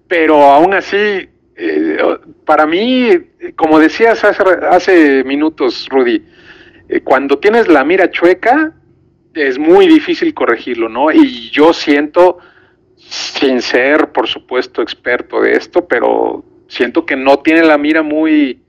Pero 0.07 0.43
aún 0.43 0.75
así, 0.75 1.27
eh, 1.55 1.97
para 2.45 2.65
mí, 2.65 3.09
como 3.55 3.79
decías 3.79 4.23
hace, 4.23 4.43
hace 4.69 5.23
minutos, 5.23 5.87
Rudy, 5.89 6.23
eh, 6.87 7.01
cuando 7.01 7.39
tienes 7.39 7.67
la 7.67 7.83
mira 7.83 8.11
chueca, 8.11 8.73
es 9.33 9.57
muy 9.57 9.87
difícil 9.87 10.33
corregirlo, 10.33 10.87
¿no? 10.89 11.11
Y 11.11 11.49
yo 11.49 11.73
siento, 11.73 12.37
sin 13.09 13.61
ser, 13.61 14.11
por 14.11 14.27
supuesto, 14.27 14.81
experto 14.81 15.41
de 15.41 15.53
esto, 15.53 15.87
pero 15.87 16.43
siento 16.67 17.05
que 17.05 17.15
no 17.15 17.39
tiene 17.39 17.63
la 17.63 17.77
mira 17.77 18.01
muy, 18.01 18.61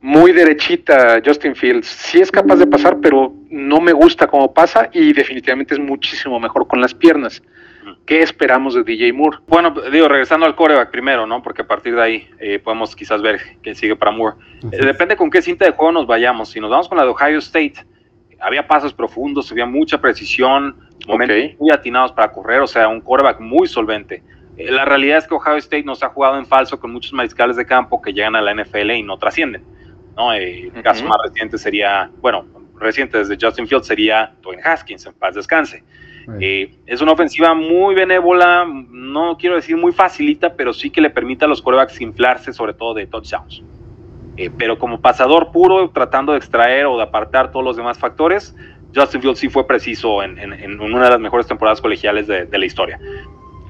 muy 0.00 0.32
derechita 0.32 1.20
Justin 1.24 1.54
Fields. 1.54 1.86
Sí 1.86 2.20
es 2.20 2.30
capaz 2.30 2.56
de 2.56 2.66
pasar, 2.66 2.98
pero 3.00 3.32
no 3.50 3.80
me 3.80 3.92
gusta 3.92 4.26
cómo 4.26 4.52
pasa 4.52 4.88
y 4.92 5.12
definitivamente 5.12 5.74
es 5.74 5.80
muchísimo 5.80 6.38
mejor 6.38 6.66
con 6.66 6.80
las 6.80 6.94
piernas. 6.94 7.42
¿Qué 8.06 8.22
esperamos 8.22 8.74
de 8.74 8.84
DJ 8.84 9.12
Moore? 9.12 9.38
Bueno, 9.46 9.74
digo, 9.90 10.06
regresando 10.06 10.46
al 10.46 10.54
coreback 10.54 10.90
primero, 10.90 11.26
¿no? 11.26 11.42
Porque 11.42 11.62
a 11.62 11.66
partir 11.66 11.94
de 11.94 12.02
ahí 12.02 12.28
eh, 12.38 12.58
podemos 12.58 12.94
quizás 12.94 13.22
ver 13.22 13.40
quién 13.62 13.74
sigue 13.74 13.96
para 13.96 14.10
Moore. 14.10 14.36
Eh, 14.70 14.84
depende 14.84 15.16
con 15.16 15.30
qué 15.30 15.42
cinta 15.42 15.64
de 15.64 15.72
juego 15.72 15.92
nos 15.92 16.06
vayamos. 16.06 16.50
Si 16.50 16.60
nos 16.60 16.70
vamos 16.70 16.88
con 16.88 16.98
la 16.98 17.04
de 17.04 17.10
Ohio 17.10 17.38
State, 17.38 17.74
había 18.38 18.66
pasos 18.66 18.92
profundos, 18.92 19.50
había 19.50 19.66
mucha 19.66 20.00
precisión, 20.00 20.76
momentos 21.06 21.36
muy 21.58 21.70
atinados 21.70 22.12
para 22.12 22.30
correr, 22.32 22.60
o 22.60 22.66
sea, 22.66 22.88
un 22.88 23.00
coreback 23.00 23.40
muy 23.40 23.66
solvente. 23.66 24.22
Eh, 24.56 24.70
la 24.70 24.84
realidad 24.84 25.18
es 25.18 25.26
que 25.26 25.34
Ohio 25.34 25.56
State 25.56 25.84
nos 25.84 26.02
ha 26.02 26.08
jugado 26.08 26.38
en 26.38 26.46
falso 26.46 26.78
con 26.78 26.92
muchos 26.92 27.12
mariscales 27.12 27.56
de 27.56 27.66
campo 27.66 28.00
que 28.00 28.12
llegan 28.12 28.36
a 28.36 28.40
la 28.40 28.54
NFL 28.54 28.90
y 28.92 29.02
no 29.02 29.18
trascienden. 29.18 29.62
¿no? 30.16 30.32
el 30.32 30.70
caso 30.82 31.04
más 31.06 31.16
reciente 31.24 31.56
sería, 31.56 32.10
bueno, 32.20 32.44
reciente 32.80 33.18
desde 33.18 33.38
Justin 33.40 33.66
Fields 33.66 33.86
sería 33.86 34.32
Dwayne 34.42 34.62
Haskins, 34.62 35.06
en 35.06 35.14
paz 35.14 35.34
descanse. 35.34 35.82
Eh, 36.38 36.76
es 36.86 37.00
una 37.00 37.12
ofensiva 37.12 37.54
muy 37.54 37.94
benévola, 37.94 38.64
no 38.64 39.36
quiero 39.36 39.56
decir 39.56 39.76
muy 39.76 39.92
facilita, 39.92 40.54
pero 40.54 40.72
sí 40.72 40.90
que 40.90 41.00
le 41.00 41.10
permite 41.10 41.44
a 41.44 41.48
los 41.48 41.60
corebacks 41.60 42.00
inflarse, 42.00 42.52
sobre 42.52 42.74
todo 42.74 42.94
de 42.94 43.06
touchdowns. 43.06 43.62
Eh, 44.36 44.50
pero 44.56 44.78
como 44.78 45.00
pasador 45.00 45.50
puro, 45.50 45.90
tratando 45.90 46.32
de 46.32 46.38
extraer 46.38 46.86
o 46.86 46.96
de 46.96 47.02
apartar 47.02 47.50
todos 47.50 47.64
los 47.64 47.76
demás 47.76 47.98
factores, 47.98 48.54
Justin 48.94 49.20
Fields 49.20 49.38
sí 49.38 49.48
fue 49.48 49.66
preciso 49.66 50.22
en, 50.22 50.80
una 50.80 51.04
de 51.04 51.10
las 51.10 51.20
mejores 51.20 51.46
temporadas 51.46 51.80
colegiales 51.80 52.26
de, 52.26 52.46
la 52.58 52.64
historia. 52.64 52.98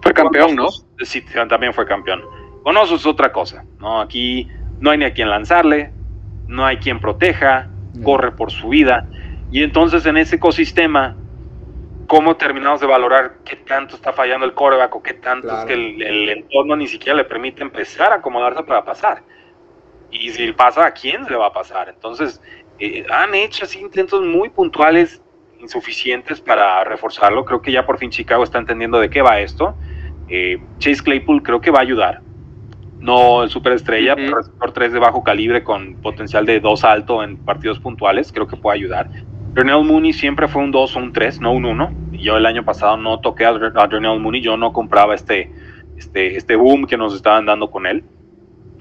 Fue 0.02 0.12
campeón, 0.12 0.56
¿no? 0.56 0.68
Sí, 1.00 1.22
también 1.48 1.74
fue 1.74 1.86
campeón. 1.86 2.22
Con 2.62 2.76
eso 2.76 2.94
es 2.94 3.06
otra 3.06 3.32
cosa, 3.32 3.64
¿no? 3.78 4.00
Aquí 4.00 4.48
no 4.80 4.90
hay 4.90 4.98
ni 4.98 5.04
a 5.04 5.12
quien 5.12 5.28
lanzarle, 5.28 5.92
no 6.46 6.64
hay 6.64 6.78
quien 6.78 7.00
proteja, 7.00 7.68
corre 8.02 8.32
por 8.32 8.50
su 8.50 8.70
vida. 8.70 9.06
Y 9.50 9.62
entonces 9.62 10.06
en 10.06 10.16
ese 10.16 10.36
ecosistema 10.36 11.16
cómo 12.10 12.36
terminamos 12.36 12.80
de 12.80 12.88
valorar 12.88 13.36
qué 13.44 13.54
tanto 13.54 13.94
está 13.94 14.12
fallando 14.12 14.44
el 14.44 14.52
coreback 14.52 14.96
o 14.96 15.00
qué 15.00 15.14
tanto 15.14 15.48
es 15.56 15.64
que 15.64 15.74
el, 15.74 16.28
entorno 16.28 16.74
ni 16.74 16.88
siquiera 16.88 17.16
le 17.16 17.24
permite 17.24 17.62
empezar 17.62 18.10
a 18.10 18.16
acomodarse 18.16 18.64
para 18.64 18.84
pasar. 18.84 19.22
Y 20.10 20.30
si 20.30 20.50
pasa, 20.52 20.86
¿a 20.86 20.90
quién 20.90 21.22
le 21.30 21.36
va 21.36 21.46
a 21.46 21.52
pasar? 21.52 21.88
Entonces, 21.88 22.42
eh, 22.80 23.06
han 23.12 23.34
hecho 23.34 23.64
así 23.64 23.78
intentos 23.78 24.22
muy 24.22 24.48
puntuales, 24.48 25.22
insuficientes 25.60 26.40
para 26.40 26.82
reforzarlo. 26.84 27.44
Creo 27.44 27.60
que 27.60 27.72
ya 27.72 27.84
por 27.84 27.98
fin 27.98 28.10
Chicago 28.10 28.42
está 28.42 28.58
entendiendo 28.58 28.98
de 28.98 29.10
qué 29.10 29.22
va 29.22 29.40
esto. 29.40 29.74
Eh, 30.28 30.58
Chase 30.78 31.02
Claypool 31.02 31.42
creo 31.42 31.60
que 31.60 31.70
va 31.70 31.80
a 31.80 31.82
ayudar. 31.82 32.22
No 32.98 33.42
el 33.42 33.50
superestrella, 33.50 34.14
pero 34.14 34.40
por 34.58 34.72
tres 34.72 34.92
de 34.92 34.98
bajo 34.98 35.22
calibre 35.22 35.62
con 35.62 35.94
potencial 35.96 36.44
de 36.44 36.60
dos 36.60 36.84
alto 36.84 37.22
en 37.22 37.36
partidos 37.38 37.78
puntuales, 37.78 38.30
creo 38.32 38.46
que 38.46 38.56
puede 38.56 38.78
ayudar. 38.78 39.08
Darnell 39.54 39.84
Mooney 39.84 40.12
siempre 40.12 40.46
fue 40.46 40.62
un 40.62 40.70
2 40.70 40.96
o 40.96 40.98
un 41.00 41.12
3, 41.12 41.40
no 41.40 41.52
un 41.52 41.64
1. 41.64 41.92
Yo 42.12 42.36
el 42.36 42.46
año 42.46 42.64
pasado 42.64 42.96
no 42.96 43.18
toqué 43.20 43.46
a 43.46 43.52
Darnell 43.52 44.20
Mooney, 44.20 44.40
yo 44.40 44.56
no 44.56 44.72
compraba 44.72 45.14
este, 45.14 45.50
este, 45.96 46.36
este 46.36 46.54
boom 46.56 46.86
que 46.86 46.96
nos 46.96 47.14
estaban 47.14 47.46
dando 47.46 47.70
con 47.70 47.86
él. 47.86 48.04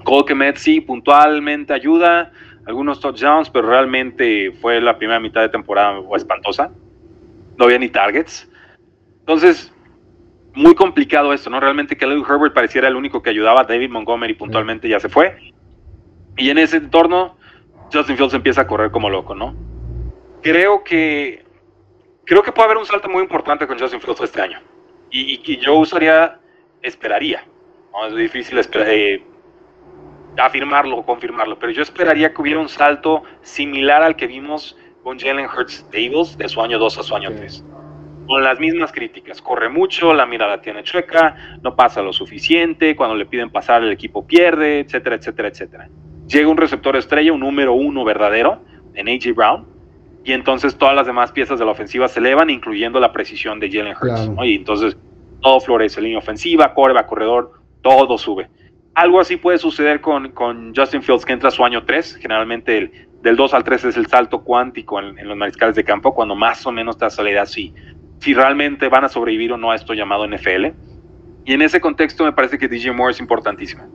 Cole 0.04 0.26
Kemet 0.26 0.56
sí, 0.56 0.80
puntualmente 0.80 1.72
ayuda, 1.72 2.30
algunos 2.66 3.00
touchdowns, 3.00 3.50
pero 3.50 3.68
realmente 3.68 4.52
fue 4.60 4.80
la 4.80 4.96
primera 4.96 5.20
mitad 5.20 5.40
de 5.42 5.48
temporada 5.48 6.00
espantosa. 6.16 6.70
No 7.56 7.64
había 7.64 7.78
ni 7.78 7.88
targets. 7.88 8.50
Entonces, 9.20 9.72
muy 10.54 10.74
complicado 10.74 11.32
esto, 11.32 11.50
¿no? 11.50 11.60
Realmente 11.60 11.96
que 11.96 12.06
Kelly 12.06 12.22
Herbert 12.28 12.54
pareciera 12.54 12.88
el 12.88 12.96
único 12.96 13.22
que 13.22 13.30
ayudaba. 13.30 13.64
David 13.64 13.90
Montgomery 13.90 14.34
puntualmente 14.34 14.88
ya 14.88 15.00
se 15.00 15.08
fue. 15.08 15.52
Y 16.36 16.50
en 16.50 16.58
ese 16.58 16.78
entorno, 16.78 17.36
Justin 17.92 18.16
Fields 18.16 18.34
empieza 18.34 18.62
a 18.62 18.66
correr 18.66 18.90
como 18.90 19.10
loco, 19.10 19.34
¿no? 19.34 19.54
creo 20.42 20.82
que 20.84 21.44
creo 22.24 22.42
que 22.42 22.52
puede 22.52 22.66
haber 22.66 22.78
un 22.78 22.86
salto 22.86 23.08
muy 23.08 23.22
importante 23.22 23.66
con 23.66 23.78
Justin 23.78 24.00
Fields 24.00 24.20
este 24.20 24.40
año. 24.40 24.60
Y, 25.10 25.40
y 25.44 25.56
yo 25.58 25.74
usaría, 25.76 26.38
esperaría, 26.82 27.44
¿no? 27.92 28.06
es 28.06 28.14
difícil 28.14 28.60
eh, 28.74 29.22
afirmarlo 30.36 30.96
o 30.98 31.04
confirmarlo, 31.04 31.58
pero 31.58 31.72
yo 31.72 31.82
esperaría 31.82 32.32
que 32.32 32.40
hubiera 32.40 32.60
un 32.60 32.68
salto 32.68 33.22
similar 33.42 34.02
al 34.02 34.16
que 34.16 34.26
vimos 34.26 34.76
con 35.02 35.18
Jalen 35.18 35.46
Hurts 35.46 35.86
Davis 35.90 36.36
de 36.36 36.48
su 36.48 36.60
año 36.60 36.78
2 36.78 36.98
a 36.98 37.02
su 37.02 37.14
año 37.14 37.30
3. 37.34 37.64
Con 38.26 38.44
las 38.44 38.60
mismas 38.60 38.92
críticas, 38.92 39.42
corre 39.42 39.68
mucho, 39.68 40.14
la 40.14 40.24
mirada 40.24 40.60
tiene 40.60 40.84
chueca, 40.84 41.58
no 41.62 41.74
pasa 41.74 42.00
lo 42.00 42.12
suficiente, 42.12 42.94
cuando 42.94 43.16
le 43.16 43.26
piden 43.26 43.50
pasar 43.50 43.82
el 43.82 43.90
equipo 43.90 44.26
pierde, 44.26 44.80
etcétera, 44.80 45.16
etcétera, 45.16 45.48
etcétera. 45.48 45.88
Llega 46.28 46.48
un 46.48 46.56
receptor 46.56 46.96
estrella, 46.96 47.32
un 47.32 47.40
número 47.40 47.72
uno 47.72 48.04
verdadero, 48.04 48.62
en 48.94 49.08
A.J. 49.08 49.32
Brown, 49.34 49.66
y 50.24 50.32
entonces 50.32 50.76
todas 50.76 50.94
las 50.94 51.06
demás 51.06 51.32
piezas 51.32 51.58
de 51.58 51.64
la 51.64 51.72
ofensiva 51.72 52.06
se 52.06 52.20
elevan, 52.20 52.50
incluyendo 52.50 53.00
la 53.00 53.12
precisión 53.12 53.58
de 53.58 53.70
Jalen 53.70 53.96
Hurts. 54.00 54.30
Y 54.44 54.54
entonces 54.54 54.96
todo 55.40 55.60
florece, 55.60 56.00
línea 56.00 56.18
ofensiva, 56.18 56.72
coreba, 56.74 57.06
corredor, 57.06 57.54
todo 57.82 58.16
sube. 58.18 58.48
Algo 58.94 59.20
así 59.20 59.36
puede 59.36 59.58
suceder 59.58 60.00
con, 60.00 60.30
con 60.32 60.74
Justin 60.74 61.02
Fields, 61.02 61.24
que 61.24 61.32
entra 61.32 61.48
a 61.48 61.52
su 61.52 61.64
año 61.64 61.84
3. 61.84 62.16
Generalmente 62.16 62.76
el, 62.76 63.08
del 63.22 63.36
2 63.36 63.54
al 63.54 63.64
3 63.64 63.84
es 63.84 63.96
el 63.96 64.06
salto 64.06 64.42
cuántico 64.42 64.98
en, 65.00 65.26
los 65.26 65.36
mariscales 65.36 65.76
de 65.76 65.84
campo, 65.84 66.14
cuando 66.14 66.34
más 66.34 66.66
o 66.66 66.72
menos 66.72 66.98
te 66.98 67.04
da 67.04 67.10
salida 67.10 67.46
si, 67.46 67.72
si 68.18 68.34
realmente 68.34 68.88
van 68.88 69.04
a 69.04 69.08
sobrevivir 69.08 69.52
o 69.52 69.56
no 69.56 69.70
a 69.70 69.76
esto 69.76 69.94
llamado 69.94 70.26
NFL. 70.26 70.66
Y 71.44 71.54
en 71.54 71.62
ese 71.62 71.80
contexto 71.80 72.24
me 72.24 72.32
parece 72.32 72.58
que 72.58 72.68
DJ 72.68 72.92
Moore 72.92 73.12
es 73.12 73.20
importantísimo 73.20 73.88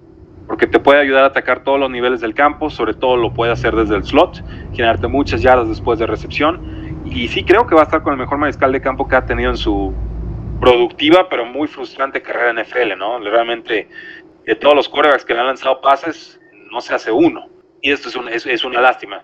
porque 0.47 0.67
te 0.67 0.79
puede 0.79 0.99
ayudar 0.99 1.23
a 1.23 1.27
atacar 1.27 1.63
todos 1.63 1.79
los 1.79 1.89
niveles 1.89 2.21
del 2.21 2.33
campo, 2.33 2.69
sobre 2.69 2.93
todo 2.93 3.17
lo 3.17 3.33
puede 3.33 3.51
hacer 3.51 3.75
desde 3.75 3.95
el 3.95 4.03
slot, 4.03 4.43
generarte 4.73 5.07
muchas 5.07 5.41
yardas 5.41 5.67
después 5.67 5.99
de 5.99 6.05
recepción. 6.05 7.01
Y 7.05 7.27
sí 7.27 7.43
creo 7.43 7.65
que 7.67 7.75
va 7.75 7.81
a 7.81 7.83
estar 7.85 8.03
con 8.03 8.13
el 8.13 8.19
mejor 8.19 8.37
mariscal 8.37 8.71
de 8.71 8.81
campo 8.81 9.07
que 9.07 9.15
ha 9.15 9.25
tenido 9.25 9.49
en 9.49 9.57
su 9.57 9.93
productiva, 10.59 11.29
pero 11.29 11.45
muy 11.45 11.67
frustrante 11.67 12.21
carrera 12.21 12.51
en 12.51 12.61
NFL, 12.61 12.97
¿no? 12.97 13.19
Realmente, 13.19 13.89
de 14.45 14.55
todos 14.55 14.75
los 14.75 14.89
quarterbacks 14.89 15.25
que 15.25 15.33
le 15.33 15.39
han 15.39 15.47
lanzado 15.47 15.81
pases, 15.81 16.39
no 16.71 16.81
se 16.81 16.93
hace 16.93 17.11
uno. 17.11 17.47
Y 17.81 17.91
esto 17.91 18.09
es, 18.29 18.45
es, 18.45 18.63
una 18.63 18.81
lástima, 18.81 19.23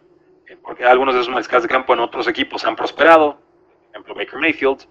porque 0.61 0.83
algunos 0.85 1.15
de 1.15 1.21
esos 1.21 1.33
mariscales 1.33 1.63
de 1.63 1.69
campo 1.69 1.93
en 1.93 1.99
otros 1.99 2.27
equipos 2.27 2.65
han 2.65 2.75
prosperado, 2.75 3.33
por 3.33 3.91
ejemplo 3.91 4.15
Baker 4.15 4.39
Mayfield, 4.39 4.87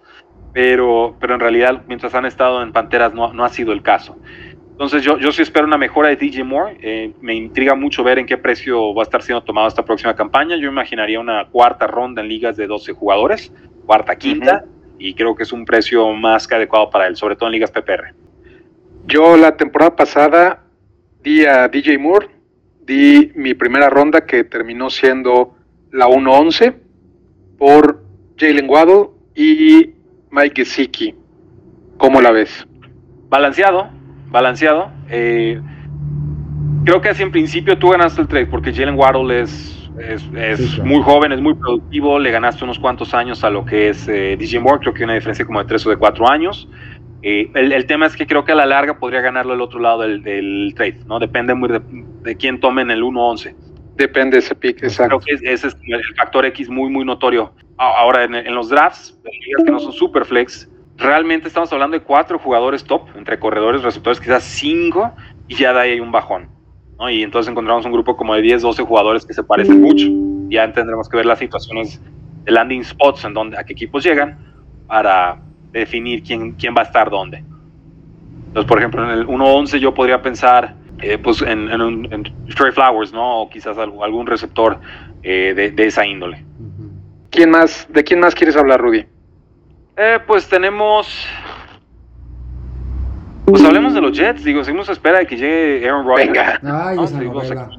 pero, 0.53 1.15
pero 1.19 1.35
en 1.35 1.39
realidad 1.39 1.83
mientras 1.87 2.13
han 2.13 2.25
estado 2.25 2.61
en 2.61 2.71
Panteras 2.71 3.13
no, 3.13 3.31
no 3.33 3.45
ha 3.45 3.49
sido 3.49 3.71
el 3.71 3.81
caso. 3.81 4.17
Entonces 4.81 5.03
yo, 5.03 5.17
yo 5.19 5.31
sí 5.31 5.43
espero 5.43 5.67
una 5.67 5.77
mejora 5.77 6.09
de 6.09 6.15
DJ 6.15 6.43
Moore. 6.43 6.77
Eh, 6.81 7.13
me 7.21 7.35
intriga 7.35 7.75
mucho 7.75 8.03
ver 8.03 8.17
en 8.17 8.25
qué 8.25 8.37
precio 8.37 8.95
va 8.95 9.03
a 9.03 9.05
estar 9.05 9.21
siendo 9.21 9.43
tomado 9.43 9.67
esta 9.67 9.85
próxima 9.85 10.15
campaña. 10.15 10.55
Yo 10.57 10.69
imaginaría 10.69 11.19
una 11.19 11.47
cuarta 11.49 11.85
ronda 11.85 12.21
en 12.21 12.27
ligas 12.27 12.57
de 12.57 12.65
12 12.65 12.93
jugadores, 12.93 13.53
cuarta, 13.85 14.15
quinta, 14.15 14.65
y 14.97 15.13
creo 15.13 15.35
que 15.35 15.43
es 15.43 15.53
un 15.53 15.65
precio 15.65 16.11
más 16.13 16.47
que 16.47 16.55
adecuado 16.55 16.89
para 16.89 17.05
él, 17.05 17.15
sobre 17.15 17.35
todo 17.35 17.49
en 17.49 17.53
ligas 17.53 17.71
PPR. 17.71 18.20
Yo 19.05 19.35
la 19.35 19.57
temporada 19.57 19.95
pasada 19.95 20.63
di 21.21 21.45
a 21.45 21.67
DJ 21.67 21.97
Moore, 21.97 22.29
di 22.85 23.31
mi 23.35 23.53
primera 23.53 23.89
ronda 23.89 24.25
que 24.25 24.43
terminó 24.43 24.89
siendo 24.89 25.55
la 25.91 26.07
1-11 26.07 26.75
por 27.57 28.03
Jalen 28.37 28.69
Waddle 28.69 29.09
y 29.35 29.91
Mike 30.31 30.63
Gesicki. 30.63 31.15
¿Cómo 31.97 32.21
la 32.21 32.31
ves? 32.31 32.67
Balanceado, 33.29 33.89
balanceado. 34.29 34.91
Eh, 35.09 35.61
creo 36.85 37.01
que 37.01 37.09
así 37.09 37.23
en 37.23 37.31
principio 37.31 37.77
tú 37.77 37.89
ganaste 37.89 38.21
el 38.21 38.27
trade 38.27 38.47
porque 38.47 38.73
Jalen 38.73 38.97
Waddle 38.97 39.41
es, 39.41 39.89
es, 39.99 40.79
muy 40.79 41.01
joven, 41.03 41.31
es 41.31 41.41
muy 41.41 41.53
productivo, 41.53 42.17
le 42.17 42.31
ganaste 42.31 42.63
unos 42.63 42.79
cuantos 42.79 43.13
años 43.13 43.43
a 43.43 43.49
lo 43.49 43.65
que 43.65 43.89
es 43.89 44.07
eh, 44.07 44.35
DJ 44.37 44.59
Moore, 44.59 44.79
creo 44.79 44.93
que 44.93 44.99
hay 44.99 45.05
una 45.05 45.13
diferencia 45.15 45.45
como 45.45 45.59
de 45.59 45.65
tres 45.65 45.85
o 45.85 45.89
de 45.89 45.97
cuatro 45.97 46.27
años. 46.29 46.67
Eh, 47.23 47.51
el, 47.53 47.85
tema 47.85 48.07
es 48.07 48.15
que 48.15 48.25
creo 48.25 48.43
que 48.43 48.51
a 48.51 48.55
la 48.55 48.65
larga 48.65 48.97
podría 48.97 49.21
ganarlo 49.21 49.53
el 49.53 49.61
otro 49.61 49.79
lado 49.79 50.01
del, 50.01 50.73
trade, 50.75 51.01
¿no? 51.05 51.19
Depende 51.19 51.53
muy 51.53 51.69
de, 52.23 52.35
quién 52.35 52.59
tome 52.59 52.81
en 52.81 52.91
el 52.91 53.03
1-11. 53.03 53.55
Depende 53.95 54.37
de 54.37 54.39
ese 54.39 54.55
pick, 54.55 54.81
exacto. 54.81 55.19
Creo 55.19 55.39
que 55.39 55.53
ese 55.53 55.67
es 55.67 55.77
el 55.85 56.15
factor 56.15 56.45
X 56.45 56.69
muy, 56.69 56.89
muy 56.89 57.05
notorio. 57.05 57.53
Ahora, 57.77 58.23
en, 58.23 58.55
los 58.55 58.69
drafts, 58.69 59.19
que 59.65 59.71
no 59.71 59.79
son 59.79 59.91
super 59.93 60.25
flex, 60.25 60.69
realmente 60.97 61.47
estamos 61.47 61.71
hablando 61.73 61.97
de 61.97 62.03
cuatro 62.03 62.39
jugadores 62.39 62.83
top, 62.83 63.07
entre 63.15 63.39
corredores, 63.39 63.83
receptores, 63.83 64.19
quizás 64.19 64.43
cinco, 64.43 65.11
y 65.47 65.55
ya 65.55 65.73
de 65.73 65.79
ahí 65.79 65.91
hay 65.91 65.99
un 65.99 66.11
bajón. 66.11 66.49
¿no? 66.97 67.09
Y 67.09 67.21
entonces 67.21 67.51
encontramos 67.51 67.85
un 67.85 67.91
grupo 67.91 68.17
como 68.17 68.33
de 68.33 68.41
10, 68.41 68.61
12 68.61 68.83
jugadores 68.83 69.25
que 69.25 69.33
se 69.33 69.43
parecen 69.43 69.81
mucho. 69.81 70.07
Ya 70.49 70.71
tendremos 70.71 71.07
que 71.09 71.17
ver 71.17 71.25
las 71.25 71.39
situaciones 71.39 72.01
de 72.43 72.51
landing 72.51 72.83
spots, 72.83 73.25
en 73.25 73.33
donde, 73.33 73.57
a 73.57 73.63
qué 73.63 73.73
equipos 73.73 74.03
llegan, 74.03 74.37
para 74.87 75.39
definir 75.71 76.23
quién, 76.23 76.53
quién 76.53 76.75
va 76.75 76.81
a 76.81 76.85
estar 76.85 77.09
dónde. 77.09 77.43
Entonces, 78.47 78.67
por 78.67 78.79
ejemplo, 78.79 79.03
en 79.03 79.11
el 79.11 79.27
1-11 79.27 79.79
yo 79.79 79.93
podría 79.93 80.21
pensar 80.21 80.75
eh, 81.01 81.17
pues 81.17 81.41
en, 81.41 81.69
en, 81.69 82.23
Trey 82.55 82.71
Flowers, 82.71 83.11
¿no? 83.11 83.41
O 83.41 83.49
quizás 83.49 83.77
algún 83.77 84.27
receptor 84.27 84.79
eh, 85.23 85.53
de, 85.55 85.71
de, 85.71 85.87
esa 85.87 86.05
índole. 86.05 86.45
¿Quién 87.29 87.49
más, 87.49 87.87
¿De 87.89 88.03
quién 88.03 88.19
más 88.19 88.35
quieres 88.35 88.55
hablar, 88.55 88.81
Rudy? 88.81 89.05
Eh, 89.97 90.19
pues 90.27 90.47
tenemos. 90.47 91.27
Pues 93.45 93.63
hablemos 93.63 93.93
de 93.93 94.01
los 94.01 94.17
Jets. 94.17 94.43
Digo, 94.43 94.63
seguimos 94.63 94.89
a 94.89 94.91
espera 94.91 95.19
de 95.19 95.27
que 95.27 95.37
llegue 95.37 95.87
Aaron 95.87 96.05
Rodgers. 96.05 96.27
Venga. 96.27 96.59
Ay, 96.87 96.97
esa, 97.01 97.21
novela. 97.21 97.69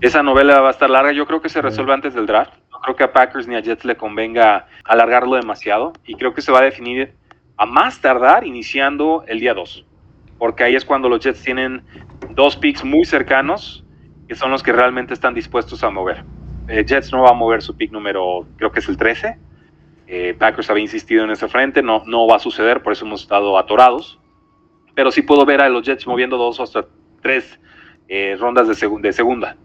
esa 0.00 0.22
novela 0.22 0.60
va 0.60 0.68
a 0.68 0.72
estar 0.72 0.90
larga. 0.90 1.12
Yo 1.12 1.26
creo 1.26 1.40
que 1.40 1.48
se 1.48 1.62
resuelve 1.62 1.94
antes 1.94 2.14
del 2.14 2.26
draft. 2.26 2.52
Creo 2.88 2.96
que 2.96 3.04
a 3.04 3.12
Packers 3.12 3.46
ni 3.46 3.54
a 3.54 3.60
Jets 3.60 3.84
le 3.84 3.98
convenga 3.98 4.66
alargarlo 4.82 5.36
demasiado. 5.36 5.92
Y 6.06 6.14
creo 6.14 6.32
que 6.32 6.40
se 6.40 6.50
va 6.50 6.60
a 6.60 6.62
definir 6.62 7.12
a 7.58 7.66
más 7.66 8.00
tardar 8.00 8.46
iniciando 8.46 9.24
el 9.28 9.40
día 9.40 9.52
2. 9.52 9.84
Porque 10.38 10.64
ahí 10.64 10.74
es 10.74 10.86
cuando 10.86 11.10
los 11.10 11.20
Jets 11.20 11.42
tienen 11.42 11.82
dos 12.30 12.56
picks 12.56 12.84
muy 12.84 13.04
cercanos, 13.04 13.84
que 14.26 14.34
son 14.34 14.50
los 14.50 14.62
que 14.62 14.72
realmente 14.72 15.12
están 15.12 15.34
dispuestos 15.34 15.84
a 15.84 15.90
mover. 15.90 16.24
Eh, 16.66 16.82
Jets 16.82 17.12
no 17.12 17.24
va 17.24 17.28
a 17.28 17.34
mover 17.34 17.60
su 17.60 17.76
pick 17.76 17.92
número, 17.92 18.46
creo 18.56 18.72
que 18.72 18.80
es 18.80 18.88
el 18.88 18.96
13. 18.96 19.36
Eh, 20.06 20.34
Packers 20.38 20.70
había 20.70 20.84
insistido 20.84 21.24
en 21.24 21.30
ese 21.30 21.46
frente, 21.46 21.82
no, 21.82 22.04
no 22.06 22.26
va 22.26 22.36
a 22.36 22.38
suceder, 22.38 22.82
por 22.82 22.94
eso 22.94 23.04
hemos 23.04 23.20
estado 23.20 23.58
atorados. 23.58 24.18
Pero 24.94 25.10
sí 25.10 25.20
puedo 25.20 25.44
ver 25.44 25.60
a 25.60 25.68
los 25.68 25.84
Jets 25.84 26.06
moviendo 26.06 26.38
dos 26.38 26.58
o 26.58 26.62
hasta 26.62 26.86
tres 27.20 27.60
eh, 28.08 28.34
rondas 28.40 28.66
de 28.66 29.12
segunda 29.12 29.58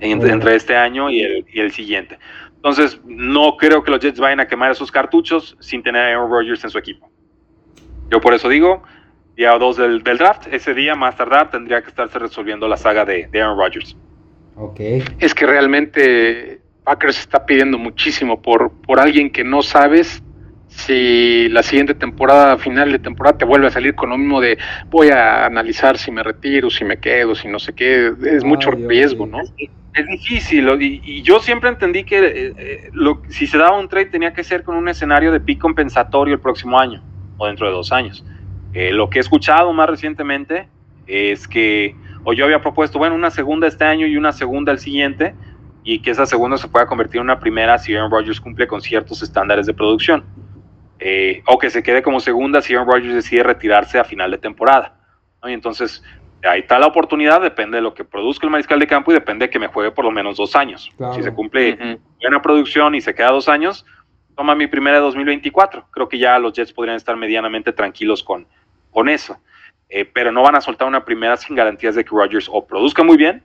entre, 0.00 0.54
este 0.54 0.76
año 0.76 1.10
y 1.10 1.20
el, 1.20 1.46
y 1.52 1.60
el, 1.60 1.72
siguiente. 1.72 2.18
Entonces, 2.56 3.00
no 3.04 3.56
creo 3.56 3.82
que 3.82 3.90
los 3.90 4.00
Jets 4.00 4.18
vayan 4.18 4.40
a 4.40 4.46
quemar 4.46 4.70
esos 4.70 4.90
cartuchos 4.90 5.56
sin 5.60 5.82
tener 5.82 6.02
a 6.02 6.08
Aaron 6.08 6.30
Rodgers 6.30 6.64
en 6.64 6.70
su 6.70 6.78
equipo. 6.78 7.10
Yo 8.10 8.20
por 8.20 8.34
eso 8.34 8.48
digo, 8.48 8.82
día 9.36 9.56
2 9.56 9.76
del, 9.76 10.02
del, 10.02 10.18
draft, 10.18 10.46
ese 10.50 10.74
día 10.74 10.94
más 10.94 11.16
tardar 11.16 11.50
tendría 11.50 11.82
que 11.82 11.88
estarse 11.88 12.18
resolviendo 12.18 12.66
la 12.66 12.76
saga 12.76 13.04
de, 13.04 13.28
de 13.30 13.42
Aaron 13.42 13.58
Rodgers. 13.58 13.96
Ok. 14.56 14.80
Es 15.18 15.34
que 15.34 15.46
realmente 15.46 16.60
Packers 16.84 17.18
está 17.18 17.44
pidiendo 17.46 17.78
muchísimo 17.78 18.40
por, 18.40 18.72
por 18.82 19.00
alguien 19.00 19.30
que 19.30 19.44
no 19.44 19.62
sabes 19.62 20.22
si 20.76 21.48
la 21.50 21.62
siguiente 21.62 21.94
temporada, 21.94 22.58
final 22.58 22.90
de 22.90 22.98
temporada, 22.98 23.38
te 23.38 23.44
vuelve 23.44 23.68
a 23.68 23.70
salir 23.70 23.94
con 23.94 24.10
lo 24.10 24.18
mismo 24.18 24.40
de 24.40 24.58
voy 24.90 25.08
a 25.08 25.46
analizar 25.46 25.96
si 25.96 26.10
me 26.10 26.22
retiro, 26.22 26.68
si 26.68 26.84
me 26.84 26.98
quedo, 26.98 27.34
si 27.34 27.48
no 27.48 27.58
sé 27.58 27.72
qué, 27.74 28.12
es 28.24 28.44
mucho 28.44 28.72
riesgo, 28.72 29.26
¿no? 29.26 29.38
Es 29.38 30.06
difícil, 30.08 30.68
y, 30.82 31.22
yo 31.22 31.38
siempre 31.38 31.70
entendí 31.70 32.02
que 32.02 32.18
eh, 32.18 32.54
eh, 32.58 32.90
lo, 32.92 33.22
si 33.28 33.46
se 33.46 33.56
daba 33.56 33.78
un 33.78 33.88
trade 33.88 34.06
tenía 34.06 34.32
que 34.32 34.42
ser 34.42 34.64
con 34.64 34.76
un 34.76 34.88
escenario 34.88 35.30
de 35.30 35.38
pick 35.38 35.60
compensatorio 35.60 36.34
el 36.34 36.40
próximo 36.40 36.78
año 36.78 37.00
o 37.38 37.46
dentro 37.46 37.66
de 37.66 37.72
dos 37.72 37.92
años. 37.92 38.24
Eh, 38.72 38.92
lo 38.92 39.08
que 39.08 39.18
he 39.18 39.20
escuchado 39.20 39.72
más 39.72 39.88
recientemente 39.88 40.68
es 41.06 41.46
que, 41.46 41.94
o 42.24 42.32
yo 42.32 42.44
había 42.44 42.60
propuesto, 42.60 42.98
bueno, 42.98 43.14
una 43.14 43.30
segunda 43.30 43.68
este 43.68 43.84
año 43.84 44.08
y 44.08 44.16
una 44.16 44.32
segunda 44.32 44.72
el 44.72 44.80
siguiente, 44.80 45.34
y 45.84 46.00
que 46.00 46.10
esa 46.10 46.26
segunda 46.26 46.56
se 46.56 46.66
pueda 46.66 46.86
convertir 46.86 47.18
en 47.18 47.24
una 47.24 47.38
primera 47.38 47.78
si 47.78 47.94
Aaron 47.94 48.10
Rodgers 48.10 48.40
cumple 48.40 48.66
con 48.66 48.80
ciertos 48.80 49.22
estándares 49.22 49.66
de 49.66 49.74
producción. 49.74 50.24
Eh, 51.06 51.42
o 51.46 51.58
que 51.58 51.68
se 51.68 51.82
quede 51.82 52.02
como 52.02 52.18
segunda 52.18 52.62
si 52.62 52.74
Aaron 52.74 52.88
Rodgers 52.88 53.14
decide 53.14 53.42
retirarse 53.42 53.98
a 53.98 54.04
final 54.04 54.30
de 54.30 54.38
temporada. 54.38 54.94
Y 55.44 55.52
entonces, 55.52 56.02
ahí 56.42 56.60
está 56.60 56.78
la 56.78 56.86
oportunidad, 56.86 57.42
depende 57.42 57.76
de 57.76 57.82
lo 57.82 57.92
que 57.92 58.04
produzca 58.04 58.46
el 58.46 58.50
mariscal 58.50 58.80
de 58.80 58.86
campo 58.86 59.10
y 59.10 59.14
depende 59.14 59.44
de 59.44 59.50
que 59.50 59.58
me 59.58 59.66
juegue 59.66 59.90
por 59.90 60.06
lo 60.06 60.10
menos 60.10 60.38
dos 60.38 60.56
años. 60.56 60.90
Si 61.14 61.22
se 61.22 61.34
cumple 61.34 61.98
buena 62.22 62.40
producción 62.40 62.94
y 62.94 63.02
se 63.02 63.14
queda 63.14 63.32
dos 63.32 63.50
años, 63.50 63.84
toma 64.34 64.54
mi 64.54 64.66
primera 64.66 64.96
de 64.96 65.02
2024. 65.02 65.88
Creo 65.90 66.08
que 66.08 66.18
ya 66.18 66.38
los 66.38 66.54
Jets 66.54 66.72
podrían 66.72 66.96
estar 66.96 67.18
medianamente 67.18 67.74
tranquilos 67.74 68.22
con, 68.22 68.46
con 68.90 69.10
eso. 69.10 69.36
Eh, 69.90 70.06
pero 70.06 70.32
no 70.32 70.40
van 70.40 70.56
a 70.56 70.62
soltar 70.62 70.88
una 70.88 71.04
primera 71.04 71.36
sin 71.36 71.54
garantías 71.54 71.96
de 71.96 72.04
que 72.04 72.16
Rodgers 72.16 72.48
o 72.50 72.66
produzca 72.66 73.04
muy 73.04 73.18
bien 73.18 73.42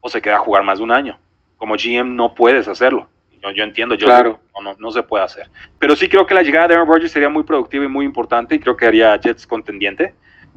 o 0.00 0.08
se 0.08 0.20
queda 0.20 0.34
a 0.34 0.40
jugar 0.40 0.64
más 0.64 0.78
de 0.78 0.84
un 0.84 0.90
año. 0.90 1.20
Como 1.56 1.76
GM 1.76 2.16
no 2.16 2.34
puedes 2.34 2.66
hacerlo. 2.66 3.08
Yo, 3.46 3.52
yo 3.52 3.64
entiendo, 3.64 3.94
yo 3.94 4.06
claro. 4.06 4.40
no, 4.60 4.74
no, 4.78 4.90
se 4.90 5.02
puede 5.02 5.24
hacer. 5.24 5.48
Pero 5.78 5.94
sí 5.94 6.08
creo 6.08 6.26
que 6.26 6.34
la 6.34 6.42
llegada 6.42 6.68
de 6.68 6.74
Aaron 6.74 6.88
Rodgers 6.88 7.12
sería 7.12 7.28
muy 7.28 7.44
productiva 7.44 7.84
y 7.84 7.88
muy 7.88 8.04
importante 8.04 8.54
y 8.54 8.58
creo 8.58 8.76
que 8.76 8.86
haría 8.86 9.16
Jets 9.16 9.46
contendiente. 9.46 10.14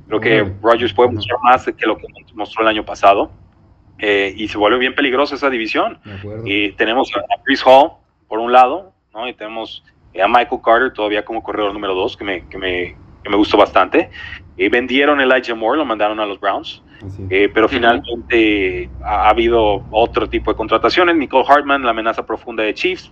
Creo 0.08 0.20
que 0.20 0.54
Rodgers 0.62 0.94
puede 0.94 1.12
mostrar 1.12 1.40
más 1.44 1.66
que 1.66 1.86
lo 1.86 1.98
que 1.98 2.08
mostró 2.34 2.64
el 2.64 2.70
año 2.70 2.84
pasado. 2.84 3.32
Eh, 4.00 4.34
y 4.36 4.48
se 4.48 4.58
vuelve 4.58 4.80
bien 4.80 4.96
peligrosa 4.96 5.36
esa 5.36 5.50
división. 5.50 6.00
Y 6.46 6.72
tenemos 6.72 7.12
a 7.16 7.44
Chris 7.44 7.62
Hall, 7.66 7.92
por 8.28 8.40
un 8.40 8.52
lado, 8.52 8.94
¿no? 9.14 9.28
y 9.28 9.34
tenemos 9.34 9.84
a 10.20 10.28
Michael 10.28 10.62
Carter 10.64 10.94
todavía 10.94 11.24
como 11.24 11.44
corredor 11.44 11.74
número 11.74 11.94
dos, 11.94 12.16
que 12.16 12.24
me, 12.24 12.48
que 12.48 12.58
me, 12.58 12.96
que 13.24 13.30
me 13.30 13.36
gustó 13.36 13.58
bastante. 13.58 14.10
Eh, 14.58 14.70
vendieron 14.70 15.22
el 15.22 15.32
Elijah 15.32 15.56
Moore, 15.56 15.78
lo 15.78 15.86
mandaron 15.86 16.20
a 16.20 16.26
los 16.26 16.40
Browns. 16.40 16.84
Eh, 17.30 17.50
pero 17.54 17.70
finalmente 17.70 18.90
ha, 19.02 19.30
habido 19.30 19.86
otro 19.90 20.28
tipo 20.28 20.52
de 20.52 20.58
contrataciones. 20.58 21.16
Nicole 21.16 21.46
Hartman, 21.48 21.84
la 21.84 21.92
amenaza 21.92 22.26
profunda 22.26 22.64
de 22.64 22.74
Chiefs, 22.74 23.10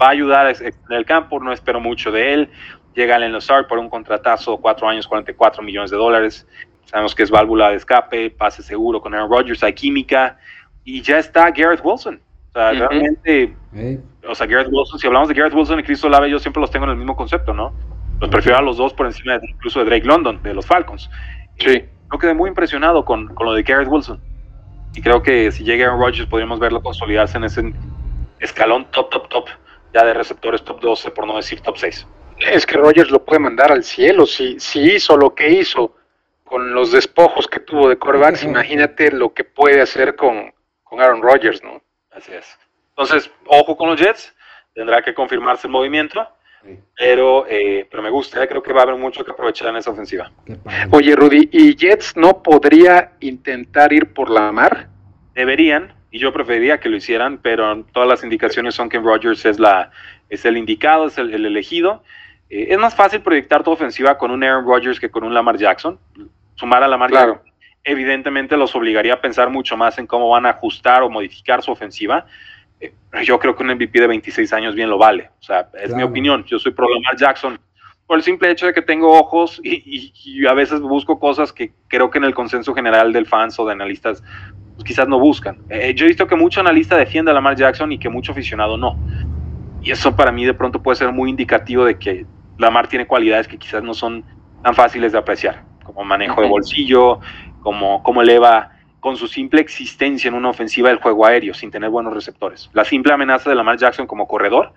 va 0.00 0.06
a 0.06 0.10
ayudar 0.10 0.46
en 0.58 0.72
el 0.88 1.04
campo, 1.04 1.38
no 1.38 1.52
espero 1.52 1.80
mucho 1.80 2.10
de 2.10 2.32
él. 2.32 2.50
Llega 2.94 3.16
Allen 3.16 3.32
Lazard 3.32 3.66
por 3.66 3.78
un 3.78 3.90
contratazo, 3.90 4.56
cuatro 4.56 4.88
años, 4.88 5.06
44 5.06 5.62
millones 5.62 5.90
de 5.90 5.98
dólares. 5.98 6.46
Sabemos 6.86 7.14
que 7.14 7.22
es 7.22 7.30
válvula 7.30 7.70
de 7.70 7.76
escape, 7.76 8.30
pase 8.30 8.62
seguro 8.62 9.00
con 9.00 9.14
Aaron 9.14 9.30
Rodgers, 9.30 9.62
hay 9.62 9.74
química. 9.74 10.38
Y 10.82 11.02
ya 11.02 11.18
está 11.18 11.50
Garrett 11.50 11.84
Wilson. 11.84 12.20
O 12.48 12.52
sea, 12.52 12.72
realmente, 12.72 13.54
o 14.26 14.34
sea, 14.34 14.46
Garrett 14.46 14.72
Wilson, 14.72 14.98
si 14.98 15.06
hablamos 15.06 15.28
de 15.28 15.34
Garrett 15.34 15.54
Wilson 15.54 15.78
y 15.78 15.82
Cristo 15.82 16.08
Lave, 16.08 16.30
yo 16.30 16.38
siempre 16.38 16.60
los 16.60 16.70
tengo 16.70 16.86
en 16.86 16.92
el 16.92 16.96
mismo 16.96 17.14
concepto, 17.14 17.52
¿no? 17.52 17.72
Los 18.20 18.30
prefiero 18.30 18.58
a 18.58 18.62
los 18.62 18.76
dos 18.76 18.92
por 18.92 19.06
encima 19.06 19.38
de, 19.38 19.48
incluso 19.48 19.80
de 19.80 19.86
Drake 19.86 20.06
London, 20.06 20.42
de 20.42 20.54
los 20.54 20.66
Falcons. 20.66 21.10
Sí. 21.58 21.84
Yo 22.12 22.18
quedé 22.18 22.34
muy 22.34 22.48
impresionado 22.48 23.04
con, 23.04 23.34
con 23.34 23.46
lo 23.46 23.54
de 23.54 23.62
Garrett 23.62 23.88
Wilson. 23.88 24.20
Y 24.94 25.00
creo 25.00 25.22
que 25.22 25.52
si 25.52 25.64
llega 25.64 25.86
Aaron 25.86 26.00
Rodgers 26.00 26.26
podríamos 26.26 26.58
verlo 26.58 26.82
consolidarse 26.82 27.38
en 27.38 27.44
ese 27.44 27.72
escalón 28.40 28.90
top, 28.90 29.10
top, 29.10 29.28
top, 29.28 29.48
ya 29.94 30.04
de 30.04 30.14
receptores 30.14 30.62
top 30.64 30.80
12, 30.80 31.10
por 31.12 31.26
no 31.26 31.36
decir 31.36 31.60
top 31.60 31.76
6. 31.76 32.06
Es 32.38 32.66
que 32.66 32.76
Rodgers 32.76 33.10
lo 33.10 33.24
puede 33.24 33.38
mandar 33.38 33.70
al 33.70 33.84
cielo. 33.84 34.26
Si, 34.26 34.58
si 34.58 34.80
hizo 34.80 35.16
lo 35.16 35.34
que 35.34 35.50
hizo 35.50 35.94
con 36.44 36.74
los 36.74 36.90
despojos 36.90 37.46
que 37.46 37.60
tuvo 37.60 37.88
de 37.88 37.98
corebacks, 37.98 38.42
imagínate 38.44 39.12
lo 39.12 39.32
que 39.32 39.44
puede 39.44 39.80
hacer 39.80 40.16
con, 40.16 40.52
con 40.82 41.00
Aaron 41.00 41.22
Rodgers, 41.22 41.62
¿no? 41.62 41.80
Así 42.10 42.32
es. 42.32 42.58
Entonces, 42.90 43.30
ojo 43.46 43.76
con 43.76 43.90
los 43.90 44.00
Jets, 44.00 44.34
tendrá 44.74 45.02
que 45.02 45.14
confirmarse 45.14 45.68
el 45.68 45.72
movimiento. 45.72 46.26
Pero, 46.96 47.46
eh, 47.48 47.86
pero 47.90 48.02
me 48.02 48.10
gusta, 48.10 48.42
eh, 48.42 48.48
creo 48.48 48.62
que 48.62 48.72
va 48.72 48.80
a 48.80 48.82
haber 48.84 48.96
mucho 48.96 49.24
que 49.24 49.30
aprovechar 49.30 49.68
en 49.68 49.76
esa 49.76 49.90
ofensiva. 49.90 50.30
Oye, 50.90 51.16
Rudy, 51.16 51.48
¿y 51.52 51.74
Jets 51.74 52.16
no 52.16 52.42
podría 52.42 53.12
intentar 53.20 53.92
ir 53.92 54.12
por 54.12 54.30
la 54.30 54.52
mar? 54.52 54.88
Deberían, 55.34 55.94
y 56.10 56.18
yo 56.18 56.32
preferiría 56.32 56.78
que 56.78 56.88
lo 56.88 56.96
hicieran, 56.96 57.38
pero 57.38 57.84
todas 57.92 58.08
las 58.08 58.22
indicaciones 58.22 58.74
son 58.74 58.88
que 58.88 58.98
Rodgers 58.98 59.44
es, 59.46 59.58
la, 59.58 59.90
es 60.28 60.44
el 60.44 60.56
indicado, 60.56 61.06
es 61.06 61.16
el, 61.16 61.46
elegido. 61.46 62.02
Eh, 62.50 62.68
es 62.70 62.78
más 62.78 62.94
fácil 62.94 63.22
proyectar 63.22 63.62
tu 63.62 63.70
ofensiva 63.70 64.18
con 64.18 64.30
un 64.30 64.44
Aaron 64.44 64.66
Rodgers 64.66 65.00
que 65.00 65.10
con 65.10 65.24
un 65.24 65.32
Lamar 65.32 65.56
Jackson. 65.56 65.98
Sumar 66.56 66.82
a 66.82 66.88
Lamar 66.88 67.10
Jackson 67.10 67.40
evidentemente 67.84 68.56
los 68.56 68.74
obligaría 68.74 69.14
a 69.14 69.20
pensar 69.20 69.48
mucho 69.48 69.76
más 69.76 69.98
en 69.98 70.06
cómo 70.06 70.28
van 70.28 70.46
a 70.46 70.50
ajustar 70.50 71.02
o 71.02 71.10
modificar 71.10 71.62
su 71.62 71.72
ofensiva 71.72 72.26
yo 73.24 73.38
creo 73.38 73.56
que 73.56 73.62
un 73.62 73.70
MVP 73.70 74.00
de 74.00 74.06
26 74.06 74.52
años 74.52 74.74
bien 74.74 74.88
lo 74.88 74.98
vale. 74.98 75.30
O 75.40 75.42
sea, 75.42 75.68
es 75.82 75.94
mi 75.94 76.02
opinión. 76.02 76.44
Yo 76.44 76.58
soy 76.58 76.72
pro 76.72 76.88
Lamar 76.88 77.16
Jackson 77.16 77.58
por 78.06 78.16
el 78.16 78.24
simple 78.24 78.50
hecho 78.50 78.66
de 78.66 78.72
que 78.72 78.82
tengo 78.82 79.16
ojos 79.16 79.60
y, 79.62 80.44
a 80.44 80.52
veces 80.52 80.80
busco 80.80 81.20
cosas 81.20 81.52
que 81.52 81.72
creo 81.86 82.10
que 82.10 82.18
en 82.18 82.24
el 82.24 82.34
consenso 82.34 82.74
general 82.74 83.12
del 83.12 83.24
fans 83.24 83.56
o 83.60 83.64
de 83.64 83.72
analistas 83.72 84.20
pues 84.74 84.84
quizás 84.84 85.06
no 85.06 85.20
buscan. 85.20 85.58
Eh, 85.68 85.94
yo 85.94 86.06
he 86.06 86.08
visto 86.08 86.26
que 86.26 86.34
mucho 86.34 86.58
analista 86.60 86.96
defiende 86.96 87.30
a 87.30 87.34
Lamar 87.34 87.54
Jackson 87.54 87.92
y 87.92 87.98
que 87.98 88.08
mucho 88.08 88.32
aficionado 88.32 88.76
no. 88.76 88.98
Y 89.80 89.92
eso 89.92 90.16
para 90.16 90.32
mí 90.32 90.44
de 90.44 90.54
pronto 90.54 90.82
puede 90.82 90.96
ser 90.96 91.12
muy 91.12 91.30
indicativo 91.30 91.84
de 91.84 92.00
que 92.00 92.26
Lamar 92.58 92.88
tiene 92.88 93.06
cualidades 93.06 93.46
que 93.46 93.58
quizás 93.58 93.82
no 93.82 93.94
son 93.94 94.24
tan 94.64 94.74
fáciles 94.74 95.12
de 95.12 95.18
apreciar, 95.18 95.62
como 95.84 96.04
manejo 96.04 96.42
de 96.42 96.48
bolsillo, 96.48 97.20
como, 97.62 98.02
como 98.02 98.22
eleva 98.22 98.72
con 99.00 99.16
su 99.16 99.26
simple 99.26 99.60
existencia 99.60 100.28
en 100.28 100.34
una 100.34 100.50
ofensiva 100.50 100.90
del 100.90 100.98
juego 100.98 101.26
aéreo, 101.26 101.54
sin 101.54 101.70
tener 101.70 101.90
buenos 101.90 102.14
receptores. 102.14 102.70
La 102.72 102.84
simple 102.84 103.12
amenaza 103.12 103.50
de 103.50 103.56
Lamar 103.56 103.78
Jackson 103.78 104.06
como 104.06 104.28
corredor 104.28 104.72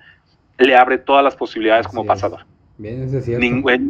le 0.58 0.76
abre 0.76 0.98
todas 0.98 1.24
las 1.24 1.36
posibilidades 1.36 1.88
como 1.88 2.06
pasador. 2.06 2.46
Bien, 2.78 3.04
es 3.04 3.26
cierto. 3.26 3.46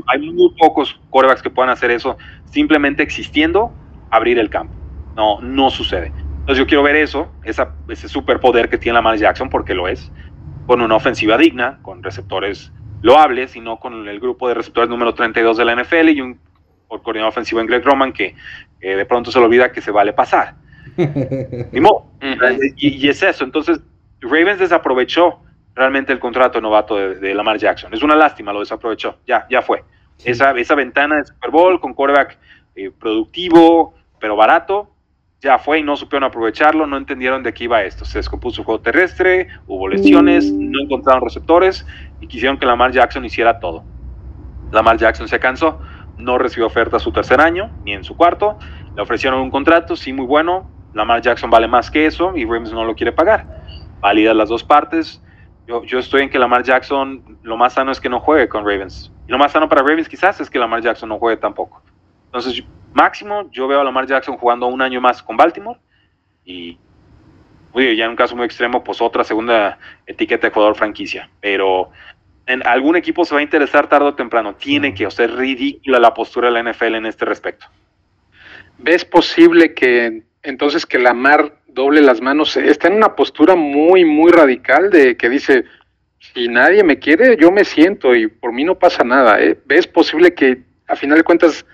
hay 0.08 0.32
muy 0.32 0.56
pocos 0.60 1.00
corebacks 1.10 1.42
que 1.42 1.50
puedan 1.50 1.70
hacer 1.70 1.92
eso 1.92 2.18
simplemente 2.52 3.04
existiendo, 3.04 3.72
abrir 4.10 4.40
el 4.40 4.50
campo. 4.50 4.74
No, 5.16 5.40
no 5.42 5.70
sucede. 5.70 6.12
Entonces 6.40 6.58
yo 6.58 6.68
quiero 6.68 6.84
ver 6.84 6.96
eso, 6.96 7.30
esa, 7.44 7.74
ese 7.88 8.10
superpoder 8.10 8.70
que 8.70 8.78
tiene 8.78 8.96
Lamar 8.96 9.18
Jackson, 9.18 9.50
porque 9.50 9.74
lo 9.74 9.88
es, 9.88 10.12
con 10.66 10.82
una 10.82 10.96
ofensiva 10.96 11.38
digna, 11.38 11.80
con 11.82 12.04
receptores 12.04 12.72
loables 13.02 13.56
y 13.56 13.62
no 13.62 13.80
con 13.80 14.08
el 14.08 14.20
grupo 14.20 14.48
de 14.48 14.56
receptores 14.56 14.90
número 14.90 15.14
32 15.14 15.58
de 15.58 15.66
la 15.66 15.76
NFL 15.76 16.10
y 16.10 16.22
un 16.22 16.40
coordinador 17.02 17.32
ofensivo 17.32 17.62
en 17.62 17.68
Greg 17.68 17.84
Roman 17.84 18.14
que 18.14 18.36
de 18.82 19.06
pronto 19.06 19.32
se 19.32 19.40
le 19.40 19.46
olvida 19.46 19.72
que 19.72 19.82
se 19.82 19.92
vale 19.92 20.14
pasar. 20.14 20.56
y, 22.78 23.08
es 23.08 23.24
eso. 23.24 23.44
Entonces, 23.44 23.80
Ravens 24.22 24.60
desaprovechó 24.60 25.40
realmente 25.76 26.14
el 26.14 26.20
contrato 26.20 26.58
de 26.58 26.62
novato 26.62 26.98
de, 26.98 27.34
Lamar 27.34 27.58
Jackson. 27.58 27.94
Es 27.94 28.04
una 28.04 28.16
lástima, 28.16 28.54
lo 28.54 28.60
desaprovechó. 28.60 29.18
Ya, 29.26 29.48
ya 29.50 29.62
fue. 29.62 29.84
Esa, 30.24 30.52
esa 30.52 30.76
ventana 30.76 31.18
de 31.18 31.26
Super 31.26 31.52
Bowl 31.52 31.80
con 31.80 31.94
quarterback 31.94 32.38
eh, 32.76 32.92
productivo, 32.92 33.94
pero 34.20 34.36
barato, 34.36 34.92
ya 35.42 35.60
fue 35.60 35.80
y 35.80 35.84
no 35.84 35.98
supieron 35.98 36.24
aprovecharlo, 36.24 36.88
no 36.88 36.96
entendieron 36.96 37.44
de 37.44 37.54
qué 37.54 37.66
iba 37.66 37.84
esto. 37.84 38.06
Se 38.06 38.20
descompuso 38.20 38.62
el 38.62 38.66
juego 38.66 38.82
terrestre, 38.82 39.48
hubo 39.68 39.90
lesiones, 39.90 40.52
no 40.52 40.82
encontraron 40.82 41.22
receptores 41.22 41.86
y 42.22 42.28
quisieron 42.28 42.58
que 42.58 42.66
Lamar 42.66 42.92
Jackson 42.92 43.26
hiciera 43.26 43.60
todo. 43.60 43.84
Lamar 44.72 44.98
Jackson 44.98 45.28
se 45.28 45.40
cansó, 45.40 45.82
no 46.18 46.38
recibió 46.38 46.68
oferta 46.68 47.00
su 47.00 47.12
tercer 47.12 47.42
año 47.42 47.72
ni 47.84 47.94
en 47.94 48.04
su 48.04 48.16
cuarto. 48.16 48.58
Le 48.96 49.02
ofrecieron 49.02 49.40
un 49.40 49.52
contrato, 49.52 49.96
sí, 49.96 50.14
muy 50.14 50.26
bueno. 50.26 50.70
Lamar 50.94 51.22
Jackson 51.22 51.50
vale 51.50 51.68
más 51.68 51.90
que 51.90 52.06
eso 52.06 52.34
y 52.36 52.46
Ravens 52.46 52.72
no 52.72 52.86
lo 52.86 52.96
quiere 52.96 53.12
pagar. 53.12 53.48
Válidas 54.00 54.36
las 54.36 54.50
dos 54.50 54.64
partes. 54.64 55.22
Yo, 55.68 55.84
yo 55.84 56.00
estoy 56.00 56.22
en 56.22 56.30
que 56.30 56.38
Lamar 56.38 56.64
Jackson, 56.64 57.40
lo 57.42 57.58
más 57.58 57.74
sano 57.74 57.92
es 57.92 58.00
que 58.00 58.10
no 58.10 58.20
juegue 58.20 58.48
con 58.48 58.66
Ravens. 58.66 59.12
Y 59.28 59.32
lo 59.32 59.38
más 59.38 59.52
sano 59.52 59.70
para 59.70 59.82
Ravens 59.82 60.10
quizás 60.10 60.40
es 60.42 60.50
que 60.50 60.60
Lamar 60.60 60.82
Jackson 60.82 61.10
no 61.10 61.18
juegue 61.18 61.38
tampoco. 61.38 61.82
Entonces, 62.26 62.64
máximo, 62.94 63.50
yo 63.52 63.68
veo 63.68 63.82
a 63.82 63.84
Lamar 63.84 64.06
Jackson 64.06 64.38
jugando 64.38 64.68
un 64.68 64.82
año 64.82 65.00
más 65.02 65.24
con 65.24 65.38
Baltimore 65.38 65.80
y, 66.46 66.78
oye, 67.72 67.96
ya 67.96 68.06
en 68.06 68.12
un 68.12 68.16
caso 68.16 68.36
muy 68.36 68.46
extremo, 68.46 68.84
pues 68.84 69.02
otra 69.02 69.24
segunda 69.24 69.80
etiqueta 70.06 70.48
de 70.48 70.54
jugador 70.54 70.76
franquicia. 70.76 71.30
Pero 71.40 71.90
en 72.46 72.66
algún 72.68 72.96
equipo 72.96 73.26
se 73.26 73.34
va 73.34 73.40
a 73.40 73.44
interesar 73.44 73.88
tarde 73.88 74.08
o 74.08 74.16
temprano. 74.16 74.56
Tiene 74.56 74.94
que, 74.94 75.06
o 75.06 75.12
sea, 75.12 75.26
es 75.26 75.32
ridícula 75.32 76.00
la 76.00 76.14
postura 76.14 76.52
de 76.52 76.62
la 76.62 76.72
NFL 76.72 76.96
en 76.96 77.06
este 77.06 77.26
respecto. 77.26 77.66
¿Ves 78.78 79.06
posible 79.06 79.74
que 79.74 80.24
entonces 80.42 80.86
que 80.86 81.00
Lamar 81.00 81.60
doble 81.68 82.02
las 82.02 82.22
manos? 82.22 82.58
Está 82.58 82.88
en 82.88 82.96
una 82.96 83.16
postura 83.16 83.56
muy, 83.56 84.04
muy 84.04 84.32
radical 84.32 84.90
de 84.90 85.16
que 85.16 85.30
dice, 85.30 85.64
si 86.20 86.48
nadie 86.48 86.84
me 86.84 87.00
quiere, 87.00 87.38
yo 87.38 87.52
me 87.52 87.64
siento 87.64 88.16
y 88.16 88.28
por 88.28 88.52
mí 88.52 88.64
no 88.64 88.76
pasa 88.76 89.04
nada. 89.04 89.42
¿eh? 89.42 89.58
¿Ves 89.66 89.88
posible 89.88 90.34
que 90.34 90.64
a 90.88 90.96
final 90.96 91.18
de 91.18 91.24
cuentas 91.24 91.66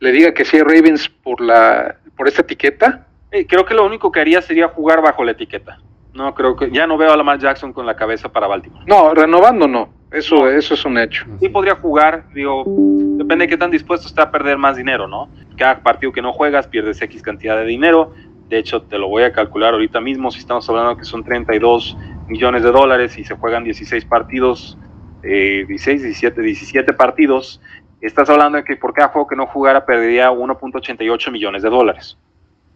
le 0.00 0.12
diga 0.12 0.34
que 0.34 0.44
sí 0.44 0.58
a 0.58 0.64
Ravens 0.64 1.08
por 1.08 1.40
la 1.40 1.96
por 2.16 2.28
esta 2.28 2.42
etiqueta? 2.42 3.06
Creo 3.30 3.64
que 3.64 3.74
lo 3.74 3.86
único 3.86 4.10
que 4.10 4.20
haría 4.20 4.42
sería 4.42 4.68
jugar 4.68 5.00
bajo 5.00 5.22
la 5.22 5.32
etiqueta. 5.32 5.78
No, 6.14 6.34
creo 6.34 6.56
que 6.56 6.70
ya 6.70 6.86
no 6.86 6.96
veo 6.96 7.12
a 7.12 7.16
Lamar 7.16 7.38
Jackson 7.38 7.72
con 7.72 7.86
la 7.86 7.94
cabeza 7.94 8.28
para 8.28 8.46
Baltimore. 8.46 8.84
No, 8.86 9.14
renovando 9.14 9.68
no. 9.68 9.90
Eso, 10.10 10.48
eso 10.48 10.74
es 10.74 10.84
un 10.84 10.96
hecho. 10.98 11.26
Sí 11.38 11.48
podría 11.50 11.74
jugar, 11.76 12.24
digo, 12.34 12.64
depende 12.66 13.44
de 13.44 13.50
qué 13.50 13.56
tan 13.58 13.70
dispuesto 13.70 14.08
está 14.08 14.22
a 14.24 14.30
perder 14.30 14.56
más 14.56 14.76
dinero, 14.76 15.06
¿no? 15.06 15.28
Cada 15.56 15.80
partido 15.80 16.12
que 16.12 16.22
no 16.22 16.32
juegas 16.32 16.66
pierdes 16.66 17.00
X 17.02 17.22
cantidad 17.22 17.56
de 17.56 17.66
dinero. 17.66 18.14
De 18.48 18.58
hecho, 18.58 18.82
te 18.82 18.96
lo 18.98 19.08
voy 19.08 19.24
a 19.24 19.32
calcular 19.32 19.74
ahorita 19.74 20.00
mismo. 20.00 20.30
Si 20.30 20.38
estamos 20.38 20.68
hablando 20.70 20.96
que 20.96 21.04
son 21.04 21.22
32 21.24 21.96
millones 22.26 22.62
de 22.62 22.72
dólares 22.72 23.18
y 23.18 23.24
se 23.24 23.36
juegan 23.36 23.64
16 23.64 24.06
partidos, 24.06 24.78
eh, 25.22 25.66
16, 25.68 26.02
17, 26.02 26.40
17 26.40 26.92
partidos, 26.94 27.60
estás 28.00 28.30
hablando 28.30 28.56
de 28.56 28.64
que 28.64 28.76
por 28.76 28.94
cada 28.94 29.08
juego 29.08 29.28
que 29.28 29.36
no 29.36 29.46
jugara 29.46 29.84
perdería 29.84 30.30
1.88 30.30 31.30
millones 31.30 31.62
de 31.62 31.68
dólares 31.68 32.16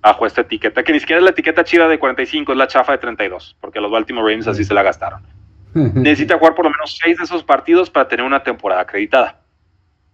bajo 0.03 0.27
esta 0.27 0.41
etiqueta, 0.41 0.83
que 0.83 0.93
ni 0.93 1.01
siquiera 1.01 1.21
es 1.21 1.25
la 1.25 1.31
etiqueta 1.31 1.63
chida 1.65 1.89
de 1.89 1.99
45, 1.99 2.53
es 2.53 2.59
la 2.59 2.67
chafa 2.67 2.93
de 2.93 2.99
32, 2.99 3.57
porque 3.61 3.81
los 3.81 3.91
Baltimore 3.91 4.27
Ravens 4.27 4.49
así 4.49 4.65
se 4.65 4.75
la 4.75 4.83
gastaron. 4.83 5.23
Necesita 5.75 6.37
jugar 6.37 6.55
por 6.55 6.65
lo 6.65 6.73
menos 6.73 6.99
seis 7.01 7.17
de 7.17 7.25
esos 7.25 7.45
partidos 7.45 7.89
para 7.89 8.09
tener 8.09 8.27
una 8.27 8.43
temporada 8.43 8.83
acreditada, 8.83 9.41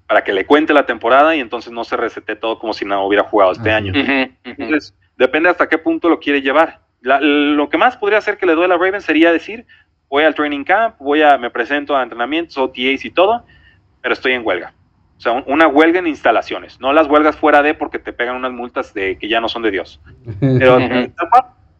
para 0.06 0.22
que 0.22 0.32
le 0.32 0.44
cuente 0.44 0.74
la 0.74 0.84
temporada 0.84 1.34
y 1.34 1.40
entonces 1.40 1.72
no 1.72 1.84
se 1.84 1.96
resete 1.96 2.36
todo 2.36 2.58
como 2.58 2.74
si 2.74 2.84
no 2.84 3.04
hubiera 3.04 3.24
jugado 3.24 3.52
este 3.52 3.72
año. 3.72 3.92
Entonces, 4.44 4.94
depende 5.16 5.48
hasta 5.48 5.68
qué 5.68 5.78
punto 5.78 6.10
lo 6.10 6.20
quiere 6.20 6.42
llevar. 6.42 6.80
lo 7.00 7.68
que 7.70 7.78
más 7.78 7.96
podría 7.96 8.18
hacer 8.18 8.36
que 8.36 8.46
le 8.46 8.54
duele 8.54 8.74
a 8.74 8.76
Ravens 8.76 9.04
sería 9.04 9.32
decir, 9.32 9.66
voy 10.10 10.24
al 10.24 10.34
training 10.34 10.64
camp, 10.64 10.96
voy 10.98 11.22
a, 11.22 11.38
me 11.38 11.50
presento 11.50 11.96
a 11.96 12.02
entrenamientos, 12.02 12.58
OTAs 12.58 13.06
y 13.06 13.10
todo, 13.10 13.44
pero 14.02 14.12
estoy 14.12 14.32
en 14.32 14.46
huelga 14.46 14.74
o 15.18 15.20
sea, 15.20 15.42
una 15.46 15.66
huelga 15.66 15.98
en 15.98 16.06
instalaciones, 16.06 16.80
no 16.80 16.92
las 16.92 17.08
huelgas 17.08 17.36
fuera 17.36 17.60
de 17.60 17.74
porque 17.74 17.98
te 17.98 18.12
pegan 18.12 18.36
unas 18.36 18.52
multas 18.52 18.94
de 18.94 19.18
que 19.18 19.28
ya 19.28 19.40
no 19.40 19.48
son 19.48 19.62
de 19.62 19.72
Dios. 19.72 20.00
Pero 20.38 20.78
te 20.78 21.16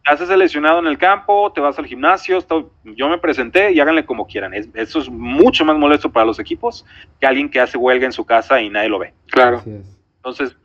haces 0.03 0.27
seleccionado 0.27 0.79
en 0.79 0.87
el 0.87 0.97
campo, 0.97 1.49
te 1.53 1.61
vas 1.61 1.79
al 1.79 1.85
gimnasio, 1.85 2.45
yo 2.83 3.07
me 3.07 3.17
presenté 3.17 3.71
y 3.71 3.79
háganle 3.79 4.05
como 4.05 4.27
quieran. 4.27 4.53
eso 4.53 4.99
es 4.99 5.09
mucho 5.09 5.63
más 5.63 5.77
molesto 5.77 6.11
para 6.11 6.25
los 6.25 6.37
equipos 6.37 6.85
que 7.21 7.27
alguien 7.27 7.49
que 7.49 7.61
hace 7.61 7.77
huelga 7.77 8.05
en 8.05 8.11
su 8.11 8.25
casa 8.25 8.61
y 8.61 8.69
nadie 8.69 8.89
lo 8.89 8.99
ve. 8.99 9.13
Claro. 9.27 9.63
Entonces, 10.17 10.57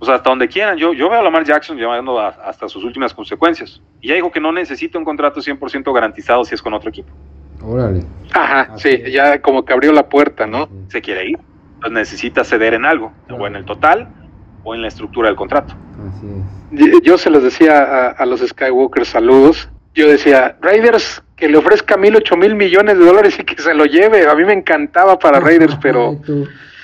pues 0.00 0.10
hasta 0.10 0.28
donde 0.28 0.48
quieran. 0.48 0.76
Yo, 0.78 0.92
yo 0.94 1.08
veo 1.08 1.20
a 1.20 1.22
Lamar 1.22 1.44
Jackson 1.44 1.76
llevando 1.76 2.18
hasta 2.18 2.68
sus 2.68 2.82
últimas 2.82 3.14
consecuencias. 3.14 3.80
Y 4.00 4.08
ya 4.08 4.14
dijo 4.16 4.32
que 4.32 4.40
no 4.40 4.50
necesita 4.50 4.98
un 4.98 5.04
contrato 5.04 5.40
100% 5.40 5.94
garantizado 5.94 6.44
si 6.44 6.56
es 6.56 6.60
con 6.60 6.74
otro 6.74 6.90
equipo. 6.90 7.12
Órale. 7.62 8.04
Ajá, 8.32 8.76
sí, 8.78 9.00
ya 9.12 9.40
como 9.40 9.64
que 9.64 9.72
abrió 9.72 9.92
la 9.92 10.08
puerta, 10.08 10.44
¿no? 10.44 10.68
Se 10.88 11.00
quiere 11.00 11.30
ir 11.30 11.38
necesita 11.90 12.44
ceder 12.44 12.74
en 12.74 12.84
algo, 12.84 13.12
o 13.30 13.46
en 13.46 13.56
el 13.56 13.64
total 13.64 14.08
o 14.64 14.74
en 14.74 14.82
la 14.82 14.88
estructura 14.88 15.28
del 15.28 15.36
contrato. 15.36 15.74
Yo 17.02 17.16
se 17.16 17.30
los 17.30 17.42
decía 17.42 18.08
a, 18.08 18.26
los 18.26 18.40
Skywalker 18.40 19.06
saludos. 19.06 19.70
Yo 19.94 20.08
decía, 20.08 20.56
Raiders, 20.60 21.22
que 21.36 21.48
le 21.48 21.56
ofrezca 21.56 21.96
mil, 21.96 22.16
ocho 22.16 22.36
mil 22.36 22.54
millones 22.54 22.98
de 22.98 23.04
dólares 23.04 23.38
y 23.38 23.44
que 23.44 23.62
se 23.62 23.72
lo 23.74 23.84
lleve. 23.84 24.28
A 24.28 24.34
mí 24.34 24.44
me 24.44 24.52
encantaba 24.52 25.18
para 25.18 25.40
Raiders, 25.40 25.76
pero 25.82 26.20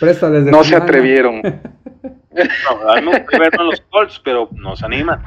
no 0.00 0.64
se 0.64 0.76
atrevieron. 0.76 1.42
no, 1.42 3.12
no 3.12 3.64
los 3.64 3.80
Colts, 3.90 4.20
pero 4.24 4.48
nos 4.52 4.82
animan. 4.82 5.20